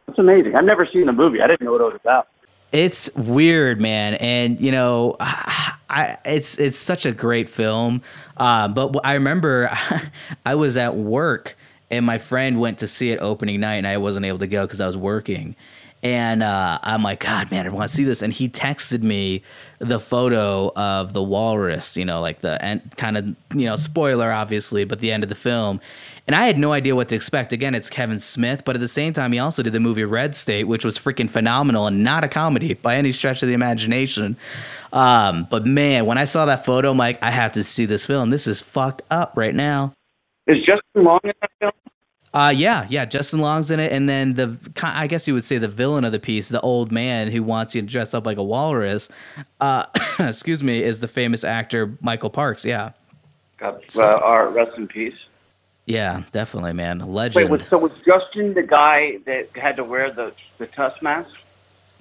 That's 0.07 0.19
amazing. 0.19 0.55
I've 0.55 0.65
never 0.65 0.85
seen 0.91 1.05
the 1.05 1.13
movie. 1.13 1.41
I 1.41 1.47
didn't 1.47 1.61
know 1.61 1.71
what 1.71 1.81
it 1.81 1.85
was 1.85 1.99
about. 2.03 2.27
It's 2.73 3.13
weird, 3.15 3.79
man, 3.79 4.15
and 4.15 4.59
you 4.59 4.71
know, 4.71 5.15
I 5.19 6.17
it's 6.25 6.57
it's 6.57 6.77
such 6.77 7.05
a 7.05 7.11
great 7.11 7.47
film. 7.49 8.01
Uh, 8.35 8.67
but 8.67 8.95
I 9.03 9.13
remember 9.13 9.69
I 10.45 10.55
was 10.55 10.75
at 10.75 10.95
work 10.95 11.55
and 11.91 12.05
my 12.05 12.17
friend 12.17 12.59
went 12.59 12.79
to 12.79 12.87
see 12.87 13.11
it 13.11 13.19
opening 13.19 13.59
night, 13.59 13.75
and 13.75 13.87
I 13.87 13.97
wasn't 13.97 14.25
able 14.25 14.39
to 14.39 14.47
go 14.47 14.65
because 14.65 14.81
I 14.81 14.87
was 14.87 14.97
working. 14.97 15.55
And 16.01 16.43
uh, 16.43 16.79
I'm 16.83 17.01
like, 17.03 17.21
God, 17.21 17.49
man, 17.51 17.65
I 17.65 17.69
want 17.69 17.89
to 17.89 17.95
see 17.95 18.03
this. 18.03 18.21
And 18.21 18.33
he 18.33 18.49
texted 18.49 19.03
me 19.03 19.41
the 19.79 19.99
photo 19.99 20.73
of 20.75 21.13
the 21.13 21.23
walrus, 21.23 21.95
you 21.95 22.03
know, 22.03 22.19
like 22.19 22.41
the 22.41 22.61
end, 22.63 22.97
kind 22.97 23.15
of, 23.15 23.25
you 23.55 23.65
know, 23.65 23.77
spoiler, 23.77 24.29
obviously, 24.31 24.83
but 24.83 24.99
the 24.99 25.11
end 25.13 25.23
of 25.23 25.29
the 25.29 25.35
film. 25.35 25.79
And 26.25 26.35
I 26.35 26.45
had 26.45 26.57
no 26.57 26.71
idea 26.71 26.95
what 26.95 27.09
to 27.09 27.15
expect. 27.15 27.51
Again, 27.51 27.75
it's 27.75 27.89
Kevin 27.89 28.17
Smith, 28.17 28.63
but 28.63 28.75
at 28.75 28.79
the 28.79 28.87
same 28.87 29.11
time, 29.11 29.33
he 29.33 29.39
also 29.39 29.61
did 29.61 29.73
the 29.73 29.79
movie 29.79 30.05
Red 30.05 30.35
State, 30.35 30.65
which 30.65 30.85
was 30.85 30.97
freaking 30.97 31.29
phenomenal 31.29 31.85
and 31.85 32.01
not 32.03 32.23
a 32.23 32.29
comedy 32.29 32.75
by 32.75 32.95
any 32.95 33.11
stretch 33.11 33.43
of 33.43 33.49
the 33.49 33.53
imagination. 33.53 34.37
Um, 34.93 35.47
but 35.51 35.65
man, 35.65 36.05
when 36.05 36.17
I 36.17 36.23
saw 36.23 36.45
that 36.45 36.65
photo, 36.65 36.91
I'm 36.91 36.97
like, 36.97 37.21
I 37.21 37.29
have 37.29 37.51
to 37.53 37.63
see 37.63 37.85
this 37.85 38.05
film. 38.05 38.29
This 38.29 38.47
is 38.47 38.61
fucked 38.61 39.01
up 39.11 39.33
right 39.35 39.53
now. 39.53 39.93
Is 40.47 40.57
Justin 40.59 41.03
Long 41.03 41.19
in 41.23 41.33
that 41.41 41.51
film? 41.59 41.71
Uh, 42.33 42.51
yeah, 42.55 42.87
yeah. 42.89 43.05
Justin 43.05 43.39
Long's 43.39 43.69
in 43.69 43.79
it, 43.79 43.91
and 43.91 44.09
then 44.09 44.33
the 44.33 44.57
I 44.81 45.05
guess 45.05 45.27
you 45.27 45.35
would 45.35 45.43
say 45.43 45.59
the 45.59 45.67
villain 45.67 46.03
of 46.03 46.11
the 46.11 46.19
piece, 46.19 46.49
the 46.49 46.59
old 46.61 46.91
man 46.91 47.29
who 47.29 47.43
wants 47.43 47.75
you 47.75 47.81
to 47.81 47.87
dress 47.87 48.15
up 48.15 48.25
like 48.25 48.37
a 48.37 48.43
walrus. 48.43 49.07
Uh, 49.61 49.85
excuse 50.19 50.63
me, 50.63 50.81
is 50.81 50.99
the 50.99 51.07
famous 51.07 51.43
actor 51.43 51.95
Michael 52.01 52.31
Parks. 52.31 52.65
Yeah, 52.65 52.93
God, 53.59 53.83
uh, 53.97 54.03
our 54.03 54.49
rest 54.49 54.71
in 54.77 54.87
peace. 54.87 55.13
Yeah, 55.85 56.23
definitely, 56.31 56.73
man, 56.73 57.01
a 57.01 57.07
Wait, 57.33 57.43
legend. 57.43 57.49
was, 57.49 57.63
so 57.67 57.77
was 57.77 57.91
Justin 58.05 58.53
the 58.53 58.63
guy 58.63 59.17
that 59.25 59.49
had 59.55 59.75
to 59.77 59.83
wear 59.83 60.11
the 60.11 60.33
the 60.57 60.67
tusk 60.67 61.01
mask? 61.01 61.29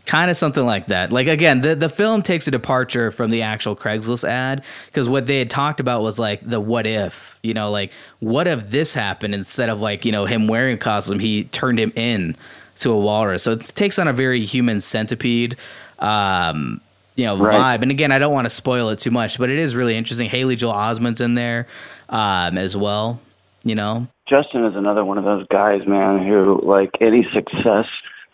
kind 0.06 0.30
of 0.30 0.36
something 0.36 0.64
like 0.66 0.86
that. 0.86 1.12
Like 1.12 1.28
again, 1.28 1.60
the 1.60 1.74
the 1.74 1.88
film 1.88 2.22
takes 2.22 2.46
a 2.48 2.50
departure 2.50 3.10
from 3.10 3.30
the 3.30 3.42
actual 3.42 3.76
Craigslist 3.76 4.28
ad 4.28 4.64
because 4.86 5.08
what 5.08 5.26
they 5.26 5.38
had 5.38 5.50
talked 5.50 5.80
about 5.80 6.02
was 6.02 6.18
like 6.18 6.40
the 6.48 6.60
what 6.60 6.86
if, 6.86 7.38
you 7.42 7.54
know, 7.54 7.70
like 7.70 7.92
what 8.20 8.48
if 8.48 8.70
this 8.70 8.94
happened 8.94 9.34
instead 9.34 9.68
of 9.68 9.80
like 9.80 10.04
you 10.04 10.12
know 10.12 10.24
him 10.26 10.48
wearing 10.48 10.74
a 10.74 10.78
costume, 10.78 11.18
he 11.18 11.44
turned 11.44 11.78
him 11.78 11.92
in 11.96 12.36
to 12.76 12.90
a 12.90 12.98
walrus. 12.98 13.42
So 13.42 13.52
it 13.52 13.60
takes 13.74 13.98
on 13.98 14.08
a 14.08 14.12
very 14.12 14.44
human 14.44 14.80
centipede. 14.80 15.56
Um, 16.00 16.80
you 17.16 17.26
know, 17.26 17.36
Right. 17.36 17.68
vibe. 17.78 17.82
And 17.82 17.90
again, 17.90 18.10
I 18.10 18.18
don't 18.18 18.32
want 18.32 18.46
to 18.46 18.50
spoil 18.50 18.88
it 18.88 18.98
too 18.98 19.10
much, 19.10 19.38
but 19.38 19.50
it 19.50 19.58
is 19.58 19.76
really 19.76 19.96
interesting. 19.96 20.28
Haley 20.30 20.56
Joel 20.56 20.72
Osment's 20.72 21.20
in 21.20 21.34
there 21.34 21.66
um, 22.08 22.56
as 22.56 22.74
well. 22.76 23.20
You 23.64 23.74
know, 23.74 24.08
Justin 24.28 24.64
is 24.64 24.74
another 24.74 25.04
one 25.04 25.18
of 25.18 25.24
those 25.24 25.46
guys, 25.48 25.82
man, 25.86 26.26
who 26.26 26.60
like 26.64 26.90
any 27.00 27.26
success 27.32 27.86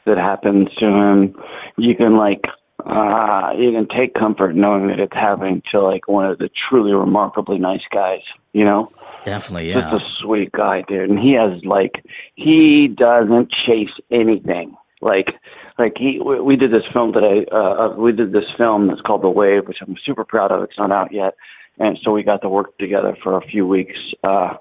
that 0.07 0.17
happens 0.17 0.69
to 0.79 0.87
him, 0.87 1.35
you 1.77 1.95
can 1.95 2.17
like 2.17 2.43
uh 2.87 3.53
you 3.59 3.73
can 3.73 3.87
take 3.89 4.15
comfort 4.15 4.55
knowing 4.55 4.87
that 4.89 5.01
it's 5.01 5.15
happening 5.15 5.63
to 5.71 5.81
like 5.81 6.09
one 6.09 6.25
of 6.25 6.39
the 6.39 6.49
truly 6.69 6.93
remarkably 6.93 7.59
nice 7.59 7.83
guys, 7.93 8.21
you 8.53 8.65
know? 8.65 8.91
definitely, 9.25 9.69
yeah. 9.69 9.91
Just 9.91 10.05
a 10.05 10.07
sweet 10.23 10.53
guy, 10.53 10.83
dude. 10.89 11.11
And 11.11 11.19
he 11.19 11.33
has 11.33 11.63
like 11.65 12.05
he 12.35 12.89
doesn't 12.89 13.51
chase 13.51 13.91
anything. 14.11 14.77
Like 15.01 15.35
like 15.79 15.95
he 15.97 16.21
we, 16.25 16.41
we 16.41 16.57
did 16.57 16.73
this 16.73 16.85
film 16.93 17.13
today 17.13 17.47
uh 17.53 17.57
uh, 17.57 17.95
we 17.97 18.13
did 18.13 18.33
this 18.33 18.49
film 18.57 18.89
that's 18.89 19.01
called 19.03 19.23
The 19.23 19.29
Wave, 19.29 19.67
which 19.67 19.79
I'm 19.83 19.97
super 20.05 20.25
proud 20.25 20.53
of. 20.53 20.63
It's 20.63 20.79
not 20.79 20.93
out 20.93 21.13
yet. 21.13 21.35
And 21.79 21.99
so 22.03 22.13
we 22.13 22.23
got 22.25 22.43
to 22.43 22.49
work 22.49 22.77
together 22.79 23.17
for 23.23 23.37
a 23.37 23.43
few 23.43 23.67
weeks 23.67 23.99
uh 24.25 24.55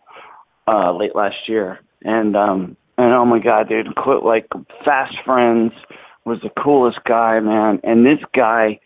uh 0.68 0.96
late 0.96 1.16
last 1.16 1.48
year. 1.48 1.80
And 2.04 2.36
um 2.36 2.78
and 2.98 3.14
oh 3.14 3.26
my 3.26 3.40
god, 3.40 3.70
dude, 3.70 3.96
quit 3.96 4.24
like 4.24 4.48
fast 4.84 5.16
friends 5.26 5.74
was 6.26 6.40
the 6.42 6.50
coolest 6.62 7.00
guy, 7.06 7.40
man. 7.40 7.80
And 7.84 8.06
this 8.06 8.20
guy 8.36 8.80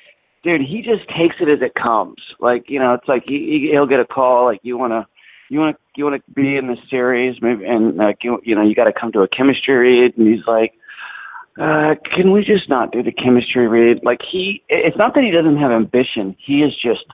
dude, 0.44 0.62
he 0.62 0.82
just 0.82 1.08
takes 1.10 1.36
it 1.40 1.50
as 1.50 1.62
it 1.62 1.76
comes. 1.76 2.18
Like, 2.40 2.66
you 2.68 2.80
know, 2.80 2.94
it's 2.94 3.08
like 3.08 3.24
he, 3.28 3.38
he 3.62 3.70
he'll 3.72 3.86
get 3.86 4.00
a 4.00 4.06
call 4.06 4.46
like 4.46 4.60
you 4.64 4.78
want 4.78 4.92
to 4.92 5.06
you 5.52 5.60
want 5.60 5.76
to 5.76 5.82
you 5.96 6.06
want 6.06 6.24
to 6.26 6.32
be 6.32 6.56
in 6.56 6.68
this 6.68 6.80
series 6.90 7.42
maybe 7.42 7.66
and 7.66 7.98
like 7.98 8.20
you 8.24 8.40
you 8.44 8.56
know 8.56 8.62
you 8.62 8.74
got 8.74 8.86
to 8.86 8.94
come 8.94 9.12
to 9.12 9.22
a 9.22 9.28
chemistry 9.28 9.76
read 9.76 10.18
and 10.18 10.28
he's 10.28 10.46
like 10.48 10.74
uh 11.60 11.94
can 12.16 12.32
we 12.32 12.42
just 12.44 12.70
not 12.70 12.92
do 12.94 13.04
the 13.04 13.12
chemistry 13.12 13.68
read 13.68 14.00
like 14.02 14.22
he 14.32 14.64
it's 14.70 14.96
not 14.96 15.14
that 15.14 15.26
he 15.26 15.30
doesn't 15.30 15.58
have 15.58 15.72
ambition 15.72 16.36
he 16.40 16.64
is 16.64 16.74
just 16.82 17.06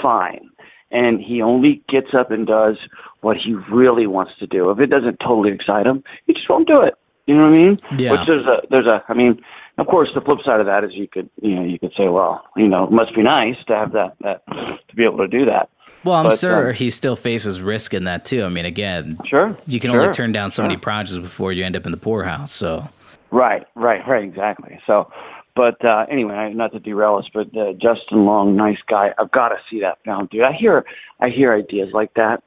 fine 0.00 0.48
and 0.90 1.20
he 1.20 1.40
only 1.42 1.82
gets 1.88 2.14
up 2.14 2.30
and 2.30 2.46
does 2.46 2.76
what 3.20 3.36
he 3.36 3.54
really 3.70 4.06
wants 4.06 4.32
to 4.38 4.46
do 4.46 4.70
if 4.70 4.78
it 4.80 4.86
doesn't 4.86 5.18
totally 5.20 5.50
excite 5.52 5.86
him 5.86 6.02
he 6.26 6.32
just 6.32 6.48
won't 6.48 6.66
do 6.68 6.80
it 6.80 6.94
you 7.26 7.34
know 7.34 7.42
what 7.42 7.48
i 7.48 7.56
mean 7.56 7.78
Yeah. 7.96 8.12
which 8.12 8.26
there's 8.26 8.46
a 8.46 8.62
there's 8.70 8.86
a 8.86 9.02
i 9.08 9.14
mean 9.14 9.40
of 9.78 9.86
course 9.86 10.08
the 10.14 10.20
flip 10.20 10.38
side 10.44 10.60
of 10.60 10.66
that 10.66 10.84
is 10.84 10.92
you 10.94 11.08
could 11.08 11.28
you 11.42 11.54
know 11.54 11.64
you 11.64 11.78
could 11.78 11.92
say 11.96 12.08
well 12.08 12.44
you 12.56 12.68
know 12.68 12.84
it 12.84 12.92
must 12.92 13.14
be 13.14 13.22
nice 13.22 13.56
to 13.68 13.74
have 13.74 13.92
that 13.92 14.16
that 14.20 14.42
to 14.88 14.96
be 14.96 15.04
able 15.04 15.18
to 15.18 15.28
do 15.28 15.44
that 15.44 15.68
Well, 16.02 16.14
I'm 16.14 16.28
But, 16.30 16.38
sure 16.38 16.68
um, 16.70 16.74
he 16.74 16.88
still 16.90 17.14
faces 17.14 17.60
risk 17.60 17.92
in 17.92 18.04
that 18.04 18.24
too. 18.24 18.42
I 18.44 18.48
mean, 18.48 18.64
again, 18.64 19.18
sure 19.28 19.54
you 19.66 19.78
can 19.78 19.90
sure, 19.90 20.00
only 20.00 20.12
turn 20.14 20.32
down 20.32 20.50
so 20.50 20.62
many 20.62 20.78
projects 20.78 21.18
before 21.18 21.52
you 21.52 21.62
end 21.62 21.76
up 21.76 21.84
in 21.84 21.92
the 21.92 21.98
poorhouse. 21.98 22.52
So, 22.52 22.88
Right, 23.30 23.64
right, 23.76 24.00
right, 24.08 24.24
exactly. 24.24 24.80
So, 24.86 25.12
but 25.54 25.84
uh, 25.84 26.06
anyway, 26.10 26.52
not 26.54 26.72
to 26.72 26.78
derail 26.78 27.16
us, 27.16 27.26
but 27.32 27.48
uh, 27.56 27.72
Justin 27.72 28.24
Long, 28.24 28.56
nice 28.56 28.78
guy. 28.88 29.10
I've 29.18 29.30
got 29.30 29.48
to 29.48 29.56
see 29.70 29.80
that 29.80 29.98
film, 30.04 30.28
dude. 30.30 30.42
I 30.42 30.52
hear, 30.52 30.84
I 31.20 31.28
hear 31.28 31.54
ideas 31.54 31.90
like 31.92 32.14
that, 32.14 32.42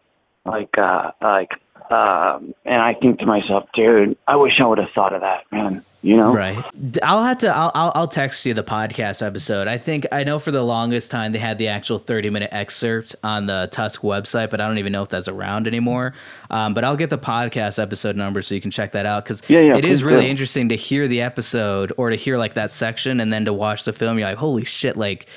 like, 0.45 0.77
uh, 0.77 1.11
like, 1.21 1.51
um, 1.91 2.53
and 2.65 2.81
I 2.81 2.93
think 2.99 3.19
to 3.19 3.25
myself, 3.25 3.65
dude, 3.75 4.17
I 4.27 4.35
wish 4.35 4.53
I 4.59 4.65
would 4.65 4.77
have 4.77 4.89
thought 4.95 5.13
of 5.13 5.21
that, 5.21 5.43
man. 5.51 5.85
You 6.03 6.17
know, 6.17 6.33
right. 6.33 6.61
i'll 7.01 7.23
have 7.23 7.37
to. 7.39 7.47
I'll, 7.47 7.71
I'll. 7.73 7.91
I'll 7.95 8.07
text 8.09 8.45
you 8.45 8.53
the 8.53 8.63
podcast 8.63 9.25
episode. 9.25 9.69
I 9.69 9.77
think 9.77 10.05
I 10.11 10.25
know 10.25 10.37
for 10.37 10.51
the 10.51 10.61
longest 10.61 11.09
time 11.09 11.31
they 11.31 11.39
had 11.39 11.57
the 11.57 11.69
actual 11.69 11.97
30 11.97 12.29
minute 12.29 12.49
excerpt 12.51 13.15
on 13.23 13.45
the 13.45 13.69
Tusk 13.71 14.01
website, 14.01 14.49
but 14.49 14.59
I 14.59 14.67
don't 14.67 14.79
even 14.79 14.91
know 14.91 15.01
if 15.01 15.07
that's 15.07 15.29
around 15.29 15.65
anymore. 15.65 16.13
Um, 16.51 16.73
but 16.73 16.83
I'll 16.83 16.97
get 16.97 17.09
the 17.09 17.17
podcast 17.17 17.81
episode 17.81 18.17
number 18.17 18.41
so 18.41 18.53
you 18.53 18.59
can 18.59 18.69
check 18.69 18.91
that 18.91 19.05
out 19.05 19.23
because 19.23 19.49
Yeah, 19.49 19.61
yeah, 19.61 19.77
it 19.77 19.85
is 19.85 20.03
really 20.03 20.25
do. 20.25 20.27
interesting 20.27 20.67
to 20.69 20.75
hear 20.75 21.07
the 21.07 21.21
episode 21.21 21.93
or 21.95 22.09
to 22.09 22.17
hear 22.17 22.37
like 22.37 22.53
that 22.55 22.69
section 22.69 23.21
and 23.21 23.31
then 23.31 23.45
to 23.45 23.53
watch 23.53 23.85
the 23.85 23.93
film. 23.93 24.19
You're 24.19 24.27
like, 24.27 24.37
holy 24.37 24.65
shit, 24.65 24.97
like 24.97 25.27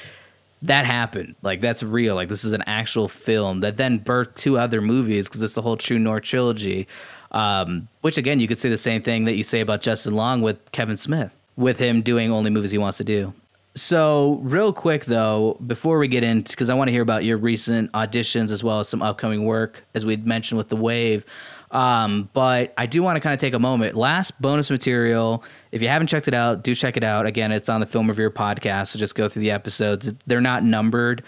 that 0.62 0.85
happened. 0.85 1.37
Like 1.42 1.61
that's 1.61 1.85
real. 1.85 2.16
Like 2.16 2.29
this 2.29 2.44
is 2.44 2.55
an 2.55 2.62
actual 2.66 3.07
film 3.07 3.61
that 3.61 3.76
then 3.76 4.00
birthed 4.00 4.35
two 4.35 4.59
other 4.59 4.81
movies 4.81 5.29
because 5.29 5.42
it's 5.42 5.55
the 5.55 5.62
whole 5.62 5.76
True 5.76 5.98
North 6.00 6.24
trilogy. 6.24 6.88
Um, 7.37 7.87
which 8.01 8.16
again, 8.16 8.40
you 8.40 8.49
could 8.49 8.57
say 8.57 8.70
the 8.70 8.79
same 8.79 9.03
thing 9.03 9.27
that 9.27 9.35
you 9.35 9.44
say 9.44 9.61
about 9.61 9.83
Justin 9.83 10.14
Long 10.14 10.40
with 10.40 10.72
Kevin 10.72 10.96
Smith, 10.96 11.31
with 11.57 11.79
him 11.79 12.01
doing 12.01 12.33
only 12.33 12.49
movies 12.49 12.70
he 12.70 12.79
wants 12.79 12.96
to 12.96 13.05
do. 13.05 13.35
So, 13.75 14.40
real 14.42 14.72
quick 14.72 15.05
though, 15.05 15.59
before 15.66 15.99
we 15.99 16.09
get 16.09 16.25
into, 16.25 16.53
because 16.53 16.70
I 16.70 16.75
want 16.75 16.88
to 16.88 16.92
hear 16.92 17.03
about 17.03 17.25
your 17.25 17.37
recent 17.37 17.92
auditions 17.92 18.51
as 18.51 18.64
well 18.64 18.81
as 18.81 18.88
some 18.88 19.03
upcoming 19.03 19.44
work, 19.44 19.85
as 19.94 20.07
we 20.07 20.16
mentioned 20.16 20.57
with 20.57 20.70
the 20.70 20.77
Wave. 20.77 21.27
Um, 21.72 22.31
but 22.33 22.72
I 22.79 22.87
do 22.87 23.03
want 23.03 23.16
to 23.16 23.20
kind 23.20 23.35
of 23.35 23.40
take 23.40 23.53
a 23.53 23.59
moment. 23.59 23.96
Last 23.96 24.40
bonus 24.40 24.70
material. 24.70 25.44
If 25.72 25.83
you 25.83 25.88
haven't 25.88 26.07
checked 26.07 26.29
it 26.29 26.33
out, 26.33 26.62
do 26.62 26.75
check 26.75 26.96
it 26.96 27.05
out. 27.05 27.27
Again, 27.27 27.53
it's 27.53 27.68
on 27.68 27.81
the 27.81 27.87
Film 27.87 28.09
Revered 28.09 28.35
podcast. 28.35 28.88
So 28.88 28.99
just 28.99 29.14
go 29.14 29.29
through 29.29 29.42
the 29.42 29.51
episodes. 29.51 30.14
They're 30.27 30.40
not 30.40 30.64
numbered. 30.64 31.22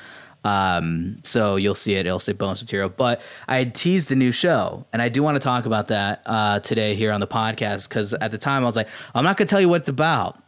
Um, 0.44 1.16
so 1.24 1.56
you'll 1.56 1.74
see 1.74 1.94
it. 1.94 2.06
It'll 2.06 2.20
say 2.20 2.32
bonus 2.32 2.60
material. 2.62 2.88
But 2.88 3.20
I 3.48 3.58
had 3.58 3.74
teased 3.74 4.10
a 4.12 4.16
new 4.16 4.32
show, 4.32 4.86
and 4.92 5.02
I 5.02 5.08
do 5.08 5.22
want 5.22 5.36
to 5.36 5.40
talk 5.40 5.66
about 5.66 5.88
that 5.88 6.22
uh, 6.26 6.60
today 6.60 6.94
here 6.94 7.12
on 7.12 7.20
the 7.20 7.26
podcast 7.26 7.88
because 7.88 8.14
at 8.14 8.30
the 8.30 8.38
time 8.38 8.62
I 8.62 8.66
was 8.66 8.76
like, 8.76 8.88
I'm 9.14 9.24
not 9.24 9.36
going 9.36 9.46
to 9.46 9.50
tell 9.50 9.60
you 9.60 9.68
what 9.68 9.82
it's 9.82 9.88
about. 9.88 10.42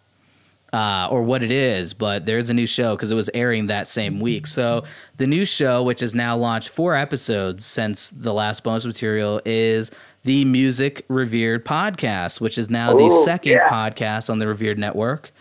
Uh, 0.72 1.08
or 1.10 1.24
what 1.24 1.42
it 1.42 1.50
is, 1.50 1.92
but 1.92 2.26
there's 2.26 2.48
a 2.48 2.54
new 2.54 2.64
show 2.64 2.94
because 2.94 3.10
it 3.10 3.16
was 3.16 3.28
airing 3.34 3.66
that 3.66 3.88
same 3.88 4.20
week. 4.20 4.46
So 4.46 4.84
the 5.16 5.26
new 5.26 5.44
show, 5.44 5.82
which 5.82 5.98
has 5.98 6.14
now 6.14 6.36
launched 6.36 6.68
four 6.68 6.94
episodes 6.94 7.66
since 7.66 8.10
the 8.10 8.32
last 8.32 8.62
bonus 8.62 8.86
material, 8.86 9.40
is 9.44 9.90
the 10.22 10.44
Music 10.44 11.04
Revered 11.08 11.64
podcast, 11.64 12.40
which 12.40 12.56
is 12.56 12.70
now 12.70 12.94
the 12.94 13.10
second 13.24 13.54
yeah. 13.54 13.68
podcast 13.68 14.30
on 14.30 14.38
the 14.38 14.46
Revered 14.46 14.78
Network. 14.78 15.32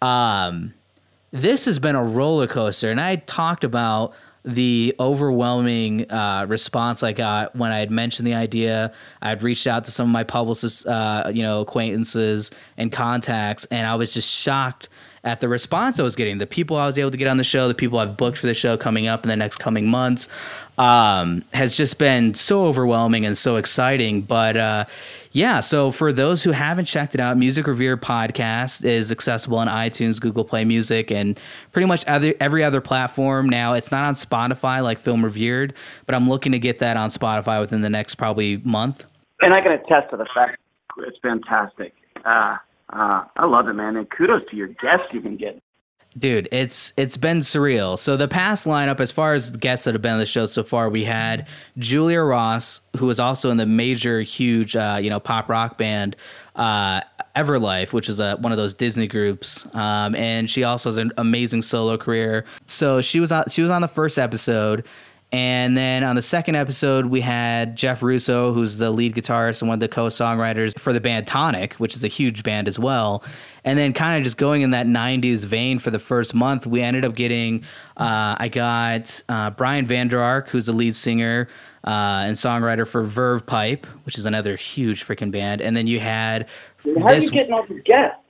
Um, 0.00 0.74
this 1.32 1.64
has 1.64 1.78
been 1.78 1.96
a 1.96 2.04
roller 2.04 2.46
coaster, 2.46 2.90
and 2.90 3.00
I 3.00 3.16
talked 3.16 3.64
about 3.64 4.14
the 4.44 4.94
overwhelming 4.98 6.10
uh, 6.10 6.46
response 6.48 7.02
I 7.02 7.12
got 7.12 7.54
when 7.54 7.70
I 7.70 7.78
had 7.78 7.90
mentioned 7.90 8.26
the 8.26 8.34
idea. 8.34 8.92
I'd 9.22 9.42
reached 9.42 9.66
out 9.66 9.84
to 9.84 9.92
some 9.92 10.08
of 10.08 10.12
my 10.12 10.24
publicists, 10.24 10.84
uh, 10.84 11.30
you 11.32 11.42
know, 11.42 11.60
acquaintances 11.60 12.50
and 12.76 12.92
contacts, 12.92 13.64
and 13.66 13.86
I 13.86 13.94
was 13.94 14.12
just 14.12 14.28
shocked 14.28 14.88
at 15.24 15.40
the 15.40 15.48
response 15.48 16.00
I 16.00 16.02
was 16.02 16.16
getting. 16.16 16.38
The 16.38 16.46
people 16.46 16.76
I 16.76 16.86
was 16.86 16.98
able 16.98 17.10
to 17.10 17.16
get 17.16 17.28
on 17.28 17.36
the 17.36 17.44
show, 17.44 17.68
the 17.68 17.74
people 17.74 17.98
I've 17.98 18.16
booked 18.16 18.38
for 18.38 18.46
the 18.46 18.54
show 18.54 18.76
coming 18.76 19.06
up 19.06 19.22
in 19.24 19.28
the 19.28 19.36
next 19.36 19.56
coming 19.56 19.86
months, 19.86 20.26
um, 20.78 21.44
has 21.52 21.74
just 21.74 21.98
been 21.98 22.34
so 22.34 22.66
overwhelming 22.66 23.24
and 23.24 23.38
so 23.38 23.56
exciting. 23.56 24.22
But 24.22 24.56
uh, 24.56 24.84
yeah, 25.30 25.60
so 25.60 25.92
for 25.92 26.12
those 26.12 26.42
who 26.42 26.50
haven't 26.50 26.86
checked 26.86 27.14
it 27.14 27.20
out, 27.20 27.36
Music 27.36 27.66
Revered 27.66 28.02
podcast 28.02 28.84
is 28.84 29.12
accessible 29.12 29.58
on 29.58 29.68
iTunes, 29.68 30.20
Google 30.20 30.44
Play 30.44 30.64
Music, 30.64 31.12
and 31.12 31.38
pretty 31.70 31.86
much 31.86 32.04
other, 32.06 32.34
every 32.40 32.64
other 32.64 32.80
platform. 32.80 33.48
Now, 33.48 33.74
it's 33.74 33.92
not 33.92 34.04
on 34.04 34.14
Spotify 34.14 34.82
like 34.82 34.98
Film 34.98 35.24
Revered, 35.24 35.74
but 36.06 36.16
I'm 36.16 36.28
looking 36.28 36.52
to 36.52 36.58
get 36.58 36.80
that 36.80 36.96
on 36.96 37.10
Spotify 37.10 37.60
within 37.60 37.82
the 37.82 37.90
next 37.90 38.16
probably 38.16 38.56
month. 38.58 39.04
And 39.40 39.54
I 39.54 39.60
can 39.60 39.72
attest 39.72 40.10
to 40.10 40.16
the 40.16 40.26
fact 40.34 40.58
it's 40.98 41.18
fantastic. 41.22 41.94
Uh, 42.24 42.56
uh, 42.92 43.24
I 43.36 43.46
love 43.46 43.68
it, 43.68 43.74
man. 43.74 43.96
And 43.96 44.08
kudos 44.10 44.42
to 44.50 44.56
your 44.56 44.68
guests 44.68 45.06
you've 45.12 45.24
been 45.24 45.36
getting. 45.36 45.60
Dude, 46.18 46.46
it's 46.52 46.92
it's 46.98 47.16
been 47.16 47.38
surreal. 47.38 47.98
So 47.98 48.18
the 48.18 48.28
past 48.28 48.66
lineup, 48.66 49.00
as 49.00 49.10
far 49.10 49.32
as 49.32 49.50
guests 49.50 49.86
that 49.86 49.94
have 49.94 50.02
been 50.02 50.12
on 50.12 50.18
the 50.18 50.26
show 50.26 50.44
so 50.44 50.62
far, 50.62 50.90
we 50.90 51.04
had 51.04 51.48
Julia 51.78 52.20
Ross, 52.20 52.82
who 52.98 53.06
was 53.06 53.18
also 53.18 53.50
in 53.50 53.56
the 53.56 53.64
major, 53.64 54.20
huge, 54.20 54.76
uh, 54.76 54.98
you 55.00 55.08
know, 55.08 55.18
pop 55.18 55.48
rock 55.48 55.78
band 55.78 56.14
uh, 56.56 57.00
Everlife, 57.34 57.94
which 57.94 58.10
is 58.10 58.20
a, 58.20 58.36
one 58.36 58.52
of 58.52 58.58
those 58.58 58.74
Disney 58.74 59.08
groups, 59.08 59.66
um, 59.74 60.14
and 60.14 60.50
she 60.50 60.64
also 60.64 60.90
has 60.90 60.98
an 60.98 61.12
amazing 61.16 61.62
solo 61.62 61.96
career. 61.96 62.44
So 62.66 63.00
she 63.00 63.18
was 63.18 63.32
on 63.32 63.44
she 63.48 63.62
was 63.62 63.70
on 63.70 63.80
the 63.80 63.88
first 63.88 64.18
episode. 64.18 64.86
And 65.32 65.78
then 65.78 66.04
on 66.04 66.14
the 66.14 66.22
second 66.22 66.56
episode, 66.56 67.06
we 67.06 67.22
had 67.22 67.74
Jeff 67.74 68.02
Russo, 68.02 68.52
who's 68.52 68.76
the 68.76 68.90
lead 68.90 69.14
guitarist 69.14 69.62
and 69.62 69.68
one 69.68 69.76
of 69.76 69.80
the 69.80 69.88
co 69.88 70.08
songwriters 70.08 70.78
for 70.78 70.92
the 70.92 71.00
band 71.00 71.26
Tonic, 71.26 71.74
which 71.74 71.96
is 71.96 72.04
a 72.04 72.08
huge 72.08 72.42
band 72.42 72.68
as 72.68 72.78
well. 72.78 73.24
And 73.64 73.78
then, 73.78 73.94
kind 73.94 74.18
of 74.18 74.24
just 74.24 74.36
going 74.36 74.60
in 74.60 74.70
that 74.70 74.86
90s 74.86 75.46
vein 75.46 75.78
for 75.78 75.90
the 75.90 75.98
first 75.98 76.34
month, 76.34 76.66
we 76.66 76.82
ended 76.82 77.06
up 77.06 77.14
getting, 77.14 77.62
uh, 77.96 78.36
I 78.38 78.48
got 78.48 79.22
uh, 79.30 79.50
Brian 79.50 79.86
Vander 79.86 80.20
Ark, 80.20 80.48
who's 80.48 80.66
the 80.66 80.72
lead 80.72 80.94
singer 80.94 81.48
uh, 81.84 82.24
and 82.26 82.36
songwriter 82.36 82.86
for 82.86 83.02
Verve 83.02 83.46
Pipe, 83.46 83.86
which 84.04 84.18
is 84.18 84.26
another 84.26 84.56
huge 84.56 85.06
freaking 85.06 85.30
band. 85.30 85.62
And 85.62 85.74
then 85.74 85.86
you 85.86 85.98
had. 85.98 86.46
How 86.84 87.06
are 87.06 87.14
you 87.14 87.30
getting 87.30 87.54
all 87.54 87.64
these 87.66 87.82
guests? 87.84 88.21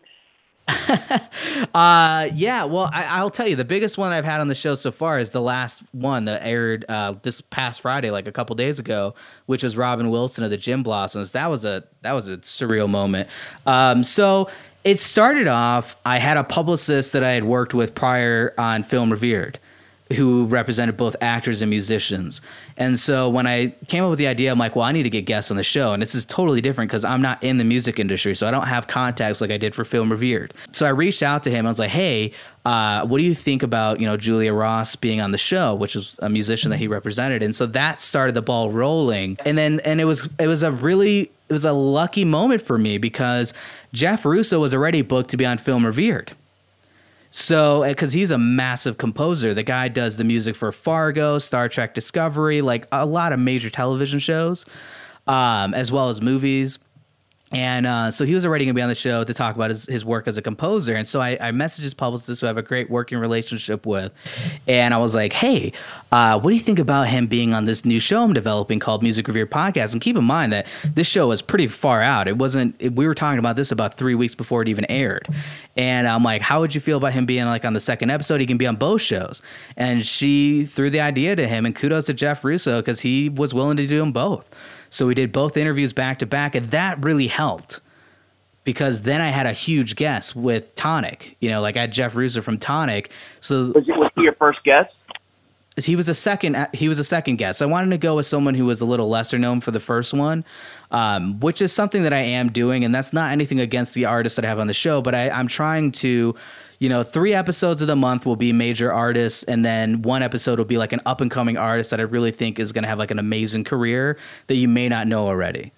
uh 1.75 2.29
yeah 2.35 2.64
well 2.64 2.88
I, 2.92 3.22
will 3.22 3.31
tell 3.31 3.48
you 3.48 3.57
the 3.57 3.64
biggest 3.64 3.98
one 3.98 4.12
i've 4.12 4.25
had 4.25 4.40
on 4.40 4.46
the 4.46 4.55
show 4.55 4.77
so 4.77 4.92
far 4.92 5.18
is 5.18 5.31
the 5.31 5.40
last 5.40 5.83
one 5.90 6.27
that 6.27 6.44
aired 6.44 6.85
uh 6.88 7.14
this 7.22 7.40
past 7.40 7.81
friday 7.81 8.11
like 8.11 8.29
a 8.29 8.33
couple 8.33 8.55
days 8.55 8.79
ago 8.79 9.14
which 9.46 9.64
was 9.64 9.77
robin 9.77 10.11
wilson 10.11 10.44
of 10.44 10.51
the 10.51 10.57
Gin 10.57 10.83
Blossoms. 10.83 11.33
That 11.33 11.51
was 11.51 11.64
a 11.64 11.85
that 12.03 12.12
was 12.12 12.29
a 12.29 12.38
surreal 12.38 12.88
moment. 12.88 13.29
Um 13.66 14.05
so 14.05 14.48
it 14.85 15.01
started 15.01 15.48
off 15.48 15.96
i 16.07 16.18
had 16.18 16.37
a 16.37 16.44
publicist 16.44 17.12
that 17.12 17.25
i 17.25 17.31
had 17.33 17.44
worked 17.44 17.75
with 17.75 17.94
prior 17.94 18.55
on 18.57 18.83
film 18.83 19.11
revered 19.11 19.59
who 20.12 20.46
represented 20.46 20.96
both 20.96 21.16
actors 21.20 21.62
and 21.62 21.70
musicians. 21.70 22.40
And 22.77 22.98
so 22.98 23.29
when 23.29 23.46
I 23.46 23.68
came 23.88 24.05
up 24.05 24.11
with 24.11 24.18
the 24.18 24.27
idea, 24.27 24.51
I'm 24.51 24.59
like, 24.59 24.77
well, 24.77 24.85
I 24.85 24.92
need 24.92 25.03
to 25.05 25.11
get 25.11 25.22
guests 25.22 25.51
on 25.51 25.57
the 25.57 25.62
show. 25.62 25.92
And 25.92 26.01
this 26.01 26.14
is 26.14 26.25
totally 26.25 26.61
different 26.61 26.90
because 26.90 27.05
I'm 27.05 27.22
not 27.22 27.42
in 27.42 27.59
the 27.59 27.64
music 27.64 27.98
industry. 27.98 28.35
So 28.35 28.46
I 28.46 28.51
don't 28.51 28.66
have 28.66 28.87
contacts 28.87 29.40
like 29.40 29.51
I 29.51 29.57
did 29.57 29.75
for 29.75 29.85
Film 29.85 30.11
Revered. 30.11 30.55
So 30.72 30.87
I 30.87 30.90
reached 30.90 31.22
out 31.22 31.42
to 31.44 31.51
him. 31.51 31.66
I 31.66 31.68
was 31.68 31.79
like, 31.79 31.90
hey, 31.90 32.33
uh, 32.64 33.05
what 33.07 33.18
do 33.18 33.25
you 33.25 33.35
think 33.35 33.62
about, 33.62 34.01
you 34.01 34.07
know, 34.07 34.16
Julia 34.16 34.53
Ross 34.53 34.94
being 34.94 35.20
on 35.20 35.33
the 35.33 35.38
show, 35.38 35.75
which 35.75 35.94
was 35.94 36.18
a 36.22 36.29
musician 36.29 36.70
that 36.70 36.79
he 36.79 36.87
represented. 36.87 37.42
And 37.42 37.55
so 37.55 37.66
that 37.66 38.01
started 38.01 38.35
the 38.35 38.42
ball 38.42 38.70
rolling. 38.70 39.37
And 39.44 39.59
then, 39.59 39.81
and 39.81 40.01
it 40.01 40.05
was, 40.05 40.29
it 40.38 40.46
was 40.46 40.62
a 40.62 40.70
really, 40.70 41.22
it 41.48 41.53
was 41.53 41.64
a 41.64 41.72
lucky 41.72 42.25
moment 42.25 42.62
for 42.62 42.79
me 42.79 42.98
because 42.98 43.53
Jeff 43.92 44.25
Russo 44.25 44.61
was 44.61 44.75
already 44.75 45.03
booked 45.03 45.31
to 45.31 45.37
be 45.37 45.44
on 45.44 45.59
Film 45.59 45.85
Revered. 45.85 46.33
So, 47.34 47.82
because 47.82 48.12
he's 48.12 48.30
a 48.30 48.36
massive 48.36 48.98
composer, 48.98 49.54
the 49.54 49.62
guy 49.62 49.88
does 49.88 50.16
the 50.16 50.24
music 50.24 50.54
for 50.54 50.70
Fargo, 50.70 51.38
Star 51.38 51.66
Trek 51.66 51.94
Discovery, 51.94 52.60
like 52.60 52.86
a 52.92 53.06
lot 53.06 53.32
of 53.32 53.40
major 53.40 53.70
television 53.70 54.18
shows, 54.18 54.66
um, 55.26 55.72
as 55.72 55.90
well 55.90 56.10
as 56.10 56.20
movies. 56.20 56.78
And 57.52 57.86
uh, 57.86 58.10
so 58.10 58.24
he 58.24 58.34
was 58.34 58.46
already 58.46 58.64
going 58.64 58.74
to 58.74 58.78
be 58.78 58.82
on 58.82 58.88
the 58.88 58.94
show 58.94 59.24
to 59.24 59.34
talk 59.34 59.54
about 59.54 59.68
his, 59.68 59.84
his 59.84 60.04
work 60.06 60.26
as 60.26 60.38
a 60.38 60.42
composer. 60.42 60.94
And 60.94 61.06
so 61.06 61.20
I, 61.20 61.36
I 61.38 61.52
messaged 61.52 61.82
his 61.82 61.92
publicist, 61.92 62.40
who 62.40 62.46
I 62.46 62.48
have 62.48 62.56
a 62.56 62.62
great 62.62 62.88
working 62.88 63.18
relationship 63.18 63.84
with. 63.84 64.10
And 64.66 64.94
I 64.94 64.96
was 64.96 65.14
like, 65.14 65.34
hey, 65.34 65.72
uh, 66.12 66.40
what 66.40 66.50
do 66.50 66.54
you 66.54 66.62
think 66.62 66.78
about 66.78 67.08
him 67.08 67.26
being 67.26 67.52
on 67.52 67.66
this 67.66 67.84
new 67.84 67.98
show 67.98 68.22
I'm 68.22 68.32
developing 68.32 68.78
called 68.78 69.02
Music 69.02 69.28
Revered 69.28 69.50
Podcast? 69.50 69.92
And 69.92 70.00
keep 70.00 70.16
in 70.16 70.24
mind 70.24 70.52
that 70.54 70.66
this 70.94 71.06
show 71.06 71.28
was 71.28 71.42
pretty 71.42 71.66
far 71.66 72.00
out. 72.00 72.26
It 72.26 72.38
wasn't, 72.38 72.80
we 72.94 73.06
were 73.06 73.14
talking 73.14 73.38
about 73.38 73.56
this 73.56 73.70
about 73.70 73.98
three 73.98 74.14
weeks 74.14 74.34
before 74.34 74.62
it 74.62 74.68
even 74.68 74.86
aired. 74.86 75.28
And 75.76 76.06
I'm 76.06 76.22
like, 76.22 76.42
how 76.42 76.61
would 76.61 76.74
you 76.74 76.80
feel 76.80 76.98
about 76.98 77.12
him 77.14 77.24
being 77.24 77.46
like 77.46 77.64
on 77.64 77.72
the 77.72 77.80
second 77.80 78.11
episode? 78.11 78.40
He 78.40 78.46
can 78.46 78.58
be 78.58 78.66
on 78.66 78.76
both 78.76 79.00
shows. 79.00 79.40
And 79.76 80.04
she 80.04 80.66
threw 80.66 80.90
the 80.90 81.00
idea 81.00 81.35
to 81.35 81.48
him. 81.48 81.64
And 81.64 81.74
kudos 81.74 82.06
to 82.06 82.14
Jeff 82.14 82.44
Russo 82.44 82.80
because 82.80 83.00
he 83.00 83.30
was 83.30 83.54
willing 83.54 83.78
to 83.78 83.87
do 83.87 83.98
them 83.98 84.12
both. 84.12 84.50
So 84.90 85.06
we 85.06 85.14
did 85.14 85.32
both 85.32 85.56
interviews 85.56 85.94
back 85.94 86.18
to 86.18 86.26
back, 86.26 86.54
and 86.54 86.70
that 86.70 87.02
really 87.02 87.26
helped 87.26 87.80
because 88.64 89.00
then 89.00 89.20
I 89.22 89.28
had 89.28 89.46
a 89.46 89.52
huge 89.52 89.96
guest 89.96 90.37
with 90.37 90.74
Tonic. 90.74 91.37
You 91.40 91.48
know, 91.48 91.62
like 91.62 91.78
I 91.78 91.82
had 91.82 91.92
Jeff 91.92 92.14
Russo 92.14 92.42
from 92.42 92.58
Tonic. 92.58 93.11
So 93.40 93.72
Was, 93.74 93.88
it, 93.88 93.96
was 93.96 94.11
he 94.14 94.22
your 94.22 94.35
first 94.35 94.62
guest? 94.64 94.92
He 95.76 95.96
was 95.96 96.08
a 96.08 96.14
second. 96.14 96.68
He 96.74 96.88
was 96.88 96.98
a 96.98 97.04
second 97.04 97.37
guest. 97.37 97.62
I 97.62 97.66
wanted 97.66 97.90
to 97.90 97.98
go 97.98 98.16
with 98.16 98.26
someone 98.26 98.54
who 98.54 98.66
was 98.66 98.80
a 98.80 98.87
little 98.87 99.08
lesser 99.08 99.38
known 99.38 99.61
for 99.61 99.70
the 99.70 99.80
first 99.80 100.12
one, 100.12 100.44
um, 100.90 101.40
which 101.40 101.62
is 101.62 101.72
something 101.72 102.02
that 102.02 102.12
I 102.12 102.20
am 102.20 102.52
doing, 102.52 102.85
and 102.85 102.94
that's 102.94 103.12
not 103.12 103.32
anything 103.32 103.61
against 103.61 103.94
the 103.94 104.04
artists 104.04 104.37
that 104.37 104.44
I 104.44 104.48
have 104.48 104.58
on 104.58 104.66
the 104.66 104.74
show, 104.74 105.00
but 105.00 105.14
I, 105.14 105.30
I'm 105.30 105.48
trying 105.48 105.92
to 105.92 106.37
you 106.82 106.88
know, 106.88 107.04
three 107.04 107.32
episodes 107.32 107.80
of 107.80 107.87
the 107.87 107.94
month 107.94 108.26
will 108.26 108.35
be 108.35 108.52
major 108.52 108.92
artists, 108.92 109.44
and 109.44 109.64
then 109.64 110.02
one 110.02 110.20
episode 110.20 110.58
will 110.58 110.66
be 110.66 110.78
like 110.78 110.92
an 110.92 110.98
up 111.06 111.20
and 111.20 111.30
coming 111.30 111.56
artist 111.56 111.92
that 111.92 112.00
I 112.00 112.02
really 112.02 112.32
think 112.32 112.58
is 112.58 112.72
going 112.72 112.82
to 112.82 112.88
have 112.88 112.98
like 112.98 113.12
an 113.12 113.20
amazing 113.20 113.62
career 113.62 114.18
that 114.48 114.56
you 114.56 114.66
may 114.66 114.88
not 114.88 115.06
know 115.06 115.28
already. 115.28 115.70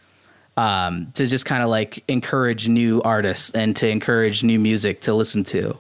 Um, 0.56 1.12
to 1.12 1.26
just 1.26 1.44
kind 1.44 1.62
of 1.62 1.68
like 1.68 2.02
encourage 2.08 2.68
new 2.68 3.02
artists 3.02 3.50
and 3.50 3.76
to 3.76 3.86
encourage 3.86 4.42
new 4.42 4.58
music 4.58 5.02
to 5.02 5.12
listen 5.12 5.44
to. 5.44 5.76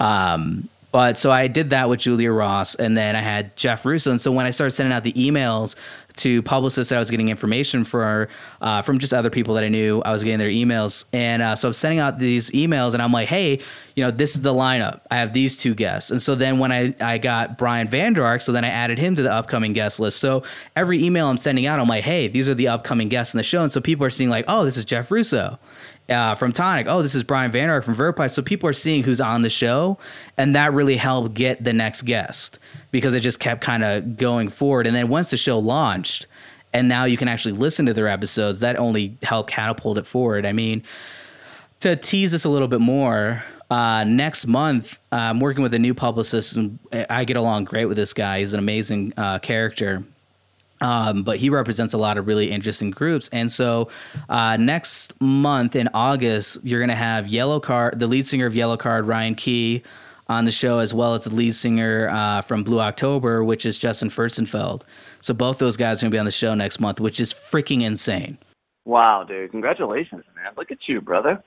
Um, 0.00 0.66
but 0.94 1.18
so 1.18 1.32
I 1.32 1.48
did 1.48 1.70
that 1.70 1.88
with 1.88 1.98
Julia 1.98 2.30
Ross, 2.30 2.76
and 2.76 2.96
then 2.96 3.16
I 3.16 3.20
had 3.20 3.56
Jeff 3.56 3.84
Russo. 3.84 4.12
And 4.12 4.20
so 4.20 4.30
when 4.30 4.46
I 4.46 4.50
started 4.50 4.70
sending 4.70 4.92
out 4.92 5.02
the 5.02 5.12
emails 5.14 5.74
to 6.18 6.40
publicists 6.42 6.90
that 6.90 6.94
I 6.94 6.98
was 7.00 7.10
getting 7.10 7.30
information 7.30 7.82
for 7.82 8.28
uh, 8.60 8.80
from 8.80 9.00
just 9.00 9.12
other 9.12 9.28
people 9.28 9.54
that 9.54 9.64
I 9.64 9.68
knew, 9.68 10.02
I 10.02 10.12
was 10.12 10.22
getting 10.22 10.38
their 10.38 10.50
emails, 10.50 11.04
and 11.12 11.42
uh, 11.42 11.56
so 11.56 11.66
I'm 11.66 11.74
sending 11.74 11.98
out 11.98 12.20
these 12.20 12.48
emails, 12.52 12.92
and 12.94 13.02
I'm 13.02 13.10
like, 13.10 13.28
hey, 13.28 13.58
you 13.96 14.04
know, 14.04 14.12
this 14.12 14.36
is 14.36 14.42
the 14.42 14.54
lineup. 14.54 15.00
I 15.10 15.16
have 15.16 15.32
these 15.32 15.56
two 15.56 15.74
guests, 15.74 16.12
and 16.12 16.22
so 16.22 16.36
then 16.36 16.60
when 16.60 16.70
I 16.70 16.94
I 17.00 17.18
got 17.18 17.58
Brian 17.58 17.88
Vander 17.88 18.24
Ark, 18.24 18.40
so 18.40 18.52
then 18.52 18.64
I 18.64 18.68
added 18.68 18.96
him 18.96 19.16
to 19.16 19.22
the 19.22 19.32
upcoming 19.32 19.72
guest 19.72 19.98
list. 19.98 20.20
So 20.20 20.44
every 20.76 21.02
email 21.02 21.26
I'm 21.26 21.38
sending 21.38 21.66
out, 21.66 21.80
I'm 21.80 21.88
like, 21.88 22.04
hey, 22.04 22.28
these 22.28 22.48
are 22.48 22.54
the 22.54 22.68
upcoming 22.68 23.08
guests 23.08 23.34
in 23.34 23.38
the 23.38 23.42
show, 23.42 23.62
and 23.62 23.72
so 23.72 23.80
people 23.80 24.06
are 24.06 24.10
seeing 24.10 24.30
like, 24.30 24.44
oh, 24.46 24.64
this 24.64 24.76
is 24.76 24.84
Jeff 24.84 25.10
Russo 25.10 25.58
uh, 26.08 26.34
from 26.34 26.52
Tonic. 26.52 26.86
Oh, 26.88 27.02
this 27.02 27.14
is 27.14 27.22
Brian 27.22 27.50
Vander 27.50 27.74
Ark 27.74 27.84
from 27.84 27.94
Verve 27.94 28.30
So 28.30 28.42
people 28.42 28.68
are 28.68 28.74
seeing 28.74 29.02
who's 29.02 29.20
on 29.20 29.42
the 29.42 29.50
show, 29.50 29.98
and 30.36 30.54
that 30.54 30.72
really 30.72 30.96
helped 30.96 31.34
get 31.34 31.64
the 31.64 31.72
next 31.72 32.02
guest 32.02 32.58
because 32.90 33.14
it 33.14 33.20
just 33.20 33.40
kept 33.40 33.60
kind 33.60 33.82
of 33.82 34.16
going 34.16 34.48
forward. 34.48 34.86
And 34.86 34.94
then 34.94 35.08
once 35.08 35.30
the 35.30 35.36
show 35.36 35.58
launched, 35.58 36.26
and 36.72 36.88
now 36.88 37.04
you 37.04 37.16
can 37.16 37.28
actually 37.28 37.52
listen 37.52 37.86
to 37.86 37.94
their 37.94 38.08
episodes, 38.08 38.60
that 38.60 38.76
only 38.76 39.16
helped 39.22 39.50
catapult 39.50 39.96
it 39.96 40.06
forward. 40.06 40.44
I 40.44 40.52
mean, 40.52 40.82
to 41.80 41.96
tease 41.96 42.32
this 42.32 42.44
a 42.44 42.48
little 42.48 42.68
bit 42.68 42.80
more, 42.80 43.42
uh, 43.70 44.04
next 44.04 44.46
month, 44.46 44.98
I'm 45.10 45.40
working 45.40 45.62
with 45.62 45.74
a 45.74 45.78
new 45.78 45.94
publicist, 45.94 46.56
and 46.56 46.78
I 47.10 47.24
get 47.24 47.36
along 47.36 47.64
great 47.64 47.86
with 47.86 47.96
this 47.96 48.12
guy. 48.12 48.40
He's 48.40 48.52
an 48.52 48.58
amazing 48.58 49.12
uh, 49.16 49.38
character. 49.38 50.04
Um, 50.84 51.22
but 51.22 51.38
he 51.38 51.48
represents 51.48 51.94
a 51.94 51.98
lot 51.98 52.18
of 52.18 52.26
really 52.26 52.50
interesting 52.50 52.90
groups. 52.90 53.30
And 53.32 53.50
so 53.50 53.88
uh, 54.28 54.58
next 54.58 55.18
month 55.18 55.74
in 55.74 55.88
August, 55.94 56.58
you're 56.62 56.78
going 56.78 56.90
to 56.90 56.94
have 56.94 57.24
Yellowcard, 57.24 57.98
the 57.98 58.06
lead 58.06 58.26
singer 58.26 58.44
of 58.44 58.52
Yellowcard, 58.52 59.08
Ryan 59.08 59.34
Key, 59.34 59.82
on 60.28 60.44
the 60.44 60.50
show, 60.50 60.80
as 60.80 60.92
well 60.92 61.14
as 61.14 61.24
the 61.24 61.34
lead 61.34 61.54
singer 61.54 62.10
uh, 62.10 62.42
from 62.42 62.64
Blue 62.64 62.80
October, 62.80 63.42
which 63.42 63.64
is 63.64 63.78
Justin 63.78 64.10
Furstenfeld. 64.10 64.82
So 65.22 65.32
both 65.32 65.56
those 65.56 65.78
guys 65.78 66.02
are 66.02 66.06
gonna 66.06 66.12
be 66.12 66.18
on 66.18 66.24
the 66.26 66.30
show 66.30 66.54
next 66.54 66.80
month, 66.80 67.00
which 67.00 67.18
is 67.18 67.32
freaking 67.32 67.82
insane. 67.82 68.36
Wow, 68.84 69.24
dude! 69.24 69.50
Congratulations, 69.50 70.24
man! 70.36 70.52
Look 70.56 70.70
at 70.70 70.78
you, 70.86 71.00
brother. 71.00 71.42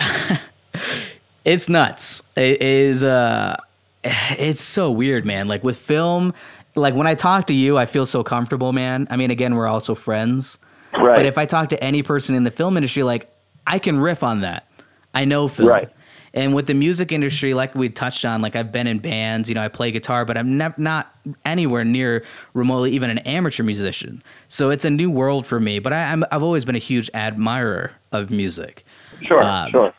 it's 1.44 1.68
nuts. 1.68 2.22
It 2.36 2.62
is. 2.62 3.04
Uh, 3.04 3.56
it's 4.04 4.62
so 4.62 4.90
weird, 4.90 5.26
man. 5.26 5.48
Like 5.48 5.64
with 5.64 5.76
film, 5.76 6.32
like 6.78 6.94
when 6.94 7.06
I 7.06 7.14
talk 7.14 7.46
to 7.48 7.54
you, 7.54 7.78
I 7.78 7.86
feel 7.86 8.06
so 8.06 8.22
comfortable, 8.22 8.72
man. 8.72 9.06
I 9.10 9.16
mean, 9.16 9.30
again, 9.30 9.54
we're 9.54 9.66
also 9.66 9.94
friends. 9.94 10.58
Right. 10.92 11.16
But 11.16 11.26
if 11.26 11.38
I 11.38 11.46
talk 11.46 11.68
to 11.70 11.84
any 11.84 12.02
person 12.02 12.34
in 12.34 12.42
the 12.42 12.50
film 12.50 12.76
industry, 12.76 13.02
like 13.02 13.30
I 13.66 13.78
can 13.78 13.98
riff 14.00 14.22
on 14.22 14.40
that. 14.40 14.68
I 15.14 15.24
know 15.24 15.48
film. 15.48 15.68
Right. 15.68 15.90
And 16.34 16.54
with 16.54 16.66
the 16.66 16.74
music 16.74 17.10
industry, 17.10 17.54
like 17.54 17.74
we 17.74 17.88
touched 17.88 18.24
on, 18.24 18.42
like 18.42 18.54
I've 18.54 18.70
been 18.70 18.86
in 18.86 18.98
bands, 18.98 19.48
you 19.48 19.54
know, 19.54 19.62
I 19.62 19.68
play 19.68 19.90
guitar, 19.90 20.24
but 20.24 20.36
I'm 20.36 20.58
ne- 20.58 20.74
not 20.76 21.14
anywhere 21.44 21.84
near 21.84 22.24
remotely 22.54 22.92
even 22.92 23.10
an 23.10 23.18
amateur 23.18 23.62
musician. 23.62 24.22
So 24.48 24.70
it's 24.70 24.84
a 24.84 24.90
new 24.90 25.10
world 25.10 25.46
for 25.46 25.58
me. 25.58 25.78
But 25.78 25.92
I, 25.92 26.16
I've 26.30 26.42
always 26.42 26.64
been 26.64 26.76
a 26.76 26.80
huge 26.80 27.10
admirer 27.14 27.92
of 28.12 28.30
music. 28.30 28.84
Sure, 29.26 29.42
um, 29.42 29.70
sure. 29.70 29.94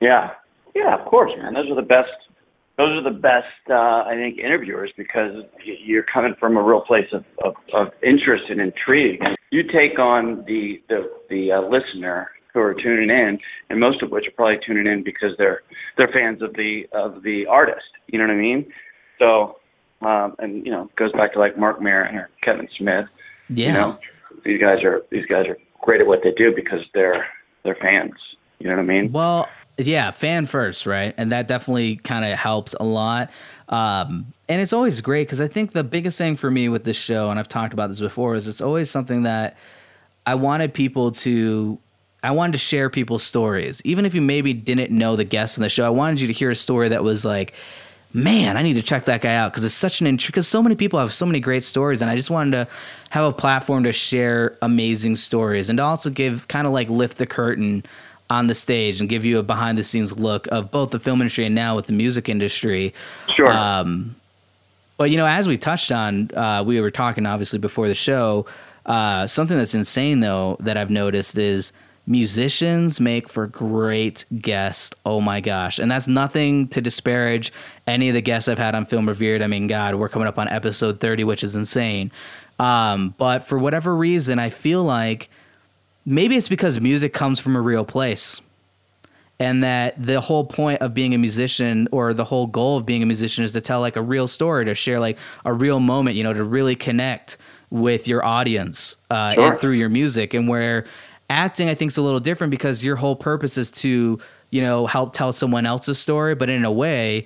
Yeah, 0.00 0.30
yeah, 0.74 0.94
of 0.94 1.04
course, 1.06 1.32
man. 1.38 1.54
Those 1.54 1.70
are 1.70 1.74
the 1.74 1.82
best. 1.82 2.10
Those 2.76 2.98
are 2.98 3.02
the 3.02 3.16
best, 3.16 3.46
uh, 3.70 4.02
I 4.06 4.14
think, 4.14 4.38
interviewers 4.38 4.90
because 4.96 5.44
you're 5.64 6.02
coming 6.02 6.34
from 6.40 6.56
a 6.56 6.62
real 6.62 6.80
place 6.80 7.06
of, 7.12 7.24
of, 7.44 7.54
of 7.72 7.88
interest 8.02 8.44
and 8.48 8.60
intrigue. 8.60 9.22
You 9.50 9.62
take 9.62 9.98
on 9.98 10.44
the 10.46 10.82
the 10.88 11.08
the 11.30 11.52
uh, 11.52 11.60
listener 11.62 12.30
who 12.52 12.60
are 12.60 12.74
tuning 12.74 13.10
in, 13.10 13.38
and 13.70 13.78
most 13.78 14.02
of 14.02 14.10
which 14.10 14.26
are 14.26 14.32
probably 14.32 14.58
tuning 14.66 14.86
in 14.86 15.04
because 15.04 15.36
they're 15.38 15.62
they're 15.96 16.08
fans 16.08 16.42
of 16.42 16.54
the 16.54 16.86
of 16.92 17.22
the 17.22 17.46
artist. 17.46 17.86
You 18.08 18.18
know 18.18 18.26
what 18.26 18.34
I 18.34 18.38
mean? 18.38 18.72
So, 19.20 19.58
um, 20.00 20.34
and 20.38 20.64
you 20.66 20.72
know, 20.72 20.90
goes 20.96 21.12
back 21.12 21.34
to 21.34 21.38
like 21.38 21.58
Marc 21.58 21.80
Maron 21.80 22.16
or 22.16 22.30
Kevin 22.42 22.68
Smith. 22.76 23.06
Yeah. 23.48 23.66
You 23.66 23.72
know, 23.72 23.98
these 24.44 24.60
guys 24.60 24.82
are 24.82 25.02
these 25.10 25.26
guys 25.26 25.46
are 25.46 25.58
great 25.82 26.00
at 26.00 26.06
what 26.06 26.20
they 26.22 26.32
do 26.32 26.52
because 26.54 26.80
they're 26.94 27.26
they're 27.62 27.76
fans. 27.80 28.14
You 28.58 28.68
know 28.68 28.76
what 28.76 28.82
I 28.82 28.86
mean? 28.86 29.12
Well, 29.12 29.48
yeah, 29.78 30.10
fan 30.10 30.46
first, 30.46 30.86
right? 30.86 31.14
And 31.16 31.32
that 31.32 31.48
definitely 31.48 31.96
kind 31.96 32.24
of 32.24 32.38
helps 32.38 32.74
a 32.78 32.84
lot. 32.84 33.30
Um, 33.68 34.32
and 34.48 34.60
it's 34.60 34.72
always 34.72 35.00
great 35.00 35.26
because 35.26 35.40
I 35.40 35.48
think 35.48 35.72
the 35.72 35.84
biggest 35.84 36.18
thing 36.18 36.36
for 36.36 36.50
me 36.50 36.68
with 36.68 36.84
this 36.84 36.96
show, 36.96 37.30
and 37.30 37.38
I've 37.38 37.48
talked 37.48 37.72
about 37.72 37.88
this 37.88 38.00
before, 38.00 38.34
is 38.34 38.46
it's 38.46 38.60
always 38.60 38.90
something 38.90 39.22
that 39.22 39.56
I 40.26 40.34
wanted 40.36 40.74
people 40.74 41.10
to 41.12 41.78
I 42.22 42.30
wanted 42.30 42.52
to 42.52 42.58
share 42.58 42.88
people's 42.88 43.22
stories. 43.22 43.82
Even 43.84 44.06
if 44.06 44.14
you 44.14 44.22
maybe 44.22 44.54
didn't 44.54 44.90
know 44.90 45.14
the 45.14 45.24
guests 45.24 45.58
in 45.58 45.62
the 45.62 45.68
show, 45.68 45.84
I 45.84 45.90
wanted 45.90 46.22
you 46.22 46.26
to 46.28 46.32
hear 46.32 46.50
a 46.50 46.56
story 46.56 46.88
that 46.88 47.04
was 47.04 47.26
like, 47.26 47.52
man, 48.14 48.56
I 48.56 48.62
need 48.62 48.74
to 48.74 48.82
check 48.82 49.04
that 49.06 49.20
guy 49.20 49.34
out 49.34 49.52
because 49.52 49.62
it's 49.62 49.74
such 49.74 50.00
an 50.00 50.16
because 50.16 50.48
so 50.48 50.62
many 50.62 50.74
people 50.74 50.98
have 50.98 51.12
so 51.12 51.26
many 51.26 51.40
great 51.40 51.64
stories, 51.64 52.00
and 52.00 52.10
I 52.10 52.16
just 52.16 52.30
wanted 52.30 52.52
to 52.52 52.68
have 53.10 53.26
a 53.26 53.32
platform 53.32 53.84
to 53.84 53.92
share 53.92 54.56
amazing 54.62 55.16
stories 55.16 55.68
and 55.68 55.76
to 55.76 55.82
also 55.82 56.08
give 56.08 56.48
kind 56.48 56.66
of 56.66 56.72
like 56.72 56.88
lift 56.88 57.18
the 57.18 57.26
curtain 57.26 57.84
on 58.30 58.46
the 58.46 58.54
stage 58.54 59.00
and 59.00 59.08
give 59.08 59.24
you 59.24 59.38
a 59.38 59.42
behind 59.42 59.76
the 59.78 59.84
scenes 59.84 60.18
look 60.18 60.46
of 60.48 60.70
both 60.70 60.90
the 60.90 60.98
film 60.98 61.20
industry 61.20 61.46
and 61.46 61.54
now 61.54 61.76
with 61.76 61.86
the 61.86 61.92
music 61.92 62.28
industry. 62.28 62.94
Sure. 63.36 63.50
Um, 63.50 64.16
but 64.96 65.10
you 65.10 65.16
know, 65.16 65.26
as 65.26 65.48
we 65.48 65.56
touched 65.56 65.92
on, 65.92 66.30
uh, 66.34 66.62
we 66.64 66.80
were 66.80 66.90
talking 66.90 67.26
obviously 67.26 67.58
before 67.58 67.88
the 67.88 67.94
show. 67.94 68.46
Uh, 68.86 69.26
something 69.26 69.56
that's 69.56 69.74
insane 69.74 70.20
though 70.20 70.56
that 70.60 70.76
I've 70.76 70.90
noticed 70.90 71.36
is 71.38 71.72
musicians 72.06 73.00
make 73.00 73.28
for 73.28 73.46
great 73.46 74.24
guests. 74.40 74.94
Oh 75.06 75.20
my 75.20 75.40
gosh. 75.40 75.78
And 75.78 75.90
that's 75.90 76.06
nothing 76.06 76.68
to 76.68 76.80
disparage 76.80 77.52
any 77.86 78.08
of 78.08 78.14
the 78.14 78.20
guests 78.20 78.48
I've 78.48 78.58
had 78.58 78.74
on 78.74 78.84
Film 78.84 79.08
Revered. 79.08 79.42
I 79.42 79.46
mean, 79.46 79.66
God, 79.66 79.94
we're 79.94 80.08
coming 80.08 80.28
up 80.28 80.38
on 80.38 80.48
episode 80.48 81.00
30, 81.00 81.24
which 81.24 81.42
is 81.42 81.56
insane. 81.56 82.12
Um, 82.58 83.14
but 83.18 83.46
for 83.46 83.58
whatever 83.58 83.96
reason, 83.96 84.38
I 84.38 84.50
feel 84.50 84.84
like 84.84 85.30
maybe 86.04 86.36
it's 86.36 86.48
because 86.48 86.80
music 86.80 87.12
comes 87.12 87.40
from 87.40 87.56
a 87.56 87.60
real 87.60 87.84
place. 87.84 88.40
And 89.40 89.64
that 89.64 90.00
the 90.00 90.20
whole 90.20 90.44
point 90.44 90.80
of 90.80 90.94
being 90.94 91.12
a 91.12 91.18
musician 91.18 91.88
or 91.90 92.14
the 92.14 92.24
whole 92.24 92.46
goal 92.46 92.76
of 92.76 92.86
being 92.86 93.02
a 93.02 93.06
musician 93.06 93.42
is 93.42 93.52
to 93.52 93.60
tell 93.60 93.80
like 93.80 93.96
a 93.96 94.02
real 94.02 94.28
story, 94.28 94.64
to 94.64 94.74
share 94.74 95.00
like 95.00 95.18
a 95.44 95.52
real 95.52 95.80
moment, 95.80 96.16
you 96.16 96.22
know, 96.22 96.32
to 96.32 96.44
really 96.44 96.76
connect 96.76 97.36
with 97.70 98.06
your 98.06 98.24
audience 98.24 98.96
uh, 99.10 99.34
sure. 99.34 99.50
and 99.50 99.60
through 99.60 99.72
your 99.72 99.88
music. 99.88 100.34
And 100.34 100.48
where 100.48 100.84
acting 101.30 101.68
i 101.68 101.74
think 101.74 101.90
is 101.90 101.96
a 101.96 102.02
little 102.02 102.20
different 102.20 102.50
because 102.50 102.84
your 102.84 102.96
whole 102.96 103.16
purpose 103.16 103.56
is 103.56 103.70
to 103.70 104.18
you 104.50 104.60
know 104.60 104.86
help 104.86 105.12
tell 105.12 105.32
someone 105.32 105.64
else's 105.64 105.98
story 105.98 106.34
but 106.34 106.50
in 106.50 106.64
a 106.64 106.72
way 106.72 107.24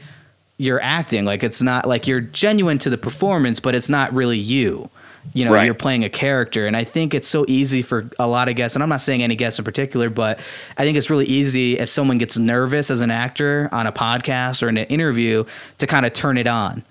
you're 0.58 0.80
acting 0.80 1.24
like 1.24 1.42
it's 1.42 1.62
not 1.62 1.86
like 1.86 2.06
you're 2.06 2.20
genuine 2.20 2.78
to 2.78 2.90
the 2.90 2.98
performance 2.98 3.58
but 3.58 3.74
it's 3.74 3.88
not 3.88 4.12
really 4.14 4.38
you 4.38 4.88
you 5.34 5.44
know 5.44 5.52
right. 5.52 5.64
you're 5.64 5.74
playing 5.74 6.04
a 6.04 6.10
character. 6.10 6.66
And 6.66 6.76
i 6.76 6.84
think 6.84 7.14
it's 7.14 7.28
so 7.28 7.44
easy 7.48 7.82
for 7.82 8.10
a 8.18 8.26
lot 8.26 8.48
of 8.48 8.56
guests 8.56 8.76
and 8.76 8.82
i'm 8.82 8.88
not 8.88 9.00
saying 9.00 9.22
any 9.22 9.36
guests 9.36 9.58
in 9.58 9.64
particular 9.64 10.10
but 10.10 10.38
i 10.76 10.84
think 10.84 10.96
it's 10.96 11.10
really 11.10 11.26
easy 11.26 11.78
if 11.78 11.88
someone 11.88 12.18
gets 12.18 12.38
nervous 12.38 12.90
as 12.90 13.00
an 13.00 13.10
actor 13.10 13.68
on 13.72 13.86
a 13.86 13.92
podcast 13.92 14.62
or 14.62 14.68
in 14.68 14.76
an 14.76 14.86
interview 14.86 15.44
to 15.78 15.86
kind 15.86 16.06
of 16.06 16.12
turn 16.12 16.38
it 16.38 16.46
on 16.46 16.82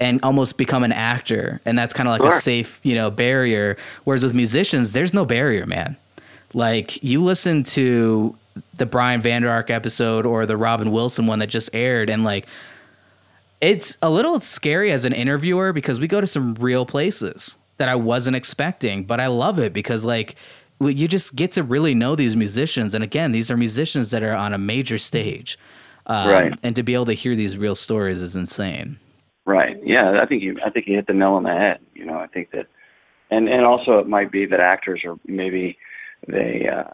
and 0.00 0.20
almost 0.22 0.56
become 0.56 0.82
an 0.84 0.92
actor. 0.92 1.60
And 1.64 1.78
that's 1.78 1.94
kind 1.94 2.08
of 2.08 2.12
like 2.12 2.22
sure. 2.22 2.36
a 2.36 2.40
safe 2.40 2.80
you 2.82 2.94
know 2.94 3.10
barrier. 3.10 3.76
Whereas 4.04 4.22
with 4.22 4.34
musicians 4.34 4.92
there's 4.92 5.14
no 5.14 5.24
barrier 5.24 5.66
man. 5.66 5.96
Like 6.52 7.02
you 7.02 7.22
listen 7.22 7.64
to 7.64 8.36
the 8.76 8.86
Brian 8.86 9.20
Vander 9.20 9.50
Ark 9.50 9.70
episode 9.70 10.26
or 10.26 10.46
the 10.46 10.56
Robin 10.56 10.92
Wilson 10.92 11.26
one 11.26 11.40
that 11.40 11.48
just 11.48 11.70
aired, 11.72 12.10
and 12.10 12.24
like 12.24 12.46
it's 13.60 13.96
a 14.02 14.10
little 14.10 14.40
scary 14.40 14.92
as 14.92 15.04
an 15.04 15.12
interviewer 15.12 15.72
because 15.72 15.98
we 15.98 16.06
go 16.06 16.20
to 16.20 16.26
some 16.26 16.54
real 16.54 16.84
places 16.84 17.56
that 17.78 17.88
I 17.88 17.94
wasn't 17.94 18.36
expecting, 18.36 19.04
but 19.04 19.20
I 19.20 19.26
love 19.26 19.58
it 19.58 19.72
because 19.72 20.04
like 20.04 20.36
you 20.80 21.08
just 21.08 21.34
get 21.34 21.52
to 21.52 21.62
really 21.62 21.94
know 21.94 22.14
these 22.14 22.36
musicians, 22.36 22.94
and 22.94 23.04
again, 23.04 23.32
these 23.32 23.50
are 23.50 23.56
musicians 23.56 24.10
that 24.10 24.22
are 24.22 24.34
on 24.34 24.52
a 24.52 24.58
major 24.58 24.98
stage, 24.98 25.58
um, 26.06 26.28
right? 26.28 26.58
And 26.62 26.76
to 26.76 26.82
be 26.82 26.94
able 26.94 27.06
to 27.06 27.14
hear 27.14 27.36
these 27.36 27.56
real 27.56 27.74
stories 27.74 28.20
is 28.20 28.36
insane. 28.36 28.98
Right. 29.46 29.76
Yeah, 29.84 30.20
I 30.22 30.26
think 30.26 30.42
you. 30.42 30.58
I 30.64 30.70
think 30.70 30.86
you 30.86 30.94
hit 30.94 31.06
the 31.06 31.12
nail 31.12 31.32
on 31.32 31.42
the 31.42 31.50
head. 31.50 31.78
You 31.94 32.06
know, 32.06 32.16
I 32.16 32.26
think 32.26 32.50
that, 32.52 32.66
and 33.30 33.48
and 33.48 33.64
also 33.64 33.98
it 33.98 34.08
might 34.08 34.32
be 34.32 34.46
that 34.46 34.60
actors 34.60 35.02
are 35.04 35.16
maybe 35.26 35.76
they 36.26 36.68
uh, 36.68 36.84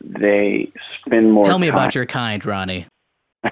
they 0.00 0.70
spend 1.04 1.32
more. 1.32 1.44
Tell 1.44 1.58
me 1.58 1.68
time. 1.68 1.74
about 1.74 1.94
your 1.94 2.06
kind, 2.06 2.44
Ronnie. 2.44 2.86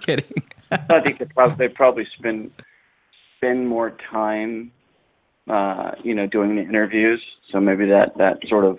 Kidding. 0.00 0.42
I 0.70 1.00
think 1.00 1.18
they 1.18 1.24
probably 1.26 1.56
they 1.56 1.72
probably 1.72 2.06
spend 2.18 2.50
spend 3.36 3.68
more 3.68 3.96
time, 4.10 4.72
uh, 5.50 5.92
you 6.04 6.14
know, 6.14 6.26
doing 6.26 6.54
the 6.54 6.62
interviews. 6.62 7.20
So 7.50 7.58
maybe 7.58 7.86
that 7.86 8.16
that 8.18 8.38
sort 8.48 8.64
of 8.64 8.78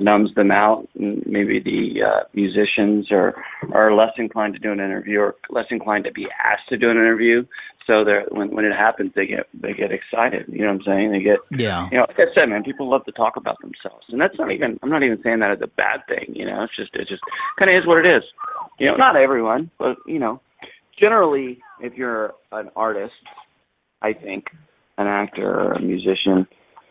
numbs 0.00 0.34
them 0.34 0.50
out. 0.50 0.88
And 0.98 1.22
maybe 1.26 1.60
the 1.60 2.02
uh, 2.02 2.24
musicians 2.34 3.12
are 3.12 3.34
are 3.72 3.94
less 3.94 4.12
inclined 4.16 4.54
to 4.54 4.58
do 4.58 4.72
an 4.72 4.80
interview 4.80 5.20
or 5.20 5.36
less 5.50 5.66
inclined 5.70 6.04
to 6.04 6.12
be 6.12 6.26
asked 6.44 6.68
to 6.70 6.76
do 6.76 6.90
an 6.90 6.96
interview. 6.96 7.44
So 7.86 8.04
they're 8.04 8.26
when 8.30 8.50
when 8.50 8.64
it 8.64 8.74
happens, 8.74 9.12
they 9.14 9.26
get 9.26 9.46
they 9.54 9.72
get 9.72 9.92
excited. 9.92 10.46
You 10.48 10.62
know 10.62 10.72
what 10.72 10.80
I'm 10.80 10.86
saying? 10.86 11.12
They 11.12 11.20
get 11.20 11.38
yeah. 11.56 11.88
You 11.92 11.98
know, 11.98 12.06
like 12.08 12.18
I 12.18 12.34
said, 12.34 12.46
man, 12.46 12.64
people 12.64 12.90
love 12.90 13.04
to 13.04 13.12
talk 13.12 13.36
about 13.36 13.60
themselves, 13.60 14.06
and 14.08 14.20
that's 14.20 14.38
not 14.38 14.50
even 14.50 14.78
I'm 14.82 14.90
not 14.90 15.04
even 15.04 15.22
saying 15.22 15.38
that 15.38 15.52
as 15.52 15.60
a 15.62 15.68
bad 15.68 16.00
thing. 16.08 16.34
You 16.34 16.46
know, 16.46 16.64
it's 16.64 16.74
just 16.74 16.94
it 16.94 17.06
just 17.06 17.22
kind 17.58 17.70
of 17.70 17.76
is 17.76 17.86
what 17.86 18.04
it 18.04 18.06
is. 18.06 18.24
You 18.80 18.86
know, 18.86 18.96
not 18.96 19.14
everyone, 19.14 19.70
but 19.78 19.96
you 20.06 20.18
know, 20.18 20.40
generally, 20.98 21.60
if 21.80 21.94
you're 21.94 22.34
an 22.50 22.70
artist, 22.74 23.14
I 24.02 24.12
think 24.12 24.46
an 24.98 25.06
actor 25.06 25.48
or 25.48 25.72
a 25.72 25.80
musician, 25.80 26.46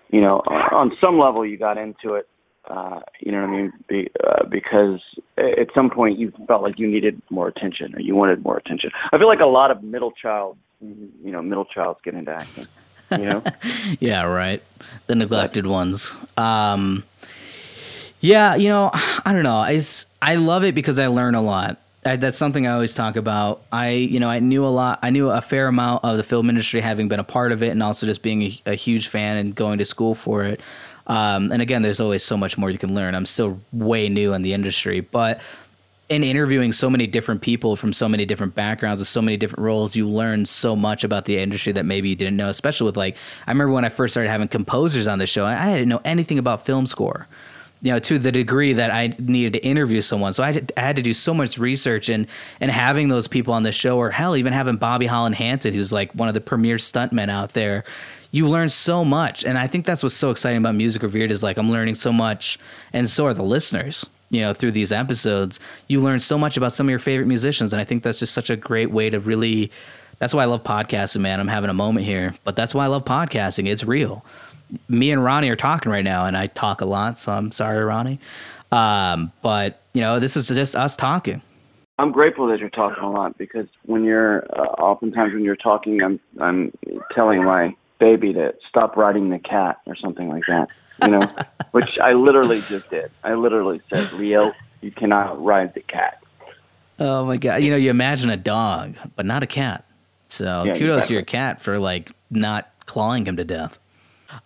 you 0.10 0.22
know, 0.22 0.38
on 0.72 0.92
some 1.00 1.20
level 1.20 1.46
you 1.46 1.58
got 1.58 1.78
into 1.78 2.16
it. 2.16 2.28
Uh, 2.70 3.00
you 3.22 3.32
know 3.32 3.42
what 3.42 3.50
I 3.50 3.52
mean? 3.52 3.74
Be, 3.88 4.10
uh, 4.28 4.46
because 4.50 5.00
at 5.38 5.68
some 5.74 5.90
point 5.90 6.20
you 6.20 6.34
felt 6.48 6.64
like 6.64 6.80
you 6.80 6.88
needed 6.88 7.22
more 7.30 7.48
attention 7.48 7.96
or 7.96 8.02
you 8.02 8.16
wanted 8.16 8.44
more 8.44 8.58
attention. 8.58 8.90
I 9.12 9.18
feel 9.18 9.28
like 9.28 9.40
a 9.40 9.46
lot 9.46 9.72
of 9.72 9.84
middle 9.84 10.12
child, 10.12 10.58
you 10.82 11.32
know, 11.32 11.42
middle 11.42 11.66
childs 11.66 12.00
get 12.04 12.14
into 12.14 12.32
acting. 12.32 12.68
You 13.12 13.26
know? 13.30 13.44
yeah, 14.00 14.24
right. 14.24 14.62
The 15.08 15.16
neglected 15.16 15.66
ones. 15.66 16.20
Um, 16.36 17.06
yeah, 18.20 18.56
you 18.56 18.68
know, 18.68 18.90
I 18.94 19.34
don't 19.34 19.44
know. 19.44 19.58
I 19.58 19.80
I 20.22 20.36
love 20.36 20.64
it 20.64 20.76
because 20.76 21.00
I 21.00 21.08
learn 21.08 21.36
a 21.36 21.42
lot. 21.42 21.80
That's 22.16 22.38
something 22.38 22.66
I 22.66 22.72
always 22.72 22.94
talk 22.94 23.18
about. 23.18 23.64
I, 23.72 23.90
you 23.90 24.20
know, 24.20 24.30
I 24.30 24.40
knew 24.40 24.66
a 24.66 24.70
lot. 24.70 25.00
I 25.04 25.10
knew 25.10 25.30
a 25.30 25.42
fair 25.42 25.68
amount 25.68 26.06
of 26.06 26.16
the 26.16 26.24
film 26.24 26.50
industry, 26.50 26.80
having 26.80 27.08
been 27.08 27.20
a 27.20 27.24
part 27.24 27.52
of 27.52 27.62
it, 27.62 27.70
and 27.70 27.84
also 27.84 28.06
just 28.06 28.22
being 28.22 28.44
a, 28.44 28.62
a 28.68 28.76
huge 28.76 29.08
fan 29.10 29.38
and 29.38 29.54
going 29.54 29.78
to 29.80 29.86
school 29.86 30.16
for 30.16 30.44
it. 30.44 30.62
Um, 31.08 31.52
and 31.52 31.62
again, 31.62 31.82
there's 31.82 32.00
always 32.00 32.24
so 32.24 32.38
much 32.38 32.58
more 32.58 32.70
you 32.70 32.78
can 32.78 32.94
learn. 32.94 33.16
I'm 33.16 33.26
still 33.26 33.60
way 33.74 34.10
new 34.10 34.34
in 34.34 34.42
the 34.42 34.54
industry, 34.54 35.02
but 35.02 35.42
in 36.10 36.24
interviewing 36.24 36.72
so 36.72 36.90
many 36.90 37.08
different 37.08 37.42
people 37.42 37.76
from 37.76 37.92
so 37.92 38.08
many 38.08 38.26
different 38.26 38.56
backgrounds 38.56 39.00
with 39.02 39.10
so 39.10 39.22
many 39.22 39.36
different 39.36 39.64
roles, 39.64 39.96
you 39.96 40.08
learn 40.08 40.46
so 40.46 40.76
much 40.76 41.04
about 41.04 41.26
the 41.26 41.38
industry 41.38 41.74
that 41.74 41.86
maybe 41.86 42.10
you 42.10 42.16
didn't 42.16 42.38
know. 42.38 42.50
Especially 42.50 42.86
with 42.86 42.96
like, 42.96 43.18
I 43.46 43.52
remember 43.52 43.74
when 43.74 43.84
I 43.84 43.90
first 43.90 44.14
started 44.14 44.30
having 44.30 44.48
composers 44.48 45.08
on 45.08 45.20
the 45.20 45.26
show, 45.26 45.46
I 45.46 45.74
didn't 45.74 45.90
know 45.90 46.02
anything 46.06 46.40
about 46.40 46.66
film 46.66 46.86
score 46.86 47.28
you 47.82 47.92
know, 47.92 48.00
to 48.00 48.18
the 48.18 48.32
degree 48.32 48.74
that 48.74 48.92
I 48.92 49.14
needed 49.20 49.54
to 49.54 49.64
interview 49.64 50.02
someone. 50.02 50.34
So 50.34 50.44
I 50.44 50.52
had, 50.76 50.96
to 50.96 51.02
do 51.02 51.14
so 51.14 51.34
much 51.34 51.58
research 51.58 52.10
and 52.10 52.28
and 52.60 52.72
having 52.72 53.08
those 53.08 53.28
people 53.28 53.54
on 53.54 53.64
the 53.64 53.72
show, 53.72 53.98
or 53.98 54.10
hell, 54.10 54.36
even 54.36 54.54
having 54.54 54.78
Bobby 54.78 55.06
Holland 55.06 55.36
Hanton, 55.36 55.74
who's 55.74 55.94
like 55.94 56.12
one 56.14 56.28
of 56.28 56.34
the 56.34 56.42
premier 56.42 56.78
stuntmen 56.78 57.30
out 57.30 57.54
there. 57.54 57.84
You 58.32 58.48
learn 58.48 58.70
so 58.70 59.06
much, 59.06 59.46
and 59.46 59.58
I 59.58 59.68
think 59.68 59.86
that's 59.86 60.04
what's 60.04 60.16
so 60.16 60.32
exciting 60.32 60.58
about 60.58 60.76
Music 60.76 61.02
Revered 61.04 61.32
is 61.32 61.44
like 61.44 61.58
I'm 61.58 61.72
learning 61.72 61.96
so 61.96 62.12
much, 62.12 62.58
and 62.94 63.10
so 63.10 63.26
are 63.26 63.34
the 63.34 63.44
listeners. 63.44 64.06
You 64.30 64.42
know, 64.42 64.54
through 64.54 64.72
these 64.72 64.92
episodes, 64.92 65.62
you 65.88 66.02
learn 66.02 66.20
so 66.20 66.38
much 66.38 66.58
about 66.58 66.74
some 66.74 66.88
of 66.88 66.90
your 66.90 67.00
favorite 67.00 67.28
musicians, 67.28 67.72
and 67.72 67.80
I 67.80 67.86
think 67.86 68.04
that's 68.04 68.20
just 68.20 68.34
such 68.34 68.50
a 68.50 68.56
great 68.56 68.92
way 68.92 69.10
to 69.10 69.20
really. 69.20 69.72
That's 70.20 70.34
why 70.34 70.42
I 70.42 70.46
love 70.46 70.64
podcasting, 70.64 71.22
man. 71.22 71.40
I'm 71.40 71.48
having 71.48 71.70
a 71.70 71.76
moment 71.76 72.06
here, 72.06 72.34
but 72.44 72.56
that's 72.56 72.74
why 72.74 72.86
I 72.86 72.88
love 72.88 73.06
podcasting. 73.06 73.68
It's 73.68 73.84
real 73.84 74.26
me 74.90 75.12
and 75.12 75.24
Ronnie 75.24 75.50
are 75.50 75.56
talking 75.56 75.92
right 75.92 76.04
now, 76.04 76.26
and 76.26 76.38
I 76.38 76.48
talk 76.48 76.82
a 76.82 76.86
lot, 76.86 77.18
so 77.18 77.32
I'm 77.32 77.52
sorry, 77.52 77.84
Ronnie. 77.84 78.20
Um, 78.72 79.32
but 79.42 79.82
you 79.94 80.02
know, 80.02 80.20
this 80.20 80.36
is 80.36 80.48
just 80.48 80.76
us 80.76 80.96
talking. 80.96 81.42
I'm 82.00 82.12
grateful 82.12 82.48
that 82.48 82.60
you're 82.60 82.70
talking 82.70 83.04
a 83.04 83.12
lot 83.12 83.38
because 83.38 83.68
when 83.84 84.04
you're 84.04 84.46
uh, 84.58 84.74
oftentimes 84.80 85.34
when 85.34 85.44
you're 85.44 85.56
talking, 85.56 86.02
I'm 86.04 86.20
I'm 86.40 86.72
telling 87.16 87.44
my 87.44 87.76
baby 88.00 88.34
to 88.34 88.54
stop 88.70 88.96
riding 88.96 89.30
the 89.30 89.40
cat 89.40 89.80
or 89.88 89.96
something 89.96 90.30
like 90.30 90.44
that. 90.48 90.70
You 91.04 91.10
know, 91.10 91.28
which 91.72 91.98
I 92.02 92.14
literally 92.14 92.62
just 92.62 92.90
did. 92.90 93.12
I 93.24 93.34
literally 93.34 93.82
said, 93.90 94.12
Leo, 94.14 94.54
you 94.82 94.92
cannot 94.92 95.44
ride 95.44 95.74
the 95.74 95.82
cat. 95.82 96.22
Oh 97.00 97.26
my 97.26 97.38
god! 97.38 97.64
You 97.64 97.72
know, 97.72 97.78
you 97.78 97.90
imagine 97.90 98.30
a 98.30 98.38
dog, 98.38 98.96
but 99.16 99.26
not 99.26 99.42
a 99.44 99.48
cat. 99.48 99.86
So 100.30 100.64
yeah, 100.66 100.74
kudos 100.74 100.98
exactly. 100.98 101.08
to 101.08 101.14
your 101.14 101.24
cat 101.24 101.62
for 101.62 101.80
like 101.80 102.12
not 102.30 102.72
clawing 102.86 103.26
him 103.26 103.38
to 103.38 103.44
death. 103.44 103.80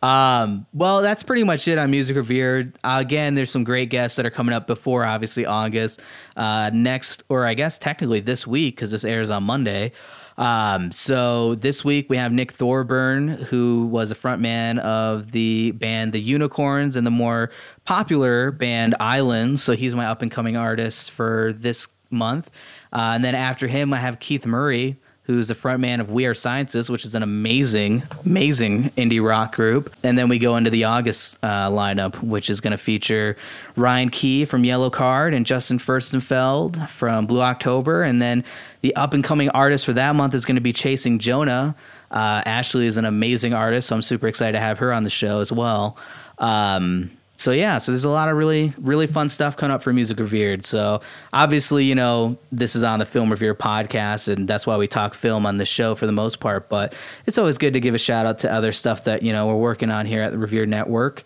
Um, 0.02 0.66
well, 0.74 1.02
that's 1.02 1.24
pretty 1.24 1.44
much 1.44 1.68
it 1.68 1.78
on 1.78 1.92
Music 1.92 2.16
Revered. 2.16 2.78
Uh, 2.84 2.98
again, 3.00 3.36
there's 3.36 3.52
some 3.52 3.64
great 3.64 3.90
guests 3.90 4.16
that 4.18 4.26
are 4.26 4.32
coming 4.32 4.54
up 4.54 4.68
before, 4.68 5.06
obviously, 5.06 5.46
August. 5.46 6.02
Uh, 6.36 6.70
next, 6.74 7.24
or 7.30 7.46
I 7.46 7.54
guess 7.54 7.78
technically 7.78 8.20
this 8.20 8.46
week, 8.46 8.76
because 8.76 8.92
this 8.92 9.04
airs 9.04 9.30
on 9.30 9.44
Monday. 9.44 9.92
Um, 10.38 10.92
so 10.92 11.56
this 11.56 11.84
week 11.86 12.10
we 12.10 12.18
have 12.18 12.32
Nick 12.32 12.52
Thorburn, 12.52 13.28
who 13.28 13.86
was 13.88 14.12
a 14.12 14.16
frontman 14.16 14.80
of 14.80 15.32
the 15.32 15.72
band 15.72 16.14
The 16.14 16.22
Unicorns 16.22 16.96
and 16.96 17.06
the 17.06 17.12
more 17.12 17.52
popular 17.86 18.52
band 18.52 18.96
Islands. 19.00 19.62
So 19.62 19.74
he's 19.74 19.94
my 19.94 20.06
up 20.06 20.22
and 20.22 20.32
coming 20.32 20.58
artist 20.58 21.12
for 21.12 21.54
this 21.54 21.88
month. 22.10 22.50
Uh, 22.94 23.12
and 23.14 23.24
then 23.24 23.36
after 23.36 23.68
him, 23.68 23.94
I 23.94 23.98
have 23.98 24.20
Keith 24.20 24.46
Murray, 24.46 25.00
who's 25.24 25.48
the 25.48 25.54
frontman 25.54 26.00
of 26.00 26.12
We 26.12 26.26
Are 26.26 26.34
Scientists, 26.34 26.90
which 26.90 27.06
is 27.06 27.14
an 27.14 27.24
amazing, 27.24 28.04
amazing 28.26 28.90
indie 28.92 29.26
rock 29.26 29.56
group. 29.56 29.94
And 30.04 30.18
then 30.18 30.30
we 30.30 30.40
go 30.40 30.58
into 30.58 30.70
the 30.70 30.84
August 30.84 31.38
uh, 31.44 31.70
lineup, 31.70 32.22
which 32.24 32.50
is 32.50 32.60
going 32.60 32.72
to 32.72 32.78
feature 32.78 33.38
Ryan 33.76 34.10
Key 34.10 34.46
from 34.46 34.64
Yellowcard 34.64 35.36
and 35.36 35.46
Justin 35.46 35.78
Furstenfeld 35.78 36.90
from 36.90 37.28
Blue 37.28 37.42
October. 37.42 38.04
And 38.04 38.22
then 38.22 38.44
the 38.82 38.96
up 38.96 39.14
and 39.14 39.24
coming 39.24 39.50
artist 39.50 39.86
for 39.86 39.94
that 39.94 40.16
month 40.16 40.34
is 40.34 40.44
going 40.44 40.56
to 40.56 40.62
be 40.62 40.74
Chasing 40.74 41.20
Jonah. 41.20 41.76
Uh, 42.10 42.42
Ashley 42.46 42.88
is 42.88 42.98
an 42.98 43.06
amazing 43.06 43.54
artist, 43.54 43.88
so 43.88 43.96
I'm 43.96 44.02
super 44.02 44.28
excited 44.28 44.54
to 44.54 44.60
have 44.60 44.80
her 44.80 44.92
on 44.92 45.04
the 45.04 45.10
show 45.10 45.40
as 45.40 45.52
well. 45.52 45.98
Um, 46.40 47.12
so 47.42 47.52
yeah, 47.52 47.80
so 47.80 47.92
there's 47.92 48.06
a 48.06 48.10
lot 48.10 48.30
of 48.30 48.38
really 48.38 48.72
really 48.78 49.08
fun 49.08 49.28
stuff 49.28 49.58
coming 49.58 49.74
up 49.74 49.82
for 49.82 49.92
Music 49.92 50.20
Revered. 50.20 50.64
So 50.64 51.02
obviously, 51.34 51.84
you 51.84 51.96
know, 51.96 52.38
this 52.52 52.76
is 52.76 52.84
on 52.84 53.00
the 53.00 53.06
Film 53.06 53.32
Revered 53.32 53.58
podcast, 53.60 54.32
and 54.32 54.48
that's 54.48 54.68
why 54.68 54.78
we 54.78 54.88
talk 54.88 55.16
film 55.16 55.46
on 55.46 55.58
the 55.58 55.66
show 55.66 55.96
for 55.96 56.06
the 56.06 56.12
most 56.12 56.39
part. 56.39 56.70
But 56.70 56.94
it's 57.26 57.38
always 57.38 57.58
good 57.58 57.74
to 57.74 57.80
give 57.80 57.96
a 57.96 57.98
shout 57.98 58.26
out 58.26 58.38
to 58.39 58.54
other 58.54 58.72
stuff 58.72 59.06
that 59.06 59.24
you 59.24 59.34
know 59.34 59.48
we're 59.48 59.56
working 59.56 59.89
on 59.89 60.06
here 60.06 60.22
at 60.22 60.32
the 60.32 60.38
Revered 60.38 60.70
Network. 60.70 61.24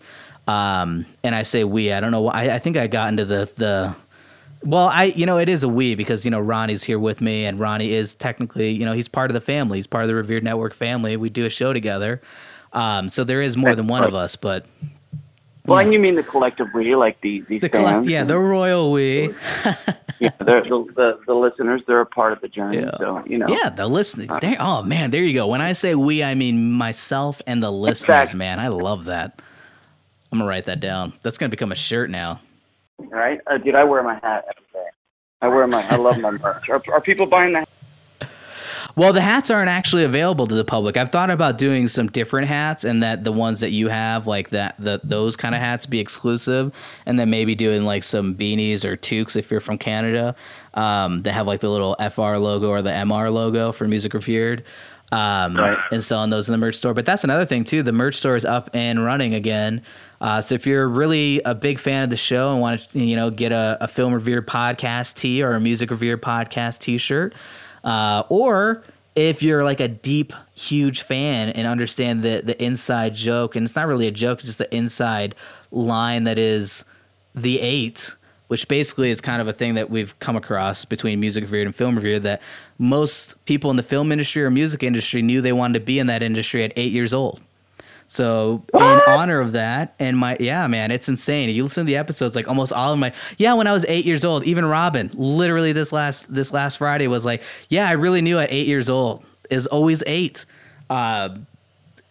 Um, 0.48 1.04
and 1.22 1.34
I 1.34 1.42
say 1.42 1.64
we, 1.64 1.92
I 1.92 2.00
don't 2.00 2.12
know. 2.12 2.28
I, 2.28 2.54
I 2.54 2.58
think 2.58 2.76
I 2.76 2.86
got 2.86 3.10
into 3.10 3.24
the 3.24 3.50
the 3.56 3.94
well, 4.62 4.86
I 4.86 5.04
you 5.04 5.26
know 5.26 5.36
it 5.36 5.50
is 5.50 5.64
a 5.64 5.68
we 5.68 5.94
because 5.94 6.24
you 6.24 6.30
know 6.30 6.40
Ronnie's 6.40 6.82
here 6.82 6.98
with 6.98 7.20
me, 7.20 7.44
and 7.44 7.60
Ronnie 7.60 7.92
is 7.92 8.14
technically 8.14 8.70
you 8.70 8.86
know 8.86 8.94
he's 8.94 9.08
part 9.08 9.30
of 9.30 9.34
the 9.34 9.40
family. 9.42 9.76
He's 9.78 9.86
part 9.86 10.04
of 10.04 10.08
the 10.08 10.14
Revered 10.14 10.42
Network 10.42 10.72
family. 10.72 11.18
We 11.18 11.28
do 11.28 11.44
a 11.44 11.50
show 11.50 11.74
together, 11.74 12.22
um, 12.72 13.10
so 13.10 13.22
there 13.22 13.42
is 13.42 13.56
more 13.56 13.74
than 13.74 13.86
one 13.86 14.02
of 14.02 14.14
us. 14.14 14.34
But 14.34 14.64
well, 15.66 15.78
and 15.78 15.92
you 15.92 15.98
mean 15.98 16.14
the 16.14 16.22
collective 16.22 16.68
we, 16.74 16.94
like 16.94 17.20
the 17.20 17.40
the, 17.48 17.58
the 17.58 17.68
collect, 17.68 18.06
yeah, 18.06 18.24
the 18.24 18.38
royal 18.38 18.92
we. 18.92 19.34
yeah, 20.18 20.30
the, 20.38 20.86
the, 20.94 21.18
the 21.26 21.34
listeners, 21.34 21.82
they're 21.86 22.00
a 22.00 22.06
part 22.06 22.32
of 22.32 22.40
the 22.40 22.48
journey. 22.48 22.78
Yeah. 22.78 22.96
So 22.98 23.22
you 23.26 23.38
know. 23.38 23.46
Yeah, 23.48 23.70
the 23.70 23.86
listening. 23.86 24.30
Uh, 24.30 24.56
oh 24.60 24.82
man, 24.82 25.10
there 25.10 25.22
you 25.22 25.34
go. 25.34 25.46
When 25.46 25.60
I 25.60 25.72
say 25.72 25.94
we, 25.94 26.22
I 26.22 26.34
mean 26.34 26.72
myself 26.72 27.42
and 27.46 27.62
the 27.62 27.70
listeners. 27.70 28.22
Exactly. 28.22 28.38
Man, 28.38 28.60
I 28.60 28.68
love 28.68 29.04
that. 29.06 29.42
I'm 30.32 30.38
gonna 30.38 30.48
write 30.48 30.66
that 30.66 30.80
down. 30.80 31.12
That's 31.22 31.38
gonna 31.38 31.50
become 31.50 31.72
a 31.72 31.76
shirt 31.76 32.10
now. 32.10 32.40
All 32.98 33.08
right, 33.08 33.40
uh, 33.46 33.58
dude. 33.58 33.74
I 33.74 33.84
wear 33.84 34.02
my 34.02 34.14
hat 34.14 34.44
every 34.48 34.66
day. 34.72 34.88
I 35.42 35.48
wear 35.48 35.66
my. 35.66 35.86
I 35.88 35.96
love 35.96 36.18
my 36.18 36.30
merch. 36.30 36.68
Are, 36.68 36.82
are 36.92 37.00
people 37.00 37.26
buying 37.26 37.52
the 37.52 37.66
well, 38.96 39.12
the 39.12 39.20
hats 39.20 39.50
aren't 39.50 39.68
actually 39.68 40.04
available 40.04 40.46
to 40.46 40.54
the 40.54 40.64
public. 40.64 40.96
I've 40.96 41.12
thought 41.12 41.30
about 41.30 41.58
doing 41.58 41.86
some 41.86 42.06
different 42.08 42.48
hats, 42.48 42.82
and 42.82 43.02
that 43.02 43.24
the 43.24 43.32
ones 43.32 43.60
that 43.60 43.70
you 43.70 43.88
have, 43.88 44.26
like 44.26 44.48
that, 44.50 44.74
the 44.78 45.00
those 45.04 45.36
kind 45.36 45.54
of 45.54 45.60
hats, 45.60 45.84
be 45.84 46.00
exclusive, 46.00 46.72
and 47.04 47.18
then 47.18 47.28
maybe 47.28 47.54
doing 47.54 47.82
like 47.82 48.04
some 48.04 48.34
beanies 48.34 48.86
or 48.86 48.96
toques 48.96 49.36
if 49.36 49.50
you're 49.50 49.60
from 49.60 49.76
Canada, 49.76 50.34
um, 50.74 51.22
that 51.22 51.32
have 51.32 51.46
like 51.46 51.60
the 51.60 51.68
little 51.68 51.94
FR 52.10 52.36
logo 52.36 52.70
or 52.70 52.80
the 52.80 52.90
MR 52.90 53.30
logo 53.30 53.70
for 53.70 53.86
Music 53.86 54.14
Revered. 54.14 54.64
Um, 55.12 55.56
right. 55.56 55.78
and 55.92 56.02
selling 56.02 56.30
those 56.30 56.48
in 56.48 56.52
the 56.52 56.58
merch 56.58 56.74
store. 56.74 56.92
But 56.92 57.06
that's 57.06 57.22
another 57.22 57.44
thing 57.44 57.62
too. 57.62 57.84
The 57.84 57.92
merch 57.92 58.16
store 58.16 58.34
is 58.34 58.44
up 58.44 58.68
and 58.74 59.04
running 59.04 59.34
again. 59.34 59.82
Uh, 60.20 60.40
so 60.40 60.56
if 60.56 60.66
you're 60.66 60.88
really 60.88 61.40
a 61.44 61.54
big 61.54 61.78
fan 61.78 62.02
of 62.02 62.10
the 62.10 62.16
show 62.16 62.50
and 62.50 62.60
want 62.60 62.90
to, 62.90 62.98
you 62.98 63.14
know, 63.14 63.30
get 63.30 63.52
a, 63.52 63.78
a 63.80 63.86
film 63.86 64.12
revered 64.12 64.48
podcast 64.48 65.14
tee 65.14 65.44
or 65.44 65.54
a 65.54 65.60
music 65.60 65.92
revered 65.92 66.22
podcast 66.22 66.80
T-shirt, 66.80 67.34
uh, 67.86 68.24
or 68.28 68.84
if 69.14 69.42
you're 69.42 69.64
like 69.64 69.80
a 69.80 69.88
deep, 69.88 70.34
huge 70.54 71.00
fan 71.00 71.48
and 71.50 71.66
understand 71.66 72.22
the 72.22 72.42
the 72.44 72.62
inside 72.62 73.14
joke, 73.14 73.56
and 73.56 73.64
it's 73.64 73.76
not 73.76 73.86
really 73.86 74.06
a 74.06 74.12
joke, 74.12 74.40
it's 74.40 74.46
just 74.46 74.58
the 74.58 74.74
inside 74.74 75.34
line 75.70 76.24
that 76.24 76.38
is 76.38 76.84
the 77.34 77.60
eight, 77.60 78.14
which 78.48 78.68
basically 78.68 79.08
is 79.08 79.20
kind 79.20 79.40
of 79.40 79.48
a 79.48 79.52
thing 79.52 79.74
that 79.74 79.88
we've 79.88 80.18
come 80.18 80.36
across 80.36 80.84
between 80.84 81.20
music 81.20 81.44
revered 81.44 81.66
and 81.66 81.74
film 81.74 81.94
revered 81.94 82.24
that 82.24 82.42
most 82.78 83.42
people 83.46 83.70
in 83.70 83.76
the 83.76 83.82
film 83.82 84.12
industry 84.12 84.44
or 84.44 84.50
music 84.50 84.82
industry 84.82 85.22
knew 85.22 85.40
they 85.40 85.52
wanted 85.52 85.78
to 85.78 85.84
be 85.84 85.98
in 85.98 86.08
that 86.08 86.22
industry 86.22 86.62
at 86.64 86.72
eight 86.76 86.92
years 86.92 87.14
old. 87.14 87.40
So 88.08 88.62
in 88.72 89.00
honor 89.08 89.40
of 89.40 89.52
that, 89.52 89.94
and 89.98 90.16
my 90.16 90.36
yeah, 90.38 90.66
man, 90.66 90.90
it's 90.90 91.08
insane. 91.08 91.48
You 91.50 91.64
listen 91.64 91.84
to 91.84 91.86
the 91.86 91.96
episodes, 91.96 92.36
like 92.36 92.46
almost 92.46 92.72
all 92.72 92.92
of 92.92 92.98
my 92.98 93.12
yeah. 93.36 93.54
When 93.54 93.66
I 93.66 93.72
was 93.72 93.84
eight 93.88 94.04
years 94.04 94.24
old, 94.24 94.44
even 94.44 94.64
Robin, 94.64 95.10
literally 95.14 95.72
this 95.72 95.92
last 95.92 96.32
this 96.32 96.52
last 96.52 96.76
Friday 96.76 97.08
was 97.08 97.24
like, 97.24 97.42
yeah, 97.68 97.88
I 97.88 97.92
really 97.92 98.22
knew 98.22 98.38
at 98.38 98.52
eight 98.52 98.66
years 98.66 98.88
old 98.88 99.24
is 99.50 99.66
always 99.66 100.02
eight. 100.06 100.44
Uh, 100.88 101.30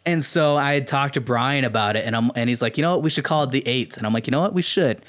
and 0.05 0.23
so 0.23 0.57
I 0.57 0.73
had 0.73 0.85
talked 0.85 1.15
to 1.15 1.21
Brian 1.21 1.63
about 1.63 1.95
it, 1.95 2.05
and 2.05 2.15
I'm 2.15 2.29
and 2.35 2.49
he's 2.49 2.61
like, 2.61 2.77
you 2.77 2.81
know 2.81 2.95
what, 2.95 3.03
we 3.03 3.09
should 3.09 3.23
call 3.23 3.43
it 3.43 3.51
the 3.51 3.65
eight, 3.67 3.97
and 3.97 4.05
I'm 4.05 4.13
like, 4.13 4.27
you 4.27 4.31
know 4.31 4.41
what, 4.41 4.53
we 4.53 4.61
should. 4.61 5.01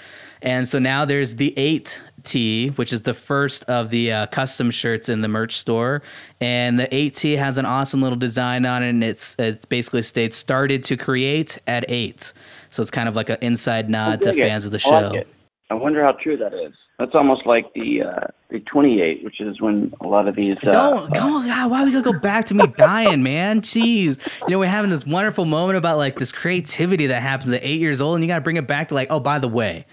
And 0.43 0.69
so 0.69 0.79
now 0.79 1.05
there's 1.05 1.37
the 1.37 1.53
eight 1.59 2.03
T, 2.27 2.69
which 2.71 2.93
is 2.93 3.03
the 3.03 3.15
first 3.15 3.63
of 3.65 3.91
the 3.91 4.13
uh, 4.13 4.27
custom 4.27 4.71
shirts 4.71 5.09
in 5.09 5.21
the 5.21 5.29
merch 5.29 5.57
store. 5.57 6.03
And 6.41 6.79
the 6.79 6.87
8T 6.89 7.39
has 7.39 7.57
an 7.57 7.65
awesome 7.65 8.03
little 8.03 8.19
design 8.19 8.67
on 8.67 8.83
it, 8.83 8.91
and 8.91 9.03
it's 9.03 9.35
it 9.39 9.69
basically 9.69 10.03
states 10.03 10.37
"started 10.37 10.83
to 10.85 10.97
create 10.97 11.59
at 11.67 11.85
8. 11.89 12.33
So 12.71 12.83
it's 12.83 12.91
kind 12.91 13.09
of 13.09 13.17
like 13.17 13.31
an 13.31 13.39
inside 13.41 13.89
nod 13.89 14.21
to 14.23 14.35
fans 14.35 14.65
it. 14.65 14.69
of 14.69 14.73
the 14.73 14.79
show. 14.79 14.91
I, 14.91 15.09
like 15.09 15.27
I 15.71 15.75
wonder 15.75 16.05
how 16.05 16.13
true 16.13 16.37
that 16.37 16.55
is. 16.55 16.75
That's 16.99 17.15
almost 17.15 17.45
like 17.45 17.73
the 17.75 18.03
uh, 18.03 18.27
the 18.51 18.61
28, 18.61 19.23
which 19.23 19.41
is 19.41 19.61
when 19.61 19.93
a 20.01 20.07
lot 20.07 20.29
of 20.29 20.37
these. 20.37 20.57
Uh, 20.67 20.71
Don't 20.71 21.15
come 21.15 21.33
on, 21.35 21.47
God, 21.47 21.71
why 21.71 21.83
are 21.83 21.85
we 21.85 21.91
gonna 21.91 22.03
go 22.03 22.19
back 22.19 22.47
to 22.47 22.55
me 22.55 22.67
dying, 22.79 23.23
man? 23.23 23.61
Jeez, 23.61 24.19
you 24.43 24.49
know 24.49 24.59
we're 24.59 24.67
having 24.67 24.91
this 24.91 25.05
wonderful 25.05 25.45
moment 25.45 25.77
about 25.77 25.99
like 25.99 26.19
this 26.19 26.33
creativity 26.33 27.07
that 27.09 27.21
happens 27.21 27.53
at 27.53 27.63
eight 27.63 27.81
years 27.81 28.01
old, 28.01 28.15
and 28.15 28.25
you 28.25 28.29
got 28.29 28.37
to 28.37 28.41
bring 28.41 28.57
it 28.57 28.67
back 28.67 28.89
to 28.89 28.95
like, 28.95 29.09
oh, 29.11 29.21
by 29.21 29.39
the 29.39 29.49
way, 29.49 29.85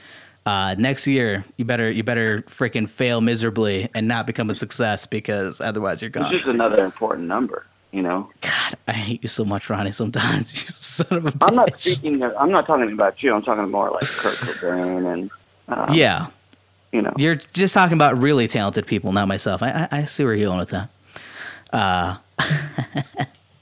uh, 0.46 0.76
next 0.78 1.08
year 1.08 1.46
you 1.58 1.66
better 1.66 1.90
you 1.90 2.04
better 2.04 2.42
freaking 2.44 2.88
fail 2.88 3.22
miserably 3.22 3.90
and 3.96 4.08
not 4.08 4.28
become 4.28 4.50
a 4.50 4.54
success 4.54 5.06
because 5.06 5.62
otherwise 5.62 6.02
you're 6.02 6.10
gone. 6.10 6.34
It's 6.34 6.42
just 6.42 6.48
another 6.48 6.84
important 6.84 7.28
number, 7.28 7.66
you 7.92 8.02
know. 8.02 8.30
God, 8.42 8.74
I 8.88 8.94
hate 8.94 9.24
you 9.24 9.30
so 9.30 9.46
much, 9.46 9.70
Ronnie. 9.70 9.92
Sometimes 9.92 10.52
you 10.54 10.68
son 10.68 11.18
of 11.18 11.26
a. 11.26 11.32
Bitch. 11.32 11.48
I'm 11.48 11.56
not 11.56 11.80
speaking. 11.80 12.22
Of, 12.24 12.34
I'm 12.38 12.52
not 12.52 12.68
talking 12.68 12.92
about 12.92 13.24
you. 13.24 13.34
I'm 13.34 13.42
talking 13.42 13.70
more 13.72 13.92
like 13.92 14.04
Kurt 14.04 14.36
Cobain 14.36 15.14
and. 15.14 15.32
Um, 15.70 15.94
yeah. 15.94 16.28
You 16.92 17.02
know. 17.02 17.14
You're 17.18 17.36
just 17.36 17.74
talking 17.74 17.94
about 17.94 18.22
really 18.22 18.48
talented 18.48 18.86
people, 18.86 19.14
not 19.14 19.28
myself. 19.28 19.64
I 19.64 19.88
I, 19.92 20.00
I 20.00 20.06
see 20.06 20.26
where 20.26 20.36
you're 20.36 20.50
going 20.50 20.60
with 20.60 20.70
that. 20.70 20.90
Uh. 21.72 22.18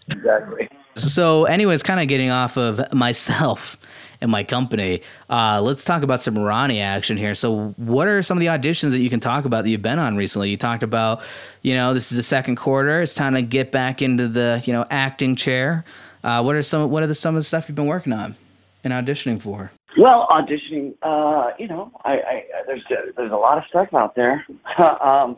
exactly. 0.09 0.67
So, 0.95 1.45
anyways, 1.45 1.83
kind 1.83 1.99
of 1.99 2.07
getting 2.07 2.31
off 2.31 2.57
of 2.57 2.91
myself 2.91 3.77
in 4.21 4.29
my 4.29 4.43
company. 4.43 5.01
Uh, 5.29 5.61
let's 5.61 5.83
talk 5.83 6.03
about 6.03 6.21
some 6.21 6.37
Ronnie 6.37 6.81
action 6.81 7.17
here. 7.17 7.33
So, 7.33 7.73
what 7.77 8.07
are 8.07 8.21
some 8.21 8.37
of 8.37 8.41
the 8.41 8.47
auditions 8.47 8.91
that 8.91 8.99
you 8.99 9.09
can 9.09 9.19
talk 9.19 9.45
about 9.45 9.63
that 9.63 9.69
you've 9.69 9.81
been 9.81 9.99
on 9.99 10.15
recently? 10.15 10.49
You 10.49 10.57
talked 10.57 10.83
about, 10.83 11.21
you 11.61 11.73
know, 11.73 11.93
this 11.93 12.11
is 12.11 12.17
the 12.17 12.23
second 12.23 12.55
quarter. 12.57 13.01
It's 13.01 13.15
time 13.15 13.33
to 13.33 13.41
get 13.41 13.71
back 13.71 14.01
into 14.01 14.27
the, 14.27 14.61
you 14.65 14.73
know, 14.73 14.85
acting 14.89 15.35
chair. 15.35 15.83
Uh, 16.23 16.41
what 16.43 16.55
are 16.55 16.63
some 16.63 16.89
What 16.89 17.03
are 17.03 17.07
the 17.07 17.15
some 17.15 17.35
of 17.35 17.39
the 17.39 17.45
stuff 17.45 17.67
you've 17.67 17.75
been 17.75 17.87
working 17.87 18.13
on 18.13 18.35
and 18.83 18.93
auditioning 18.93 19.41
for? 19.41 19.71
Well, 19.97 20.27
auditioning, 20.31 20.93
uh, 21.01 21.51
you 21.59 21.67
know, 21.67 21.91
I, 22.05 22.11
I 22.13 22.43
there's 22.67 22.83
there's 23.17 23.31
a 23.31 23.35
lot 23.35 23.57
of 23.57 23.63
stuff 23.69 23.93
out 23.93 24.15
there. 24.15 24.45
um, 25.03 25.37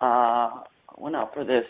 uh, 0.00 0.50
went 0.96 1.16
out 1.16 1.34
for 1.34 1.44
this 1.44 1.64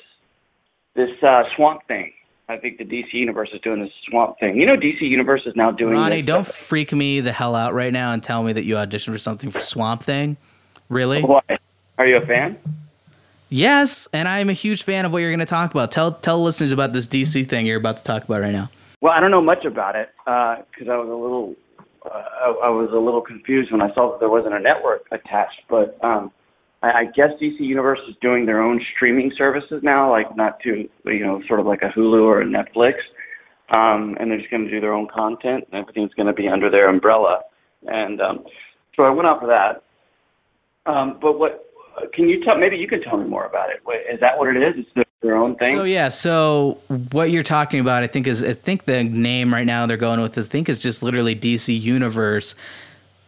this 0.95 1.11
uh, 1.23 1.45
Swamp 1.57 1.87
Thing. 1.87 2.13
I 2.51 2.57
think 2.57 2.79
the 2.79 2.85
DC 2.85 3.13
Universe 3.13 3.51
is 3.53 3.61
doing 3.61 3.81
this 3.81 3.93
Swamp 4.09 4.41
Thing. 4.41 4.57
You 4.57 4.67
know, 4.67 4.77
DC 4.77 5.03
Universe 5.03 5.43
is 5.47 5.55
now 5.55 5.71
doing. 5.71 5.95
Ronnie, 5.95 6.21
don't 6.21 6.47
freak 6.47 6.93
me 6.93 7.21
the 7.21 7.33
hell 7.33 7.55
out 7.55 7.75
right 7.75 7.93
now 7.93 8.11
and 8.11 8.21
tell 8.21 8.43
me 8.43 8.53
that 8.53 8.65
you 8.65 8.75
auditioned 8.75 9.13
for 9.13 9.19
something 9.19 9.51
for 9.51 9.61
Swamp 9.61 10.03
Thing. 10.03 10.37
Really? 10.89 11.23
Why? 11.23 11.41
Are 11.99 12.07
you 12.07 12.17
a 12.17 12.27
fan? 12.27 12.59
Yes, 13.51 14.09
and 14.13 14.27
I'm 14.27 14.51
a 14.51 14.53
huge 14.53 14.83
fan 14.83 15.05
of 15.05 15.13
what 15.13 15.19
you're 15.19 15.31
going 15.31 15.39
to 15.41 15.47
talk 15.47 15.71
about. 15.71 15.93
Tell 15.93 16.13
tell 16.13 16.43
listeners 16.43 16.73
about 16.73 16.93
this 16.93 17.07
DC 17.07 17.49
thing 17.49 17.67
you're 17.67 17.79
about 17.79 17.99
to 17.99 18.03
talk 18.03 18.25
about 18.25 18.41
right 18.41 18.53
now. 18.53 18.69
Well, 19.01 19.13
I 19.13 19.21
don't 19.21 19.31
know 19.31 19.43
much 19.43 19.65
about 19.65 19.95
it 19.95 20.11
because 20.25 20.89
uh, 20.89 20.93
I 20.93 20.97
was 20.97 21.09
a 21.09 21.15
little 21.15 21.55
uh, 22.05 22.09
I, 22.09 22.67
I 22.67 22.69
was 22.71 22.91
a 22.93 22.99
little 22.99 23.21
confused 23.21 23.71
when 23.71 23.81
I 23.81 23.95
saw 23.95 24.11
that 24.11 24.21
there 24.21 24.29
wasn't 24.29 24.55
a 24.55 24.61
network 24.61 25.07
attached. 25.13 25.63
But 25.69 26.03
um, 26.03 26.33
I, 26.83 27.05
guess 27.15 27.31
DC 27.41 27.61
Universe 27.61 28.01
is 28.09 28.17
doing 28.23 28.47
their 28.47 28.63
own 28.63 28.81
streaming 28.95 29.33
services 29.37 29.83
now, 29.83 30.11
like 30.11 30.35
not 30.37 30.61
to 30.61 30.89
you 31.05 31.27
know 31.27 31.43
sort 31.47 31.61
of 31.61 31.67
like 31.67 31.83
a 31.83 31.89
Hulu 31.89 32.23
or 32.23 32.41
a 32.41 32.45
Netflix, 32.45 32.95
um, 33.75 34.17
and 34.19 34.31
they're 34.31 34.39
just 34.39 34.51
going 34.51 34.65
to 34.65 34.71
do 34.71 34.81
their 34.81 34.95
own 34.95 35.09
content, 35.09 35.69
and 35.71 35.81
everything's 35.81 36.15
going 36.15 36.27
to 36.27 36.33
be 36.33 36.49
under 36.49 36.71
their 36.71 36.89
umbrella. 36.89 37.41
And 37.87 38.21
um, 38.21 38.45
so 38.97 39.03
I 39.03 39.11
went 39.11 39.29
out 39.29 39.41
for 39.41 39.47
that. 39.47 39.83
Um, 40.91 41.19
but 41.21 41.39
what 41.39 41.71
can 42.15 42.29
you 42.29 42.43
tell? 42.45 42.57
Maybe 42.57 42.77
you 42.77 42.89
can 42.89 43.03
tell 43.03 43.19
me 43.19 43.29
more 43.29 43.45
about 43.45 43.69
it. 43.71 43.81
Is 44.13 44.21
that 44.21 44.39
what 44.39 44.55
it 44.55 44.63
is? 44.63 44.85
It's 44.97 45.09
their 45.23 45.37
own 45.37 45.57
thing. 45.57 45.77
So 45.77 45.85
yeah, 45.85 46.09
so 46.09 46.81
what 47.13 47.31
you're 47.31 47.43
talking 47.43 47.81
about, 47.81 48.03
I 48.03 48.07
think 48.07 48.27
is 48.27 48.43
I 48.43 48.55
think 48.55 48.85
the 48.85 49.05
name 49.05 49.53
right 49.53 49.67
now 49.67 49.87
they're 49.87 49.97
going 49.97 50.21
with, 50.21 50.39
I 50.39 50.43
think 50.43 50.69
is 50.69 50.79
just 50.79 51.03
literally 51.03 51.37
DC 51.37 51.79
Universe. 51.79 52.55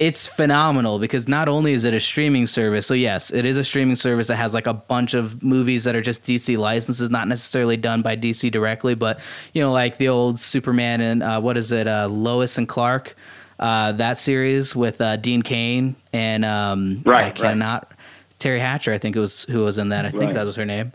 It's 0.02 0.26
phenomenal 0.26 0.98
because 0.98 1.28
not 1.28 1.48
only 1.48 1.74
is 1.74 1.84
it 1.84 1.94
a 1.94 2.00
streaming 2.00 2.46
service, 2.46 2.88
so 2.88 2.94
yes, 2.94 3.30
it 3.30 3.46
is 3.46 3.56
a 3.56 3.62
streaming 3.62 3.94
service 3.94 4.26
that 4.26 4.34
has 4.34 4.52
like 4.52 4.66
a 4.66 4.74
bunch 4.74 5.14
of 5.14 5.44
movies 5.44 5.84
that 5.84 5.94
are 5.94 6.00
just 6.00 6.24
DC 6.24 6.58
licenses, 6.58 7.08
not 7.08 7.28
necessarily 7.28 7.76
done 7.76 8.02
by 8.02 8.16
DC 8.16 8.50
directly, 8.50 8.96
but 8.96 9.20
you 9.52 9.62
know, 9.62 9.70
like 9.70 9.98
the 9.98 10.08
old 10.08 10.40
Superman 10.40 11.00
and 11.00 11.22
uh, 11.22 11.40
what 11.40 11.56
is 11.56 11.70
it, 11.70 11.86
uh, 11.86 12.08
Lois 12.08 12.58
and 12.58 12.68
Clark, 12.68 13.14
uh, 13.60 13.92
that 13.92 14.18
series 14.18 14.74
with 14.74 15.00
uh, 15.00 15.14
Dean 15.18 15.40
Cain 15.40 15.94
and 16.12 16.44
um, 16.44 17.00
right, 17.06 17.26
I 17.26 17.30
cannot 17.30 17.86
right. 17.88 17.98
Teri 18.40 18.58
Hatcher, 18.58 18.92
I 18.92 18.98
think 18.98 19.14
it 19.14 19.20
was 19.20 19.44
who 19.44 19.60
was 19.60 19.78
in 19.78 19.90
that. 19.90 20.04
I 20.04 20.10
think 20.10 20.22
right. 20.24 20.34
that 20.34 20.44
was 20.44 20.56
her 20.56 20.66
name. 20.66 20.92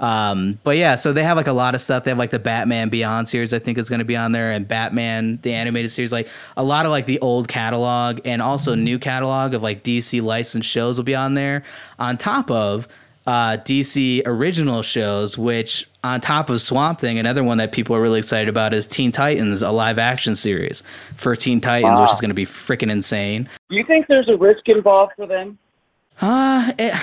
Um, 0.00 0.58
but 0.64 0.76
yeah, 0.76 0.94
so 0.94 1.12
they 1.12 1.22
have 1.22 1.36
like 1.36 1.46
a 1.46 1.52
lot 1.52 1.74
of 1.74 1.80
stuff. 1.80 2.04
They 2.04 2.10
have 2.10 2.18
like 2.18 2.30
the 2.30 2.38
Batman 2.38 2.88
Beyond 2.88 3.28
series, 3.28 3.54
I 3.54 3.58
think 3.58 3.78
is 3.78 3.88
going 3.88 4.00
to 4.00 4.04
be 4.04 4.16
on 4.16 4.32
there, 4.32 4.50
and 4.50 4.66
Batman 4.66 5.38
the 5.42 5.52
animated 5.52 5.90
series. 5.90 6.12
Like 6.12 6.28
a 6.56 6.64
lot 6.64 6.86
of 6.86 6.90
like 6.90 7.06
the 7.06 7.18
old 7.20 7.48
catalog 7.48 8.20
and 8.24 8.42
also 8.42 8.74
new 8.74 8.98
catalog 8.98 9.54
of 9.54 9.62
like 9.62 9.84
DC 9.84 10.22
licensed 10.22 10.68
shows 10.68 10.98
will 10.98 11.04
be 11.04 11.14
on 11.14 11.34
there. 11.34 11.62
On 11.98 12.16
top 12.16 12.50
of 12.50 12.88
uh, 13.26 13.56
DC 13.58 14.22
original 14.26 14.82
shows, 14.82 15.38
which 15.38 15.88
on 16.02 16.20
top 16.20 16.50
of 16.50 16.60
Swamp 16.60 17.00
Thing, 17.00 17.18
another 17.18 17.42
one 17.42 17.58
that 17.58 17.72
people 17.72 17.96
are 17.96 18.00
really 18.00 18.18
excited 18.18 18.48
about 18.48 18.74
is 18.74 18.86
Teen 18.86 19.10
Titans, 19.10 19.62
a 19.62 19.70
live 19.70 19.98
action 19.98 20.34
series 20.34 20.82
for 21.16 21.34
Teen 21.34 21.60
Titans, 21.60 21.98
wow. 21.98 22.02
which 22.02 22.12
is 22.12 22.20
going 22.20 22.28
to 22.30 22.34
be 22.34 22.44
freaking 22.44 22.90
insane. 22.90 23.48
Do 23.70 23.76
you 23.76 23.84
think 23.84 24.06
there's 24.08 24.28
a 24.28 24.36
risk 24.36 24.68
involved 24.68 25.12
for 25.16 25.26
them? 25.26 25.58
Uh, 26.20 26.72
it, 26.78 26.94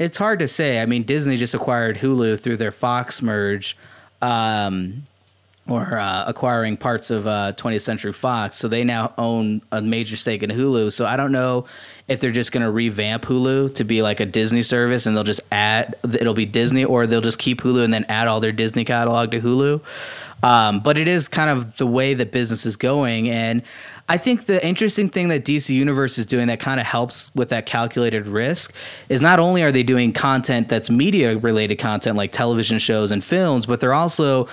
it's 0.00 0.16
hard 0.16 0.38
to 0.38 0.48
say. 0.48 0.80
I 0.80 0.86
mean, 0.86 1.02
Disney 1.02 1.36
just 1.36 1.54
acquired 1.54 1.98
Hulu 1.98 2.40
through 2.40 2.56
their 2.56 2.72
Fox 2.72 3.20
merge, 3.20 3.76
um, 4.22 5.06
or 5.68 5.98
uh, 5.98 6.24
acquiring 6.26 6.78
parts 6.78 7.10
of 7.10 7.26
uh, 7.26 7.52
20th 7.56 7.82
Century 7.82 8.12
Fox. 8.12 8.56
So 8.56 8.66
they 8.66 8.82
now 8.82 9.12
own 9.18 9.60
a 9.70 9.80
major 9.80 10.16
stake 10.16 10.42
in 10.42 10.50
Hulu. 10.50 10.90
So 10.92 11.06
I 11.06 11.16
don't 11.16 11.32
know 11.32 11.66
if 12.08 12.18
they're 12.18 12.30
just 12.30 12.50
going 12.50 12.64
to 12.64 12.70
revamp 12.70 13.24
Hulu 13.24 13.74
to 13.74 13.84
be 13.84 14.00
like 14.02 14.20
a 14.20 14.26
Disney 14.26 14.62
service 14.62 15.06
and 15.06 15.14
they'll 15.14 15.22
just 15.22 15.42
add, 15.52 15.96
it'll 16.02 16.34
be 16.34 16.46
Disney, 16.46 16.84
or 16.84 17.06
they'll 17.06 17.20
just 17.20 17.38
keep 17.38 17.60
Hulu 17.60 17.84
and 17.84 17.94
then 17.94 18.04
add 18.08 18.26
all 18.26 18.40
their 18.40 18.52
Disney 18.52 18.84
catalog 18.84 19.30
to 19.32 19.40
Hulu. 19.40 19.80
Um, 20.42 20.80
but 20.80 20.96
it 20.96 21.06
is 21.06 21.28
kind 21.28 21.50
of 21.50 21.76
the 21.76 21.86
way 21.86 22.14
that 22.14 22.32
business 22.32 22.64
is 22.64 22.76
going. 22.76 23.28
And 23.28 23.62
I 24.10 24.16
think 24.16 24.46
the 24.46 24.66
interesting 24.66 25.08
thing 25.08 25.28
that 25.28 25.44
DC 25.44 25.70
Universe 25.70 26.18
is 26.18 26.26
doing 26.26 26.48
that 26.48 26.58
kind 26.58 26.80
of 26.80 26.86
helps 26.86 27.32
with 27.36 27.48
that 27.50 27.66
calculated 27.66 28.26
risk 28.26 28.74
is 29.08 29.22
not 29.22 29.38
only 29.38 29.62
are 29.62 29.70
they 29.70 29.84
doing 29.84 30.12
content 30.12 30.68
that's 30.68 30.90
media 30.90 31.38
related 31.38 31.76
content 31.76 32.16
like 32.16 32.32
television 32.32 32.80
shows 32.80 33.12
and 33.12 33.22
films, 33.22 33.66
but 33.66 33.78
they're 33.78 33.94
also 33.94 34.48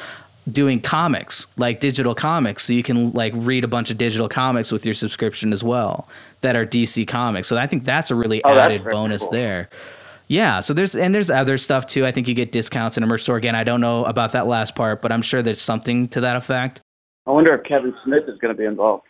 doing 0.52 0.80
comics 0.80 1.48
like 1.58 1.80
digital 1.80 2.14
comics 2.14 2.66
so 2.66 2.72
you 2.72 2.84
can 2.84 3.12
like 3.14 3.34
read 3.36 3.64
a 3.64 3.68
bunch 3.68 3.90
of 3.90 3.98
digital 3.98 4.30
comics 4.30 4.72
with 4.72 4.86
your 4.86 4.94
subscription 4.94 5.52
as 5.52 5.64
well 5.64 6.08
that 6.42 6.56
are 6.56 6.64
DC 6.64 7.08
comics. 7.08 7.48
So 7.48 7.58
I 7.58 7.66
think 7.66 7.84
that's 7.84 8.12
a 8.12 8.16
really 8.16 8.44
oh, 8.44 8.60
added 8.60 8.84
bonus 8.84 9.24
cool. 9.24 9.32
there. 9.32 9.70
Yeah, 10.28 10.60
so 10.60 10.76
there's 10.76 10.96
and 10.96 11.16
there's 11.16 11.32
other 11.32 11.58
stuff 11.58 11.88
too. 11.88 12.06
I 12.06 12.12
think 12.12 12.28
you 12.28 12.36
get 12.36 12.52
discounts 12.52 12.96
in 12.96 13.02
a 13.02 13.08
merch 13.08 13.24
store. 13.24 13.38
Again, 13.38 13.56
I 13.56 13.64
don't 13.64 13.82
know 13.82 14.06
about 14.06 14.34
that 14.34 14.46
last 14.46 14.76
part, 14.76 15.02
but 15.02 15.12
I'm 15.12 15.24
sure 15.24 15.42
there's 15.42 15.60
something 15.60 16.10
to 16.10 16.22
that 16.22 16.36
effect. 16.36 16.80
I 17.26 17.32
wonder 17.32 17.56
if 17.56 17.64
Kevin 17.64 17.96
Smith 18.04 18.26
is 18.28 18.38
going 18.38 18.54
to 18.54 18.58
be 18.58 18.66
involved. 18.66 19.06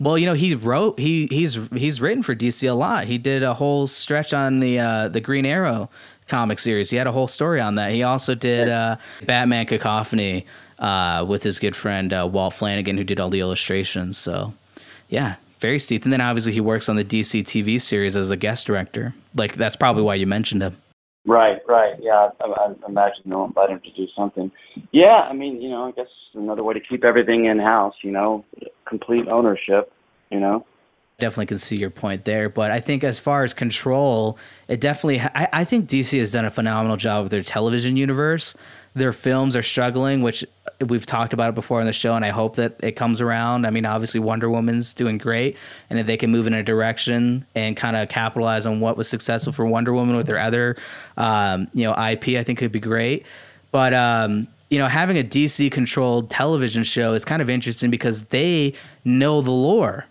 Well, 0.00 0.16
you 0.16 0.26
know, 0.26 0.34
he 0.34 0.54
wrote 0.54 0.98
he 0.98 1.26
he's 1.30 1.58
he's 1.74 2.00
written 2.00 2.22
for 2.22 2.34
DC 2.34 2.68
a 2.68 2.72
lot. 2.72 3.06
He 3.06 3.18
did 3.18 3.42
a 3.42 3.54
whole 3.54 3.86
stretch 3.86 4.32
on 4.32 4.60
the 4.60 4.78
uh, 4.78 5.08
the 5.08 5.20
Green 5.20 5.44
Arrow 5.44 5.90
comic 6.28 6.58
series. 6.58 6.90
He 6.90 6.96
had 6.96 7.06
a 7.06 7.12
whole 7.12 7.26
story 7.26 7.60
on 7.60 7.74
that. 7.76 7.92
He 7.92 8.02
also 8.02 8.34
did 8.34 8.68
uh, 8.68 8.96
Batman 9.24 9.66
Cacophony 9.66 10.46
uh, 10.78 11.24
with 11.26 11.42
his 11.42 11.58
good 11.58 11.74
friend 11.74 12.12
uh, 12.12 12.28
Walt 12.30 12.54
Flanagan, 12.54 12.96
who 12.96 13.04
did 13.04 13.18
all 13.18 13.30
the 13.30 13.40
illustrations. 13.40 14.18
So, 14.18 14.52
yeah, 15.08 15.36
very 15.58 15.78
steeped. 15.78 16.04
And 16.04 16.12
then 16.12 16.20
obviously 16.20 16.52
he 16.52 16.60
works 16.60 16.88
on 16.88 16.96
the 16.96 17.04
DC 17.04 17.42
TV 17.42 17.80
series 17.80 18.16
as 18.16 18.30
a 18.30 18.36
guest 18.36 18.66
director. 18.66 19.14
Like 19.34 19.54
that's 19.54 19.76
probably 19.76 20.02
why 20.02 20.14
you 20.14 20.26
mentioned 20.26 20.62
him. 20.62 20.76
Right, 21.28 21.58
right. 21.68 21.94
Yeah, 22.00 22.30
I, 22.40 22.46
I 22.46 22.74
imagine 22.88 23.22
they'll 23.26 23.44
invite 23.44 23.68
him 23.68 23.80
to 23.80 23.92
do 23.92 24.06
something. 24.16 24.50
Yeah, 24.92 25.26
I 25.28 25.34
mean, 25.34 25.60
you 25.60 25.68
know, 25.68 25.84
I 25.84 25.90
guess 25.90 26.08
another 26.32 26.64
way 26.64 26.72
to 26.72 26.80
keep 26.80 27.04
everything 27.04 27.44
in 27.44 27.58
house. 27.58 27.94
You 28.02 28.12
know, 28.12 28.46
complete 28.88 29.28
ownership. 29.28 29.92
You 30.30 30.40
know. 30.40 30.66
Definitely 31.20 31.46
can 31.46 31.58
see 31.58 31.76
your 31.76 31.90
point 31.90 32.24
there, 32.24 32.48
but 32.48 32.70
I 32.70 32.78
think 32.78 33.02
as 33.02 33.18
far 33.18 33.42
as 33.42 33.52
control, 33.52 34.38
it 34.68 34.80
definitely. 34.80 35.20
I, 35.20 35.48
I 35.52 35.64
think 35.64 35.88
DC 35.88 36.16
has 36.20 36.30
done 36.30 36.44
a 36.44 36.50
phenomenal 36.50 36.96
job 36.96 37.24
with 37.24 37.32
their 37.32 37.42
television 37.42 37.96
universe. 37.96 38.54
Their 38.94 39.12
films 39.12 39.56
are 39.56 39.62
struggling, 39.62 40.22
which 40.22 40.44
we've 40.86 41.04
talked 41.04 41.32
about 41.32 41.48
it 41.48 41.54
before 41.56 41.80
on 41.80 41.86
the 41.86 41.92
show, 41.92 42.14
and 42.14 42.24
I 42.24 42.28
hope 42.28 42.54
that 42.54 42.76
it 42.84 42.92
comes 42.92 43.20
around. 43.20 43.66
I 43.66 43.70
mean, 43.70 43.84
obviously 43.84 44.20
Wonder 44.20 44.48
Woman's 44.48 44.94
doing 44.94 45.18
great, 45.18 45.56
and 45.90 45.98
if 45.98 46.06
they 46.06 46.16
can 46.16 46.30
move 46.30 46.46
in 46.46 46.54
a 46.54 46.62
direction 46.62 47.44
and 47.56 47.76
kind 47.76 47.96
of 47.96 48.08
capitalize 48.08 48.64
on 48.64 48.78
what 48.78 48.96
was 48.96 49.08
successful 49.08 49.52
for 49.52 49.66
Wonder 49.66 49.92
Woman 49.92 50.16
with 50.16 50.28
their 50.28 50.38
other, 50.38 50.76
um, 51.16 51.66
you 51.74 51.82
know, 51.82 51.94
IP, 51.94 52.38
I 52.38 52.44
think 52.44 52.60
could 52.60 52.70
be 52.70 52.78
great. 52.78 53.26
But 53.72 53.92
um, 53.92 54.46
you 54.70 54.78
know, 54.78 54.86
having 54.86 55.18
a 55.18 55.24
DC 55.24 55.72
controlled 55.72 56.30
television 56.30 56.84
show 56.84 57.14
is 57.14 57.24
kind 57.24 57.42
of 57.42 57.50
interesting 57.50 57.90
because 57.90 58.22
they 58.26 58.74
know 59.04 59.40
the 59.40 59.50
lore 59.50 60.06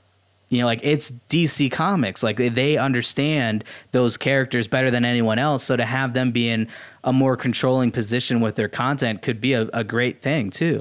you 0.50 0.62
know 0.62 0.66
like 0.66 0.80
it's 0.84 1.12
dc 1.30 1.72
comics. 1.72 2.24
Like 2.24 2.38
they 2.38 2.78
understand 2.78 3.64
those 3.92 4.18
characters 4.18 4.68
better 4.68 4.90
than 4.90 5.06
anyone 5.06 5.40
else. 5.40 5.64
So 5.64 5.76
to 5.76 5.86
have 5.86 6.14
them 6.14 6.32
be 6.32 6.50
in 6.50 6.68
a 7.04 7.14
more 7.14 7.36
controlling 7.36 7.92
position 7.92 8.40
with 8.40 8.56
their 8.56 8.70
content 8.70 9.22
could 9.22 9.42
be 9.42 9.54
a, 9.54 9.64
a 9.74 9.84
great 9.84 10.22
thing 10.22 10.50
too. 10.50 10.80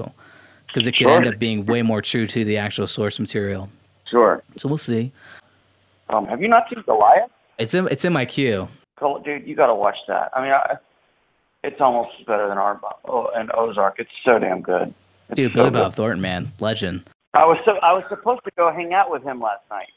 Because 0.67 0.87
it 0.87 0.91
could 0.91 1.07
sure. 1.07 1.17
end 1.17 1.27
up 1.27 1.39
being 1.39 1.65
way 1.65 1.81
more 1.81 2.01
true 2.01 2.27
to 2.27 2.43
the 2.43 2.57
actual 2.57 2.87
source 2.87 3.19
material. 3.19 3.69
Sure. 4.09 4.43
So 4.57 4.67
we'll 4.67 4.77
see. 4.77 5.11
Um, 6.09 6.25
have 6.27 6.41
you 6.41 6.47
not 6.47 6.63
seen 6.69 6.83
goliath? 6.83 7.29
It's 7.57 7.73
in 7.73 7.87
it's 7.89 8.05
in 8.05 8.13
my 8.13 8.25
queue. 8.25 8.67
Dude 9.23 9.45
you 9.45 9.55
got 9.55 9.67
to 9.67 9.75
watch 9.75 9.97
that. 10.07 10.31
I 10.33 10.41
mean 10.41 10.51
I, 10.51 10.77
it's 11.63 11.81
almost 11.81 12.25
better 12.25 12.47
than 12.47 12.57
our 12.57 12.79
oh, 13.05 13.29
and 13.35 13.51
ozark. 13.53 13.95
It's 13.99 14.09
so 14.23 14.39
damn 14.39 14.61
good. 14.61 14.93
It's 15.29 15.35
dude 15.35 15.51
so 15.51 15.55
billy 15.55 15.71
bob 15.71 15.95
thornton 15.95 16.21
man. 16.21 16.53
Legend 16.59 17.03
I 17.33 17.45
was 17.45 17.57
so 17.65 17.73
I 17.83 17.93
was 17.93 18.03
supposed 18.09 18.43
to 18.45 18.51
go 18.57 18.71
hang 18.71 18.93
out 18.93 19.11
with 19.11 19.23
him 19.23 19.41
last 19.41 19.63
night. 19.69 19.89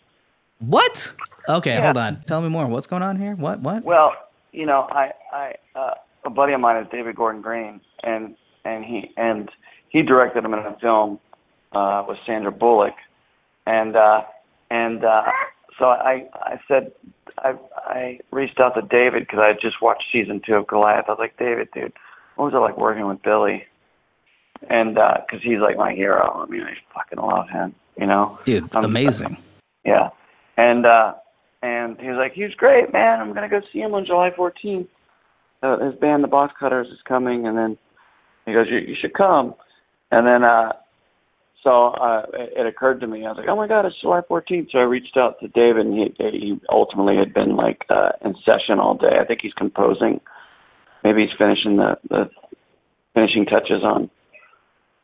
What? 0.58 1.14
Okay, 1.48 1.74
yeah. 1.74 1.84
hold 1.84 1.96
on. 1.96 2.22
Tell 2.26 2.42
me 2.42 2.48
more. 2.48 2.66
What's 2.66 2.86
going 2.86 3.02
on 3.02 3.18
here? 3.18 3.34
What? 3.34 3.60
What? 3.60 3.84
Well, 3.84 4.12
you 4.52 4.66
know, 4.66 4.86
I 4.90 5.12
I 5.32 5.54
uh, 5.74 5.94
a 6.24 6.30
buddy 6.30 6.52
of 6.52 6.60
mine 6.60 6.82
is 6.82 6.88
David 6.92 7.16
Gordon 7.16 7.40
Green, 7.40 7.80
and 8.02 8.36
and 8.64 8.84
he 8.84 9.12
and 9.16 9.50
he 9.88 10.02
directed 10.02 10.44
him 10.44 10.52
in 10.52 10.60
a 10.60 10.76
film 10.80 11.18
uh, 11.72 12.04
with 12.06 12.18
Sandra 12.26 12.52
Bullock, 12.52 12.94
and 13.66 13.96
uh, 13.96 14.22
and 14.70 15.04
uh, 15.04 15.22
so 15.78 15.86
I 15.86 16.28
I 16.34 16.60
said 16.68 16.92
I 17.38 17.54
I 17.76 18.20
reached 18.30 18.60
out 18.60 18.74
to 18.74 18.82
David 18.82 19.22
because 19.22 19.38
I 19.42 19.48
had 19.48 19.60
just 19.60 19.80
watched 19.80 20.04
season 20.12 20.42
two 20.44 20.54
of 20.54 20.66
Goliath. 20.66 21.06
I 21.08 21.12
was 21.12 21.18
like, 21.18 21.38
David, 21.38 21.68
dude, 21.74 21.92
what 22.36 22.46
was 22.46 22.54
it 22.54 22.58
like 22.58 22.76
working 22.76 23.06
with 23.06 23.22
Billy? 23.22 23.64
And 24.68 24.94
because 24.94 25.24
uh, 25.34 25.38
he's 25.42 25.60
like 25.60 25.76
my 25.76 25.92
hero. 25.92 26.44
I 26.46 26.50
mean, 26.50 26.62
I 26.62 26.74
fucking 26.94 27.18
love 27.18 27.48
him. 27.48 27.74
You 27.98 28.06
know, 28.06 28.38
dude, 28.44 28.74
um, 28.74 28.84
amazing. 28.84 29.36
Yeah, 29.84 30.10
and 30.56 30.86
uh, 30.86 31.14
and 31.62 31.98
he 32.00 32.08
was 32.08 32.16
like, 32.16 32.32
he's 32.32 32.54
great, 32.54 32.92
man. 32.92 33.20
I'm 33.20 33.32
gonna 33.34 33.48
go 33.48 33.60
see 33.72 33.80
him 33.80 33.94
on 33.94 34.06
July 34.06 34.30
14th. 34.30 34.88
Uh, 35.62 35.78
his 35.84 35.94
band, 35.96 36.24
the 36.24 36.28
Box 36.28 36.54
Cutters, 36.58 36.86
is 36.86 36.98
coming, 37.06 37.46
and 37.46 37.56
then 37.56 37.76
he 38.46 38.54
goes, 38.54 38.66
you, 38.70 38.78
you 38.78 38.96
should 38.98 39.12
come. 39.12 39.54
And 40.10 40.26
then 40.26 40.42
uh, 40.42 40.72
so 41.62 41.88
uh, 41.88 42.22
it, 42.32 42.52
it 42.56 42.66
occurred 42.66 43.00
to 43.00 43.06
me. 43.06 43.26
I 43.26 43.30
was 43.30 43.38
like, 43.38 43.48
"Oh 43.48 43.56
my 43.56 43.68
God, 43.68 43.84
it's 43.84 44.00
July 44.00 44.20
14th!" 44.28 44.72
So 44.72 44.78
I 44.78 44.82
reached 44.82 45.16
out 45.16 45.38
to 45.40 45.48
David, 45.48 45.86
and 45.86 45.94
he 45.94 46.14
he 46.18 46.60
ultimately 46.70 47.16
had 47.16 47.34
been 47.34 47.56
like 47.56 47.84
uh, 47.90 48.10
in 48.24 48.34
session 48.44 48.78
all 48.78 48.94
day. 48.94 49.18
I 49.20 49.24
think 49.24 49.40
he's 49.42 49.52
composing. 49.52 50.20
Maybe 51.04 51.22
he's 51.22 51.36
finishing 51.36 51.76
the 51.76 51.98
the 52.08 52.30
finishing 53.14 53.44
touches 53.44 53.82
on 53.82 54.10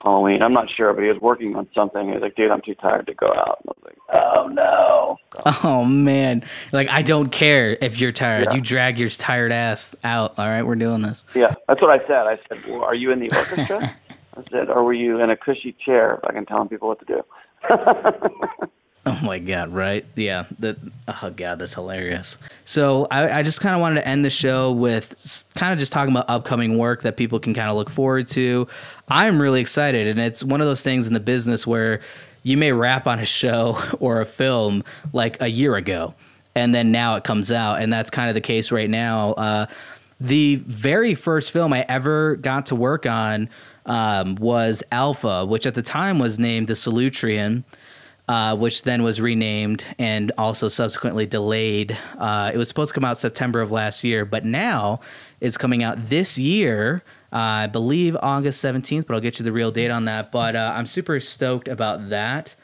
Halloween. 0.03 0.43
I'm 0.43 0.53
not 0.53 0.69
sure, 0.71 0.93
but 0.93 1.03
he 1.03 1.09
was 1.09 1.21
working 1.21 1.57
on 1.57 1.69
something. 1.75 2.07
He 2.07 2.13
was 2.13 2.23
like, 2.23 2.37
"Dude, 2.37 2.51
I'm 2.51 2.61
too 2.61 2.75
tired 2.75 3.07
to 3.07 3.15
go 3.15 3.29
out." 3.29 3.61
And 3.65 3.69
I 3.69 3.73
was 3.73 3.85
like, 3.85 3.99
"Oh 4.13 4.49
no." 4.49 5.19
Oh 5.63 5.85
man, 5.85 6.45
like 6.73 6.89
I 6.89 7.03
don't 7.03 7.31
care 7.31 7.77
if 7.81 8.01
you're 8.01 8.13
tired. 8.13 8.49
Yeah. 8.51 8.55
You 8.57 8.61
drag 8.61 8.99
your 8.99 9.11
tired 9.11 9.53
ass 9.53 9.95
out. 10.05 10.39
All 10.39 10.47
right, 10.47 10.63
we're 10.63 10.77
doing 10.77 11.03
this. 11.03 11.25
Yeah, 11.35 11.55
that's 11.69 11.83
what 11.83 11.91
I 11.91 11.99
said. 12.07 12.27
I 12.27 12.39
said, 12.49 12.63
well, 12.69 12.83
"Are 12.83 12.95
you 12.95 13.11
in 13.11 13.21
the 13.21 13.31
orchestra?" 13.37 13.97
I 14.37 14.43
said, 14.51 14.71
"Or 14.71 14.85
were 14.85 14.93
you 14.93 15.21
in 15.21 15.31
a 15.31 15.37
cushy 15.37 15.75
chair?" 15.85 16.15
If 16.15 16.25
I 16.25 16.33
can 16.33 16.47
tell 16.47 16.65
people 16.67 16.89
what 16.89 17.01
to 17.01 17.05
do. 17.05 17.23
Oh 19.09 19.21
my 19.23 19.39
god, 19.39 19.73
right? 19.73 20.05
Yeah. 20.17 20.47
That 20.59 20.79
oh 21.07 21.31
god, 21.31 21.61
that's 21.61 21.75
hilarious. 21.75 22.39
So 22.65 23.07
I, 23.13 23.39
I 23.39 23.43
just 23.45 23.61
kind 23.61 23.73
of 23.73 23.81
wanted 23.81 24.01
to 24.01 24.09
end 24.09 24.25
the 24.25 24.31
show 24.31 24.73
with 24.73 25.45
kind 25.55 25.73
of 25.73 25.79
just 25.79 25.93
talking 25.93 26.13
about 26.13 26.29
upcoming 26.29 26.77
work 26.77 27.03
that 27.03 27.17
people 27.17 27.39
can 27.39 27.55
kind 27.55 27.71
of 27.71 27.77
look 27.77 27.89
forward 27.89 28.27
to. 28.29 28.67
I'm 29.09 29.41
really 29.41 29.61
excited, 29.61 30.09
and 30.09 30.19
it's 30.19 30.43
one 30.43 30.61
of 30.61 30.67
those 30.67 30.83
things 30.83 31.07
in 31.07 31.15
the 31.15 31.21
business 31.21 31.69
where 31.69 32.01
you 32.43 32.57
may 32.57 32.73
wrap 32.73 33.07
on 33.07 33.21
a 33.21 33.25
show 33.25 33.81
or 34.01 34.21
a 34.21 34.27
film 34.27 34.83
like 35.13 35.41
a 35.41 35.49
year 35.49 35.77
ago, 35.77 36.13
and 36.57 36.75
then 36.75 36.91
now 36.91 37.15
it 37.15 37.23
comes 37.23 37.53
out, 37.53 37.81
and 37.81 37.93
that's 37.93 38.11
kind 38.11 38.29
of 38.29 38.35
the 38.35 38.41
case 38.41 38.73
right 38.73 38.91
now. 38.91 39.35
Uh, 39.35 39.67
the 40.19 40.57
very 40.67 41.15
first 41.15 41.53
film 41.53 41.73
I 41.73 41.87
ever 41.89 42.37
got 42.37 42.67
to 42.67 42.75
work 42.75 43.07
on 43.07 43.51
um, 43.85 44.35
was 44.35 44.83
Alpha, 44.91 45.47
which 45.47 45.65
at 45.65 45.77
the 45.77 45.83
time 45.83 46.19
was 46.19 46.41
named 46.41 46.67
The 46.67 46.75
Solutrean 46.75 47.63
uh, 48.29 48.57
which 48.57 48.83
then 48.83 49.03
was 49.03 49.21
renamed 49.21 49.85
and 49.99 50.33
also 50.39 50.69
subsequently 50.69 51.27
delayed. 51.27 51.97
Uh, 52.19 52.51
it 52.53 52.57
was 52.57 52.69
supposed 52.69 52.91
to 52.91 52.95
come 52.95 53.05
out 53.05 53.17
September 53.17 53.61
of 53.61 53.71
last 53.71 54.03
year, 54.03 54.25
but 54.25 54.45
now 54.45 55.01
it's 55.41 55.57
coming 55.57 55.83
out 55.83 56.09
this 56.09 56.37
year. 56.37 57.03
Uh, 57.33 57.37
I 57.37 57.67
believe 57.67 58.17
August 58.23 58.65
17th, 58.65 59.07
but 59.07 59.15
I'll 59.15 59.21
get 59.21 59.39
you 59.39 59.45
the 59.45 59.53
real 59.53 59.71
date 59.71 59.91
on 59.91 60.05
that. 60.07 60.33
But 60.33 60.57
uh, 60.57 60.73
I'm 60.75 60.87
super 60.87 61.21
stoked 61.21 61.69
about 61.69 62.09
that. 62.09 62.55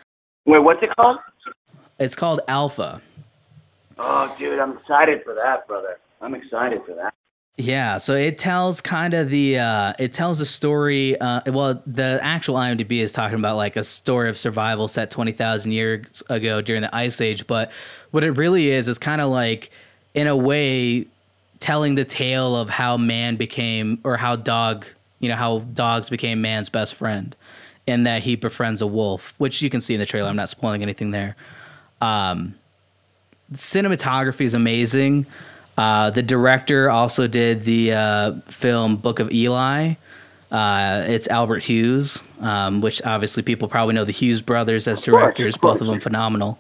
Wait, 0.47 0.59
what's 0.59 0.83
it 0.83 0.91
called? 0.97 1.19
It's 1.99 2.17
called 2.17 2.41
Alpha. 2.49 3.01
Oh, 3.99 4.35
dude, 4.39 4.59
I'm 4.59 4.79
excited 4.79 5.23
for 5.25 5.35
that, 5.35 5.69
brother. 5.69 5.99
I'm 6.21 6.35
excited 6.35 6.81
for 6.87 6.95
that. 6.95 7.15
Yeah, 7.59 7.99
so 7.99 8.15
it 8.15 8.39
tells 8.39 8.81
kind 8.81 9.13
of 9.13 9.29
the 9.29 9.59
uh, 9.59 9.93
it 9.99 10.15
tells 10.15 10.41
a 10.41 10.47
story. 10.47 11.21
Uh, 11.21 11.43
well, 11.53 11.83
the 11.87 12.19
actual 12.23 12.55
IMDb 12.55 13.01
is 13.01 13.13
talking 13.13 13.39
about 13.39 13.57
like 13.57 13.77
a 13.77 13.85
story 13.85 14.31
of 14.31 14.39
survival 14.39 14.89
set 14.89 15.11
twenty 15.11 15.33
thousand 15.33 15.73
years 15.73 16.23
ago 16.31 16.63
during 16.63 16.81
the 16.81 16.95
Ice 16.95 17.21
Age. 17.21 17.47
But 17.47 17.71
what 18.11 18.25
it 18.25 18.33
really 18.33 18.71
is 18.71 18.89
is 18.89 18.99
kind 18.99 19.21
of 19.21 19.31
like, 19.31 19.71
in 20.15 20.29
a 20.29 20.37
way, 20.37 21.07
telling 21.59 21.95
the 21.95 22.07
tale 22.07 22.57
of 22.57 22.71
how 22.71 22.97
man 22.97 23.37
became 23.37 24.01
or 24.03 24.17
how 24.17 24.35
dog, 24.35 24.87
you 25.21 25.29
know, 25.29 25.37
how 25.37 25.59
dogs 25.59 26.09
became 26.09 26.41
man's 26.41 26.71
best 26.71 26.95
friend, 26.95 27.37
in 27.87 28.05
that 28.05 28.23
he 28.23 28.35
befriends 28.35 28.81
a 28.81 28.87
wolf, 28.87 29.35
which 29.37 29.61
you 29.61 29.69
can 29.69 29.83
see 29.83 29.93
in 29.93 30.01
the 30.01 30.07
trailer. 30.07 30.31
I'm 30.31 30.37
not 30.37 30.49
spoiling 30.49 30.83
anything 30.83 31.11
there. 31.11 31.37
Um, 32.01 32.55
cinematography 33.53 34.47
is 34.47 34.55
amazing. 34.55 35.27
Uh, 35.79 36.11
the 36.11 36.23
director 36.23 36.91
also 36.91 37.27
did 37.27 37.65
the 37.65 37.93
uh, 37.93 38.33
film 38.49 38.97
Book 38.97 39.19
of 39.19 39.31
Eli. 39.33 39.95
Uh, 40.51 41.05
it's 41.07 41.27
Albert 41.29 41.63
Hughes, 41.63 42.23
um, 42.41 42.83
which 42.83 43.01
obviously 43.03 43.43
people 43.43 43.69
probably 43.69 43.95
know 43.95 44.05
the 44.05 44.13
Hughes 44.13 44.43
brothers 44.43 44.87
as 44.87 45.01
directors, 45.03 45.57
both 45.57 45.81
of 45.81 45.87
them 45.87 45.99
phenomenal. 45.99 46.59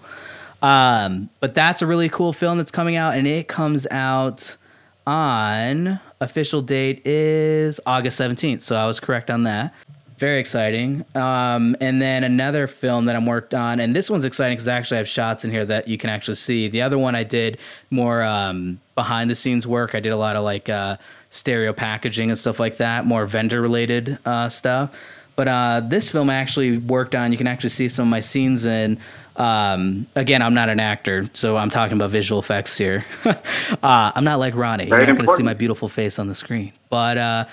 Um, 0.62 1.28
but 1.40 1.54
that's 1.54 1.82
a 1.82 1.86
really 1.86 2.08
cool 2.08 2.32
film 2.32 2.56
that's 2.56 2.70
coming 2.70 2.96
out, 2.96 3.14
and 3.14 3.26
it 3.26 3.48
comes 3.48 3.86
out 3.90 4.56
on 5.06 6.00
official 6.20 6.62
date 6.62 7.02
is 7.04 7.80
August 7.84 8.18
17th. 8.18 8.62
So 8.62 8.76
I 8.76 8.86
was 8.86 9.00
correct 9.00 9.28
on 9.28 9.42
that. 9.42 9.74
Very 10.22 10.38
exciting. 10.38 11.04
Um, 11.16 11.74
and 11.80 12.00
then 12.00 12.22
another 12.22 12.68
film 12.68 13.06
that 13.06 13.16
I'm 13.16 13.26
worked 13.26 13.54
on, 13.54 13.80
and 13.80 13.96
this 13.96 14.08
one's 14.08 14.24
exciting 14.24 14.54
because 14.54 14.68
I 14.68 14.78
actually 14.78 14.98
have 14.98 15.08
shots 15.08 15.44
in 15.44 15.50
here 15.50 15.66
that 15.66 15.88
you 15.88 15.98
can 15.98 16.10
actually 16.10 16.36
see. 16.36 16.68
The 16.68 16.80
other 16.80 16.96
one 16.96 17.16
I 17.16 17.24
did 17.24 17.58
more 17.90 18.22
um, 18.22 18.80
behind 18.94 19.30
the 19.30 19.34
scenes 19.34 19.66
work. 19.66 19.96
I 19.96 20.00
did 20.00 20.10
a 20.10 20.16
lot 20.16 20.36
of 20.36 20.44
like 20.44 20.68
uh, 20.68 20.96
stereo 21.30 21.72
packaging 21.72 22.30
and 22.30 22.38
stuff 22.38 22.60
like 22.60 22.76
that, 22.76 23.04
more 23.04 23.26
vendor 23.26 23.60
related 23.60 24.16
uh, 24.24 24.48
stuff. 24.48 24.96
But 25.34 25.48
uh, 25.48 25.80
this 25.88 26.12
film 26.12 26.30
I 26.30 26.36
actually 26.36 26.78
worked 26.78 27.16
on. 27.16 27.32
You 27.32 27.38
can 27.38 27.48
actually 27.48 27.70
see 27.70 27.88
some 27.88 28.06
of 28.06 28.10
my 28.10 28.20
scenes 28.20 28.64
in. 28.64 29.00
Um, 29.34 30.06
again, 30.14 30.40
I'm 30.40 30.54
not 30.54 30.68
an 30.68 30.78
actor, 30.78 31.28
so 31.32 31.56
I'm 31.56 31.70
talking 31.70 31.94
about 31.94 32.10
visual 32.10 32.38
effects 32.38 32.78
here. 32.78 33.04
uh, 33.24 33.32
I'm 33.82 34.22
not 34.22 34.38
like 34.38 34.54
Ronnie. 34.54 34.88
Very 34.88 35.00
You're 35.00 35.14
not 35.14 35.16
going 35.16 35.26
to 35.26 35.36
see 35.36 35.42
my 35.42 35.54
beautiful 35.54 35.88
face 35.88 36.20
on 36.20 36.28
the 36.28 36.34
screen. 36.36 36.72
But 36.90 37.18
uh, 37.18 37.44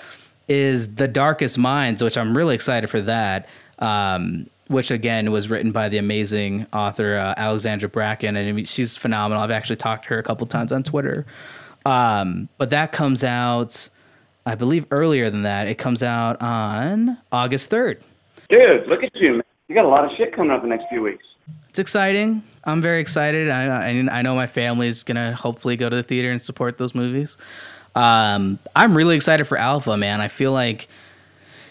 is 0.50 0.96
The 0.96 1.08
Darkest 1.08 1.56
Minds, 1.56 2.02
which 2.02 2.18
I'm 2.18 2.36
really 2.36 2.54
excited 2.54 2.90
for 2.90 3.00
that. 3.02 3.48
Um, 3.78 4.46
which 4.66 4.92
again 4.92 5.32
was 5.32 5.50
written 5.50 5.72
by 5.72 5.88
the 5.88 5.98
amazing 5.98 6.64
author 6.72 7.16
uh, 7.16 7.34
Alexandra 7.36 7.88
Bracken, 7.88 8.36
and 8.36 8.68
she's 8.68 8.96
phenomenal. 8.96 9.42
I've 9.42 9.50
actually 9.50 9.76
talked 9.76 10.04
to 10.04 10.10
her 10.10 10.18
a 10.18 10.22
couple 10.22 10.46
times 10.46 10.70
on 10.70 10.84
Twitter. 10.84 11.26
Um, 11.86 12.48
but 12.56 12.70
that 12.70 12.92
comes 12.92 13.24
out, 13.24 13.88
I 14.46 14.54
believe, 14.54 14.86
earlier 14.92 15.28
than 15.28 15.42
that. 15.42 15.66
It 15.66 15.78
comes 15.78 16.04
out 16.04 16.40
on 16.40 17.18
August 17.32 17.68
3rd. 17.68 18.00
Dude, 18.48 18.86
look 18.86 19.02
at 19.02 19.10
you, 19.16 19.32
man. 19.32 19.42
You 19.66 19.74
got 19.74 19.86
a 19.86 19.88
lot 19.88 20.04
of 20.04 20.12
shit 20.16 20.32
coming 20.32 20.52
up 20.52 20.62
the 20.62 20.68
next 20.68 20.84
few 20.88 21.02
weeks. 21.02 21.24
It's 21.68 21.80
exciting. 21.80 22.42
I'm 22.62 22.80
very 22.80 23.00
excited. 23.00 23.50
I, 23.50 23.88
I, 23.88 24.18
I 24.18 24.22
know 24.22 24.36
my 24.36 24.46
family's 24.46 25.02
gonna 25.02 25.34
hopefully 25.34 25.76
go 25.76 25.88
to 25.88 25.96
the 25.96 26.02
theater 26.04 26.30
and 26.30 26.40
support 26.40 26.78
those 26.78 26.94
movies. 26.94 27.38
Um, 27.94 28.58
I'm 28.76 28.96
really 28.96 29.16
excited 29.16 29.44
for 29.44 29.58
Alpha, 29.58 29.96
man. 29.96 30.20
I 30.20 30.28
feel 30.28 30.52
like 30.52 30.88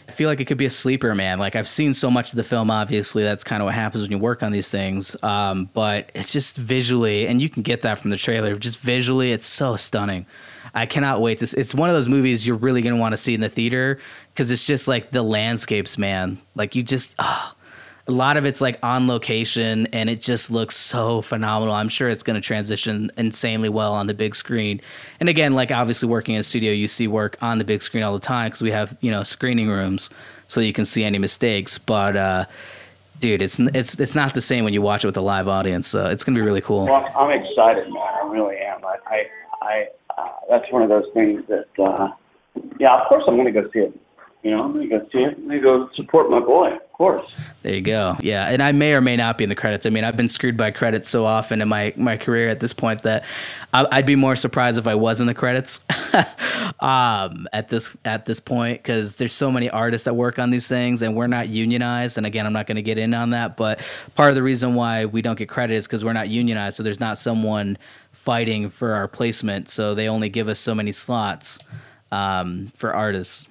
I 0.08 0.12
feel 0.12 0.28
like 0.28 0.40
it 0.40 0.46
could 0.46 0.58
be 0.58 0.66
a 0.66 0.72
sleeper, 0.72 1.14
man. 1.14 1.38
Like 1.38 1.56
I've 1.56 1.68
seen 1.68 1.94
so 1.94 2.10
much 2.10 2.32
of 2.32 2.36
the 2.36 2.44
film. 2.44 2.72
Obviously, 2.72 3.24
that's 3.24 3.44
kind 3.44 3.62
of 3.62 3.66
what 3.66 3.76
happens 3.76 4.02
when 4.02 4.12
you 4.12 4.18
work 4.18 4.42
on 4.42 4.52
these 4.52 4.72
things. 4.72 5.16
Um, 5.24 5.70
but 5.74 6.10
it's 6.16 6.32
just 6.32 6.58
visually, 6.58 7.28
and 7.28 7.42
you 7.42 7.50
can 7.50 7.62
get 7.62 7.84
that 7.84 8.00
from 8.00 8.10
the 8.10 8.18
trailer. 8.18 8.56
Just 8.56 8.80
visually, 8.80 9.32
it's 9.32 9.46
so 9.46 9.76
stunning. 9.76 10.26
I 10.74 10.86
cannot 10.86 11.22
wait 11.22 11.38
to. 11.40 11.60
It's 11.60 11.76
one 11.76 11.90
of 11.90 11.96
those 11.96 12.10
movies 12.10 12.46
you're 12.46 12.58
really 12.58 12.82
gonna 12.82 12.98
want 12.98 13.14
to 13.14 13.18
see 13.18 13.34
in 13.34 13.42
the 13.42 13.50
theater 13.50 14.00
because 14.34 14.52
it's 14.52 14.64
just 14.64 14.88
like 14.88 15.12
the 15.12 15.22
landscapes, 15.22 15.98
man. 15.98 16.40
Like 16.56 16.76
you 16.76 16.84
just. 16.84 17.16
ah, 17.20 17.56
a 18.10 18.12
lot 18.12 18.38
of 18.38 18.46
it's 18.46 18.60
like 18.60 18.80
on 18.82 19.08
location 19.08 19.86
and 19.94 20.10
it 20.10 20.20
just 20.20 20.50
looks 20.50 20.76
so 20.76 21.22
phenomenal. 21.22 21.76
I'm 21.76 21.90
sure 21.90 22.10
it's 22.10 22.24
going 22.24 22.34
to 22.34 22.42
transition 22.42 23.12
insanely 23.18 23.70
well 23.70 23.94
on 23.94 24.08
the 24.08 24.16
big 24.16 24.34
screen. 24.34 24.82
And 25.20 25.30
again, 25.30 25.54
like 25.54 25.72
obviously 25.72 26.10
working 26.10 26.34
in 26.34 26.42
a 26.42 26.44
studio, 26.44 26.72
you 26.72 26.88
see 26.88 27.08
work 27.08 27.38
on 27.40 27.60
the 27.60 27.64
big 27.64 27.84
screen 27.84 28.02
all 28.02 28.14
the 28.14 28.20
time 28.20 28.48
because 28.48 28.64
we 28.64 28.72
have, 28.72 28.98
you 29.02 29.12
know, 29.12 29.22
screening 29.22 29.70
rooms 29.70 30.10
so 30.48 30.60
you 30.60 30.74
can 30.74 30.86
see 30.86 31.04
any 31.04 31.20
mistakes. 31.20 31.78
But, 31.78 32.18
uh, 32.18 32.46
dude, 33.20 33.44
it's, 33.44 33.60
it's, 33.60 34.00
it's 34.00 34.16
not 34.16 34.34
the 34.34 34.42
same 34.42 34.64
when 34.64 34.74
you 34.74 34.82
watch 34.82 35.04
it 35.04 35.08
with 35.08 35.18
a 35.18 35.22
live 35.22 35.48
audience. 35.48 35.88
So 35.88 36.08
it's 36.08 36.24
going 36.24 36.34
to 36.34 36.42
be 36.42 36.44
really 36.44 36.62
cool. 36.62 36.86
Well, 36.86 37.08
I'm 37.16 37.30
excited, 37.30 37.94
man. 37.94 38.02
I 38.24 38.28
really 38.28 38.58
am. 38.58 38.84
I, 38.84 38.96
I, 39.06 39.24
I 39.62 39.88
uh, 40.18 40.30
that's 40.50 40.66
one 40.72 40.82
of 40.82 40.90
those 40.90 41.06
things 41.14 41.44
that, 41.48 41.68
uh, 41.78 42.10
yeah, 42.80 43.00
of 43.00 43.08
course 43.08 43.24
I'm 43.28 43.36
going 43.36 43.54
to 43.54 43.62
go 43.62 43.70
see 43.72 43.80
it. 43.80 44.00
You 44.42 44.52
know, 44.52 44.64
I'm 44.64 44.72
going 44.72 44.90
to 44.90 45.00
go 45.00 45.06
see 45.12 45.20
it. 45.20 45.38
I'm 45.38 45.48
going 45.48 45.58
to 45.58 45.60
go 45.60 45.90
support 45.96 46.30
my 46.30 46.40
boy, 46.40 46.74
of 46.74 46.92
course. 46.94 47.30
There 47.62 47.74
you 47.74 47.82
go. 47.82 48.16
Yeah, 48.22 48.48
and 48.48 48.64
I 48.64 48.72
may 48.72 48.94
or 48.94 49.02
may 49.02 49.18
not 49.18 49.38
be 49.38 49.44
in 49.44 49.50
the 49.50 49.56
credits. 49.56 49.86
I 49.86 49.90
mean, 49.90 50.06
I've 50.06 50.16
been 50.16 50.30
screwed 50.30 50.56
by 50.56 50.72
credits 50.72 51.10
so 51.10 51.26
often 51.26 51.62
in 51.62 51.68
my 51.68 51.94
my 51.98 52.16
career 52.16 52.48
at 52.48 52.62
this 52.62 52.72
point 52.72 53.04
that 53.04 53.26
I, 53.74 53.86
I'd 53.92 54.06
be 54.06 54.16
more 54.16 54.38
surprised 54.38 54.80
if 54.80 54.88
I 54.88 54.96
was 54.96 55.20
in 55.20 55.28
the 55.28 55.34
credits. 55.34 55.82
um, 56.80 57.50
at 57.52 57.68
this 57.68 57.96
at 58.06 58.26
this 58.26 58.40
point, 58.40 58.82
because 58.82 59.16
there's 59.16 59.34
so 59.34 59.52
many 59.52 59.70
artists 59.70 60.06
that 60.06 60.14
work 60.14 60.40
on 60.40 60.52
these 60.52 60.70
things, 60.70 61.02
and 61.02 61.18
we're 61.18 61.28
not 61.28 61.50
unionized. 61.50 62.16
And 62.18 62.26
again, 62.26 62.46
I'm 62.46 62.54
not 62.54 62.66
going 62.66 62.78
to 62.78 62.82
get 62.82 62.98
in 62.98 63.14
on 63.14 63.32
that, 63.32 63.58
but 63.58 63.82
part 64.16 64.30
of 64.30 64.36
the 64.36 64.44
reason 64.44 64.74
why 64.74 65.04
we 65.04 65.22
don't 65.22 65.38
get 65.38 65.50
credit 65.50 65.76
is 65.76 65.86
because 65.86 66.06
we're 66.06 66.14
not 66.14 66.30
unionized. 66.30 66.78
So 66.78 66.84
there's 66.84 67.02
not 67.02 67.18
someone 67.18 67.78
fighting 68.14 68.70
for 68.70 68.94
our 68.94 69.10
placement. 69.10 69.68
So 69.68 69.96
they 69.96 70.08
only 70.08 70.30
give 70.30 70.48
us 70.48 70.60
so 70.60 70.74
many 70.74 70.94
slots 70.94 71.60
um, 72.14 72.72
for 72.76 72.94
artists. 72.94 73.50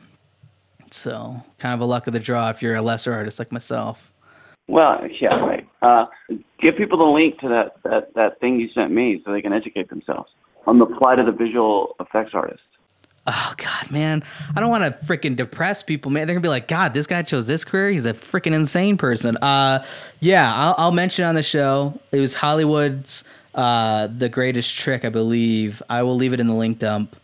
So 0.95 1.43
kind 1.59 1.75
of 1.75 1.81
a 1.81 1.85
luck 1.85 2.07
of 2.07 2.13
the 2.13 2.21
draw 2.21 2.49
if 2.51 2.63
you're 2.63 2.77
a 2.77 2.83
lesser 2.83 3.13
artist 3.13 3.39
like 3.39 3.53
myself. 3.53 4.11
Well, 4.69 5.07
yeah, 5.21 5.39
right. 5.41 5.67
Uh, 5.81 6.07
give 6.61 6.77
people 6.77 6.99
the 6.99 7.05
link 7.05 7.39
to 7.41 7.49
that, 7.49 7.77
that, 7.85 8.15
that 8.15 8.41
thing 8.41 8.61
you 8.61 8.69
sent 8.75 8.93
me 8.93 9.23
so 9.25 9.33
they 9.33 9.41
can 9.41 9.53
educate 9.53 9.89
themselves 9.89 10.31
on 10.67 10.79
the 10.79 10.87
plight 10.87 11.19
of 11.19 11.27
the 11.27 11.33
visual 11.33 11.97
effects 12.01 12.33
artist. 12.35 12.61
Oh 13.27 13.55
God, 13.59 13.91
man, 13.91 14.25
I 14.57 14.61
don't 14.61 14.71
want 14.71 14.85
to 14.85 15.05
freaking 15.05 15.37
depress 15.37 15.83
people, 15.83 16.11
man. 16.11 16.27
They're 16.27 16.35
gonna 16.35 16.43
be 16.43 16.49
like, 16.49 16.67
God, 16.67 16.95
this 16.95 17.07
guy 17.07 17.21
chose 17.23 17.47
this 17.47 17.63
career. 17.63 17.91
He's 17.91 18.07
a 18.07 18.15
freaking 18.15 18.55
insane 18.55 18.97
person. 18.97 19.37
Uh, 19.39 19.85
yeah, 20.21 20.55
I'll, 20.55 20.75
I'll 20.79 20.93
mention 20.93 21.27
on 21.27 21.35
the 21.35 21.43
show. 21.43 21.99
It 22.11 22.21
was 22.21 22.35
Hollywood's 22.35 23.25
uh, 23.55 24.07
The 24.07 24.31
Greatest 24.31 24.75
Trick, 24.75 25.05
I 25.05 25.11
believe. 25.11 25.83
I 25.91 26.03
will 26.05 26.17
leave 26.17 26.33
it 26.33 26.41
in 26.41 26.47
the 26.47 26.55
link 26.55 26.79
dump. 26.79 27.17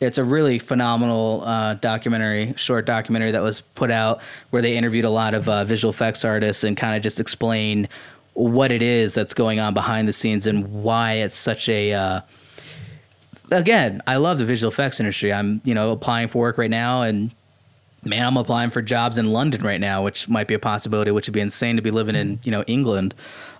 It's 0.00 0.16
a 0.16 0.24
really 0.24 0.58
phenomenal 0.58 1.42
uh, 1.44 1.74
documentary, 1.74 2.54
short 2.56 2.86
documentary 2.86 3.32
that 3.32 3.42
was 3.42 3.60
put 3.60 3.90
out 3.90 4.22
where 4.48 4.62
they 4.62 4.76
interviewed 4.76 5.04
a 5.04 5.10
lot 5.10 5.34
of 5.34 5.48
uh, 5.48 5.64
visual 5.64 5.90
effects 5.90 6.24
artists 6.24 6.64
and 6.64 6.76
kind 6.76 6.96
of 6.96 7.02
just 7.02 7.20
explain 7.20 7.88
what 8.32 8.70
it 8.70 8.82
is 8.82 9.12
that's 9.14 9.34
going 9.34 9.60
on 9.60 9.74
behind 9.74 10.08
the 10.08 10.12
scenes 10.12 10.46
and 10.46 10.82
why 10.82 11.14
it's 11.14 11.34
such 11.34 11.68
a. 11.68 11.92
Uh, 11.92 12.20
again, 13.50 14.02
I 14.06 14.16
love 14.16 14.38
the 14.38 14.46
visual 14.46 14.72
effects 14.72 15.00
industry. 15.00 15.32
I'm, 15.32 15.60
you 15.64 15.74
know, 15.74 15.90
applying 15.90 16.28
for 16.28 16.38
work 16.38 16.56
right 16.56 16.70
now 16.70 17.02
and 17.02 17.30
man, 18.04 18.26
I'm 18.26 18.36
applying 18.36 18.70
for 18.70 18.82
jobs 18.82 19.18
in 19.18 19.32
London 19.32 19.62
right 19.62 19.80
now, 19.80 20.02
which 20.02 20.28
might 20.28 20.48
be 20.48 20.54
a 20.54 20.58
possibility, 20.58 21.10
which 21.10 21.26
would 21.28 21.34
be 21.34 21.40
insane 21.40 21.76
to 21.76 21.82
be 21.82 21.90
living 21.90 22.16
in, 22.16 22.40
you 22.42 22.50
know, 22.50 22.62
England. 22.66 23.14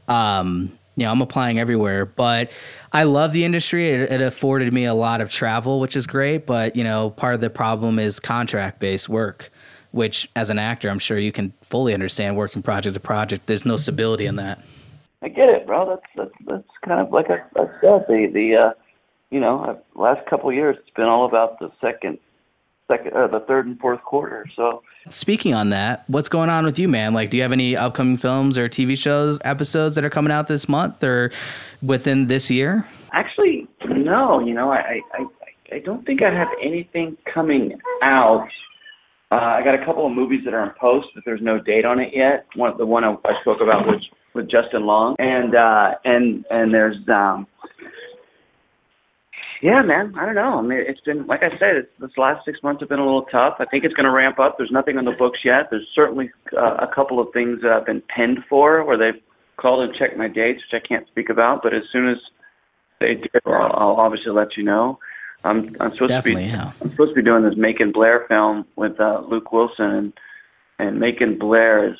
Um, 0.09 0.79
you 1.01 1.07
know, 1.07 1.13
I'm 1.13 1.23
applying 1.23 1.59
everywhere, 1.59 2.05
but 2.05 2.51
I 2.93 3.05
love 3.05 3.33
the 3.33 3.43
industry. 3.43 3.89
It, 3.89 4.13
it, 4.13 4.21
afforded 4.21 4.71
me 4.71 4.85
a 4.85 4.93
lot 4.93 5.23
of 5.23 5.31
travel, 5.31 5.81
which 5.81 5.97
is 5.97 6.07
great. 6.07 6.45
But 6.45 6.77
you 6.77 6.85
know, 6.85 7.09
part 7.09 7.35
of 7.35 7.41
the 7.41 7.49
problem 7.49 7.99
is 7.99 8.21
contract 8.21 8.81
based 8.81 9.09
work, 9.09 9.51
which 9.93 10.31
as 10.37 10.51
an 10.51 10.59
actor, 10.59 10.91
I'm 10.91 10.99
sure 10.99 11.19
you 11.19 11.33
can 11.33 11.55
fully 11.63 11.95
understand. 11.95 12.37
Working 12.37 12.61
project 12.61 12.93
to 12.93 13.01
project, 13.01 13.47
there's 13.47 13.65
no 13.65 13.77
stability 13.77 14.27
in 14.27 14.37
that. 14.37 14.63
I 15.23 15.29
get 15.29 15.49
it, 15.49 15.67
bro. 15.67 15.89
That's 15.89 16.03
that's 16.15 16.47
that's 16.47 16.69
kind 16.87 17.01
of 17.01 17.11
like 17.15 17.31
I, 17.31 17.39
I 17.59 17.65
said. 17.81 18.05
The 18.07 18.29
the 18.31 18.57
uh, 18.57 18.73
you 19.31 19.41
know, 19.41 19.81
last 19.95 20.29
couple 20.29 20.53
years, 20.53 20.77
it's 20.79 20.95
been 20.95 21.07
all 21.07 21.25
about 21.25 21.59
the 21.61 21.73
second 21.81 22.19
second, 22.91 23.13
uh, 23.15 23.27
the 23.29 23.41
third 23.41 23.67
and 23.67 23.79
fourth 23.79 24.03
quarter. 24.03 24.47
So, 24.57 24.83
speaking 25.11 25.55
on 25.55 25.71
that, 25.71 26.05
what's 26.09 26.29
going 26.29 26.51
on 26.51 26.65
with 26.65 26.79
you, 26.79 26.89
man? 26.89 27.15
Like, 27.15 27.31
do 27.31 27.37
you 27.37 27.43
have 27.43 27.53
any 27.53 27.77
upcoming 27.77 28.17
films 28.17 28.59
or 28.59 28.69
TV 28.69 28.99
shows 28.99 29.39
episodes 29.45 29.95
that 29.95 30.05
are 30.05 30.11
coming 30.11 30.33
out 30.33 30.49
this 30.49 30.69
month 30.69 31.03
or 31.05 31.31
within 31.83 32.27
this 32.27 32.51
year? 32.51 32.87
Actually, 33.13 33.67
no. 33.89 34.41
You 34.41 34.55
know, 34.55 34.71
I 34.71 35.01
I 35.15 35.27
I 35.73 35.79
don't 35.79 36.05
think 36.05 36.23
I 36.23 36.33
have 36.35 36.49
anything 36.63 37.17
coming 37.33 37.79
out. 38.03 38.49
Uh, 39.33 39.37
I 39.37 39.63
got 39.63 39.81
a 39.81 39.85
couple 39.85 40.07
of 40.07 40.13
movies 40.13 40.41
that 40.45 40.55
are 40.55 40.65
in 40.65 40.73
post, 40.81 41.09
but 41.15 41.25
there's 41.25 41.41
no 41.41 41.61
date 41.61 41.85
on 41.85 42.01
it 42.01 42.13
yet. 42.13 42.47
One, 42.57 42.77
the 42.77 42.87
one 42.87 43.05
I, 43.05 43.13
I 43.25 43.41
spoke 43.43 43.61
about 43.61 43.87
was 43.87 44.05
with 44.35 44.51
Justin 44.51 44.87
Long, 44.87 45.15
and 45.19 45.55
uh, 45.55 45.95
and 46.05 46.45
and 46.51 46.75
there's 46.75 46.97
um, 47.09 47.47
yeah, 49.63 49.83
man. 49.83 50.15
I 50.19 50.25
don't 50.25 50.35
know. 50.35 50.59
I 50.59 50.63
mean, 50.63 50.79
it's 50.87 51.01
been 51.01 51.27
like 51.27 51.43
I 51.43 51.51
said. 51.59 51.77
It's, 51.77 51.89
this 52.01 52.11
last 52.17 52.45
six 52.45 52.63
months 52.63 52.81
have 52.81 52.89
been 52.89 52.99
a 52.99 53.05
little 53.05 53.27
tough. 53.31 53.57
I 53.59 53.67
think 53.67 53.85
it's 53.85 53.95
going 53.95 54.05
to 54.05 54.13
ramp 54.13 54.39
up. 54.39 54.57
There's 54.57 54.71
nothing 54.71 54.97
on 54.97 55.05
the 55.05 55.13
books 55.13 55.41
yet. 55.45 55.69
There's 55.71 55.87
certainly 55.95 56.31
uh, 56.57 56.77
a 56.77 56.89
couple 56.95 57.21
of 57.21 57.29
things 57.33 57.61
that 57.63 57.73
I've 57.73 57.87
been 57.87 58.03
penned 58.15 58.39
for, 58.49 58.85
where 58.85 58.97
they've 58.97 59.21
called 59.57 59.83
and 59.85 59.95
checked 59.95 60.17
my 60.17 60.29
dates, 60.29 60.61
which 60.71 60.83
I 60.83 60.87
can't 60.87 61.07
speak 61.09 61.29
about. 61.29 61.63
But 61.63 61.75
as 61.75 61.83
soon 61.93 62.09
as 62.09 62.17
they 63.01 63.15
do, 63.15 63.29
I'll, 63.47 63.73
I'll 63.75 63.97
obviously 63.97 64.33
let 64.33 64.57
you 64.57 64.65
know. 64.65 64.99
I'm 65.45 65.77
I'm 65.81 65.93
supposed 65.93 66.09
Definitely, 66.09 66.45
to 66.45 66.49
be 66.49 66.55
yeah. 66.55 66.73
I'm 66.81 66.91
supposed 66.91 67.11
to 67.11 67.15
be 67.15 67.23
doing 67.23 67.45
this 67.45 67.55
Macon 67.57 67.93
Blair 67.93 68.27
film 68.29 68.67
with 68.77 69.01
uh, 69.01 69.23
Luke 69.29 69.53
Wilson, 69.53 69.85
and 69.85 70.13
and 70.79 71.01
Macon 71.01 71.39
Blair 71.39 71.89
is 71.91 71.97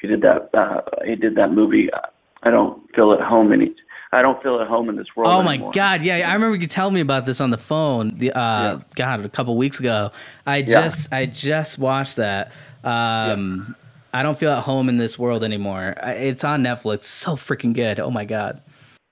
he 0.00 0.08
did 0.08 0.22
that 0.22 0.50
uh, 0.54 0.80
he 1.04 1.14
did 1.14 1.36
that 1.36 1.52
movie. 1.52 1.88
Uh, 1.92 2.06
I 2.42 2.50
don't 2.50 2.82
feel 2.94 3.12
at 3.12 3.20
home 3.20 3.52
any 3.52 3.74
I 4.14 4.22
don't 4.22 4.40
feel 4.42 4.60
at 4.60 4.68
home 4.68 4.88
in 4.88 4.96
this 4.96 5.08
world. 5.16 5.32
Oh 5.32 5.40
anymore. 5.40 5.68
my 5.68 5.72
god, 5.72 6.02
yeah, 6.02 6.30
I 6.30 6.34
remember 6.34 6.56
you 6.56 6.66
telling 6.66 6.94
me 6.94 7.00
about 7.00 7.26
this 7.26 7.40
on 7.40 7.50
the 7.50 7.58
phone. 7.58 8.16
The 8.16 8.32
uh, 8.32 8.76
yeah. 8.76 8.82
God, 8.94 9.24
a 9.24 9.28
couple 9.28 9.56
weeks 9.56 9.80
ago. 9.80 10.12
I 10.46 10.62
just 10.62 11.08
yeah. 11.10 11.18
I 11.18 11.26
just 11.26 11.78
watched 11.78 12.16
that. 12.16 12.52
Um, 12.84 13.66
yeah. 13.68 14.20
I 14.20 14.22
don't 14.22 14.38
feel 14.38 14.52
at 14.52 14.62
home 14.62 14.88
in 14.88 14.96
this 14.96 15.18
world 15.18 15.42
anymore. 15.42 15.96
It's 16.04 16.44
on 16.44 16.62
Netflix. 16.62 17.04
So 17.04 17.34
freaking 17.34 17.74
good. 17.74 17.98
Oh 17.98 18.10
my 18.10 18.24
god. 18.24 18.62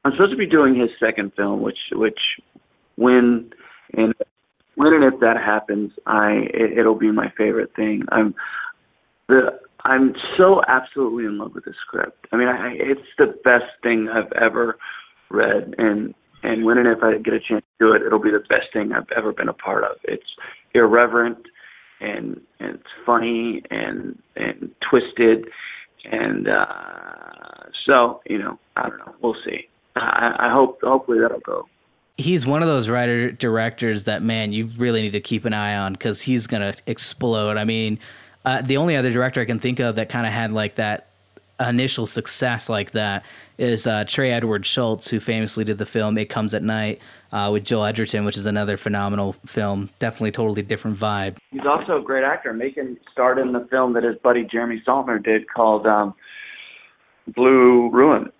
I'm 0.05 0.13
supposed 0.13 0.31
to 0.31 0.37
be 0.37 0.47
doing 0.47 0.75
his 0.75 0.91
second 1.01 1.33
film, 1.35 1.63
which 1.63 1.79
which 1.93 2.21
when 2.97 3.53
and 3.95 4.15
when 4.77 4.93
and 4.93 5.05
if 5.05 5.19
that 5.21 5.37
happens, 5.37 5.93
I 6.07 6.49
it, 6.55 6.79
it'll 6.79 6.95
be 6.95 7.11
my 7.11 7.31
favorite 7.37 7.75
thing. 7.75 8.05
I'm 8.13 8.35
the 9.29 9.59
I'm 9.85 10.15
so 10.37 10.63
absolutely 10.69 11.25
in 11.25 11.39
love 11.39 11.55
with 11.55 11.65
the 11.65 11.75
script. 11.85 12.27
I 12.33 12.37
mean, 12.37 12.49
I, 12.49 12.75
it's 12.75 13.01
the 13.19 13.35
best 13.45 13.65
thing 13.83 14.09
I've 14.09 14.33
ever 14.33 14.79
read, 15.31 15.75
and 15.79 16.15
and 16.43 16.65
when 16.65 16.79
and 16.79 16.89
if 16.89 17.03
I 17.03 17.19
get 17.19 17.35
a 17.35 17.41
chance 17.41 17.65
to 17.79 17.87
do 17.87 17.93
it, 17.93 18.03
it'll 18.03 18.19
be 18.19 18.31
the 18.31 18.45
best 18.49 18.73
thing 18.73 18.93
I've 18.93 19.11
ever 19.17 19.33
been 19.33 19.49
a 19.49 19.53
part 19.53 19.85
of. 19.85 19.97
It's 20.05 20.27
irreverent, 20.75 21.47
and, 22.01 22.41
and 22.61 22.77
it's 22.77 22.89
funny 23.05 23.63
and 23.71 24.21
and 24.37 24.71
twisted, 24.89 25.47
and 26.05 26.49
uh, 26.49 27.65
so 27.87 28.21
you 28.29 28.39
know, 28.39 28.59
I 28.77 28.89
don't 28.89 28.99
know. 28.99 29.15
We'll 29.21 29.37
see. 29.45 29.69
I, 29.97 30.37
I 30.39 30.53
hope 30.53 30.81
hopefully 30.83 31.19
that'll 31.21 31.41
go 31.41 31.67
he's 32.19 32.47
one 32.47 32.63
of 32.63 32.69
those 32.69 32.89
writer 32.89 33.33
directors 33.33 34.05
that 34.05 34.23
man 34.23 34.53
you 34.53 34.67
really 34.77 35.03
need 35.03 35.13
to 35.13 35.21
keep 35.21 35.45
an 35.45 35.53
eye 35.53 35.77
on 35.77 35.93
because 35.93 36.21
he's 36.21 36.47
gonna 36.47 36.73
explode 36.87 37.57
i 37.57 37.65
mean 37.65 37.99
uh, 38.45 38.63
the 38.63 38.77
only 38.77 38.97
other 38.97 39.11
director 39.11 39.41
I 39.41 39.45
can 39.45 39.59
think 39.59 39.81
of 39.81 39.97
that 39.97 40.09
kind 40.09 40.27
of 40.27 40.33
had 40.33 40.53
like 40.53 40.77
that 40.77 41.09
initial 41.61 42.07
success 42.07 42.69
like 42.69 42.93
that 42.93 43.25
is 43.59 43.87
uh, 43.87 44.05
Trey 44.07 44.33
Edward 44.33 44.65
Shults, 44.65 45.09
who 45.09 45.21
famously 45.21 45.65
did 45.65 45.79
the 45.79 45.87
film 45.87 46.17
"It 46.19 46.29
Comes 46.29 46.55
at 46.55 46.63
Night" 46.63 47.01
uh, 47.33 47.51
with 47.53 47.65
Joel 47.65 47.85
Edgerton, 47.85 48.25
which 48.25 48.37
is 48.37 48.47
another 48.47 48.77
phenomenal 48.77 49.35
film. 49.47 49.91
Definitely, 49.99 50.33
totally 50.33 50.63
different 50.63 50.97
vibe. 50.97 51.37
He's 51.51 51.67
also 51.67 51.99
a 51.99 52.03
great 52.03 52.25
actor. 52.25 52.53
Making 52.53 52.97
start 53.11 53.39
in 53.39 53.53
the 53.53 53.67
film 53.71 53.93
that 53.95 54.03
his 54.03 54.17
buddy 54.17 54.45
Jeremy 54.45 54.83
Saulnier 54.85 55.19
did 55.19 55.49
called 55.49 55.87
um, 55.87 56.15
Blue 57.29 57.89
Ruin. 57.91 58.33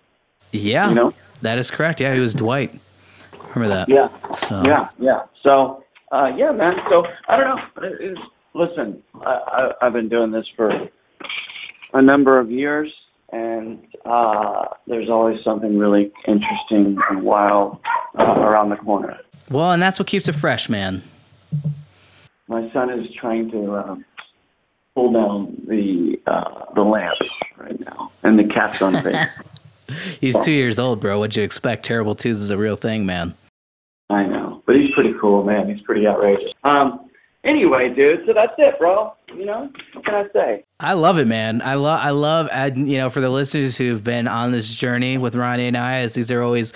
Yeah, 0.51 0.89
you 0.89 0.95
know? 0.95 1.13
that 1.41 1.57
is 1.57 1.71
correct. 1.71 2.01
Yeah, 2.01 2.13
he 2.13 2.19
was 2.19 2.33
Dwight. 2.33 2.77
Remember 3.55 3.75
that? 3.75 3.89
Yeah. 3.89 4.09
So. 4.33 4.63
Yeah, 4.63 4.89
yeah. 4.99 5.23
So, 5.41 5.83
uh, 6.11 6.31
yeah, 6.35 6.51
man. 6.51 6.75
So 6.89 7.05
I 7.27 7.37
don't 7.37 7.55
know. 7.55 7.87
It, 7.99 8.17
listen, 8.53 9.01
I, 9.15 9.71
I, 9.81 9.85
have 9.85 9.93
been 9.93 10.09
doing 10.09 10.31
this 10.31 10.45
for 10.55 10.71
a 11.93 12.01
number 12.01 12.39
of 12.39 12.51
years, 12.51 12.91
and 13.31 13.79
uh, 14.05 14.65
there's 14.87 15.09
always 15.09 15.43
something 15.43 15.77
really 15.77 16.11
interesting 16.27 16.97
and 17.09 17.23
wild 17.23 17.79
uh, 18.17 18.23
around 18.23 18.69
the 18.69 18.77
corner. 18.77 19.17
Well, 19.49 19.71
and 19.71 19.81
that's 19.81 19.99
what 19.99 20.07
keeps 20.07 20.27
it 20.27 20.33
fresh, 20.33 20.69
man. 20.69 21.03
My 22.47 22.71
son 22.71 22.89
is 22.89 23.07
trying 23.19 23.51
to 23.51 23.75
um, 23.75 24.05
pull 24.95 25.11
down 25.13 25.61
the 25.67 26.19
uh, 26.27 26.73
the 26.75 26.81
lamp 26.81 27.17
right 27.57 27.79
now, 27.79 28.11
and 28.23 28.37
the 28.37 28.43
cat's 28.45 28.81
on 28.81 29.01
face. 29.01 29.25
he's 30.21 30.39
two 30.39 30.51
years 30.51 30.79
old, 30.79 30.99
bro. 30.99 31.19
What'd 31.19 31.35
you 31.35 31.43
expect? 31.43 31.85
Terrible 31.85 32.15
twos 32.15 32.41
is 32.41 32.51
a 32.51 32.57
real 32.57 32.75
thing, 32.75 33.05
man. 33.05 33.33
I 34.09 34.25
know, 34.25 34.61
but 34.65 34.75
he's 34.75 34.91
pretty 34.93 35.13
cool, 35.19 35.43
man. 35.43 35.73
He's 35.73 35.81
pretty 35.83 36.05
outrageous. 36.05 36.51
Um, 36.63 37.02
anyway, 37.43 37.93
dude. 37.93 38.25
So 38.25 38.33
that's 38.33 38.53
it, 38.57 38.77
bro. 38.79 39.13
You 39.35 39.45
know, 39.45 39.69
what 39.93 40.05
can 40.05 40.13
I 40.13 40.27
say? 40.31 40.63
I 40.79 40.93
love 40.93 41.17
it, 41.17 41.27
man. 41.27 41.61
I 41.61 41.75
love, 41.75 41.99
I 42.01 42.11
love, 42.11 42.49
you 42.77 42.97
know, 42.97 43.09
for 43.09 43.19
the 43.19 43.29
listeners 43.29 43.77
who've 43.77 44.03
been 44.03 44.27
on 44.27 44.51
this 44.51 44.73
journey 44.73 45.17
with 45.17 45.35
Ronnie 45.35 45.67
and 45.67 45.77
I, 45.77 45.99
as 45.99 46.13
these 46.13 46.31
are 46.31 46.41
always 46.41 46.73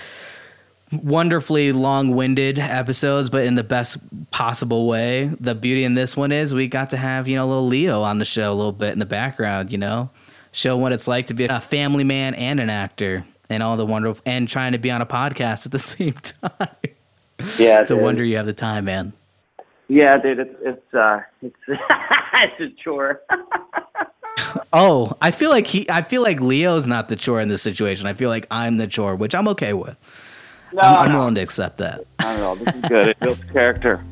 wonderfully 0.92 1.72
long-winded 1.72 2.58
episodes, 2.58 3.30
but 3.30 3.44
in 3.44 3.54
the 3.54 3.62
best 3.62 3.98
possible 4.30 4.86
way. 4.86 5.30
The 5.40 5.54
beauty 5.54 5.84
in 5.84 5.94
this 5.94 6.16
one 6.16 6.32
is 6.32 6.54
we 6.54 6.66
got 6.66 6.90
to 6.90 6.96
have, 6.96 7.28
you 7.28 7.36
know, 7.36 7.46
little 7.46 7.66
Leo 7.66 8.02
on 8.02 8.18
the 8.18 8.24
show 8.24 8.52
a 8.52 8.54
little 8.54 8.72
bit 8.72 8.92
in 8.92 8.98
the 8.98 9.06
background, 9.06 9.70
you 9.70 9.78
know, 9.78 10.10
show 10.52 10.76
what 10.76 10.92
it's 10.92 11.06
like 11.06 11.26
to 11.26 11.34
be 11.34 11.44
a 11.44 11.60
family 11.60 12.04
man 12.04 12.34
and 12.34 12.58
an 12.58 12.70
actor 12.70 13.24
and 13.50 13.62
all 13.62 13.76
the 13.76 13.86
wonderful, 13.86 14.22
and 14.26 14.48
trying 14.48 14.72
to 14.72 14.78
be 14.78 14.90
on 14.90 15.00
a 15.00 15.06
podcast 15.06 15.66
at 15.66 15.72
the 15.72 15.78
same 15.78 16.14
time. 16.14 16.68
Yeah, 17.58 17.80
it's 17.80 17.90
a 17.90 17.96
wonder 17.96 18.24
you 18.24 18.36
have 18.36 18.46
the 18.46 18.52
time, 18.52 18.86
man. 18.86 19.12
Yeah, 19.88 20.18
dude, 20.18 20.38
it's 20.38 20.54
it's 20.60 20.94
uh, 20.94 21.20
it's 21.40 21.56
it's 21.68 22.60
a 22.60 22.82
chore. 22.82 23.22
oh, 24.72 25.16
I 25.22 25.30
feel 25.30 25.50
like 25.50 25.66
he. 25.66 25.88
I 25.88 26.02
feel 26.02 26.22
like 26.22 26.40
Leo's 26.40 26.86
not 26.86 27.08
the 27.08 27.16
chore 27.16 27.40
in 27.40 27.48
this 27.48 27.62
situation. 27.62 28.06
I 28.06 28.12
feel 28.12 28.28
like 28.28 28.46
I'm 28.50 28.76
the 28.76 28.86
chore, 28.86 29.16
which 29.16 29.34
I'm 29.34 29.48
okay 29.48 29.72
with. 29.72 29.96
No, 30.74 30.82
I'm, 30.82 30.96
I'm 30.96 31.12
no. 31.12 31.18
willing 31.20 31.34
to 31.36 31.40
accept 31.40 31.78
that. 31.78 32.04
I 32.18 32.36
don't 32.36 32.40
know. 32.40 32.64
This 32.64 32.74
is 32.74 32.80
good. 32.82 33.08
It 33.08 33.20
builds 33.20 33.44
character. 33.52 34.04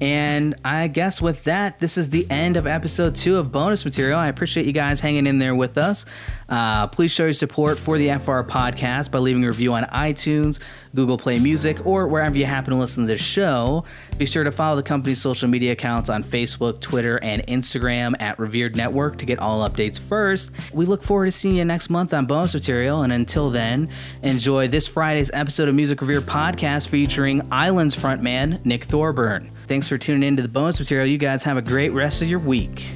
And 0.00 0.56
I 0.64 0.88
guess 0.88 1.22
with 1.22 1.44
that, 1.44 1.78
this 1.78 1.96
is 1.96 2.08
the 2.08 2.28
end 2.28 2.56
of 2.56 2.66
episode 2.66 3.14
two 3.14 3.36
of 3.36 3.52
bonus 3.52 3.84
material. 3.84 4.18
I 4.18 4.26
appreciate 4.26 4.66
you 4.66 4.72
guys 4.72 5.00
hanging 5.00 5.28
in 5.28 5.38
there 5.38 5.54
with 5.54 5.78
us. 5.78 6.04
Uh, 6.48 6.88
please 6.88 7.12
show 7.12 7.22
your 7.22 7.32
support 7.32 7.78
for 7.78 7.98
the 7.98 8.08
FR 8.08 8.42
podcast 8.42 9.12
by 9.12 9.20
leaving 9.20 9.44
a 9.44 9.46
review 9.46 9.72
on 9.74 9.84
iTunes, 9.84 10.58
Google 10.94 11.16
Play 11.16 11.38
Music, 11.38 11.84
or 11.86 12.06
wherever 12.08 12.36
you 12.36 12.44
happen 12.44 12.72
to 12.72 12.78
listen 12.78 13.04
to 13.04 13.08
this 13.08 13.20
show. 13.20 13.84
Be 14.18 14.26
sure 14.26 14.44
to 14.44 14.52
follow 14.52 14.76
the 14.76 14.82
company's 14.82 15.20
social 15.20 15.48
media 15.48 15.72
accounts 15.72 16.10
on 16.10 16.22
Facebook, 16.22 16.80
Twitter, 16.80 17.18
and 17.22 17.46
Instagram 17.46 18.14
at 18.20 18.38
Revered 18.38 18.76
Network 18.76 19.18
to 19.18 19.26
get 19.26 19.38
all 19.38 19.68
updates 19.68 19.98
first. 19.98 20.50
We 20.72 20.86
look 20.86 21.02
forward 21.02 21.26
to 21.26 21.32
seeing 21.32 21.56
you 21.56 21.64
next 21.64 21.90
month 21.90 22.14
on 22.14 22.26
bonus 22.26 22.54
material. 22.54 23.02
And 23.02 23.12
until 23.12 23.50
then, 23.50 23.88
enjoy 24.22 24.68
this 24.68 24.86
Friday's 24.86 25.30
episode 25.32 25.68
of 25.68 25.74
Music 25.74 26.00
Revered 26.00 26.24
podcast 26.24 26.88
featuring 26.88 27.46
Islands 27.50 27.96
frontman 27.96 28.64
Nick 28.64 28.84
Thorburn. 28.84 29.50
Thanks 29.68 29.88
for 29.88 29.98
tuning 29.98 30.22
in 30.22 30.36
to 30.36 30.42
the 30.42 30.48
bonus 30.48 30.78
material. 30.78 31.06
You 31.06 31.18
guys 31.18 31.42
have 31.44 31.56
a 31.56 31.62
great 31.62 31.90
rest 31.90 32.22
of 32.22 32.28
your 32.28 32.40
week. 32.40 32.92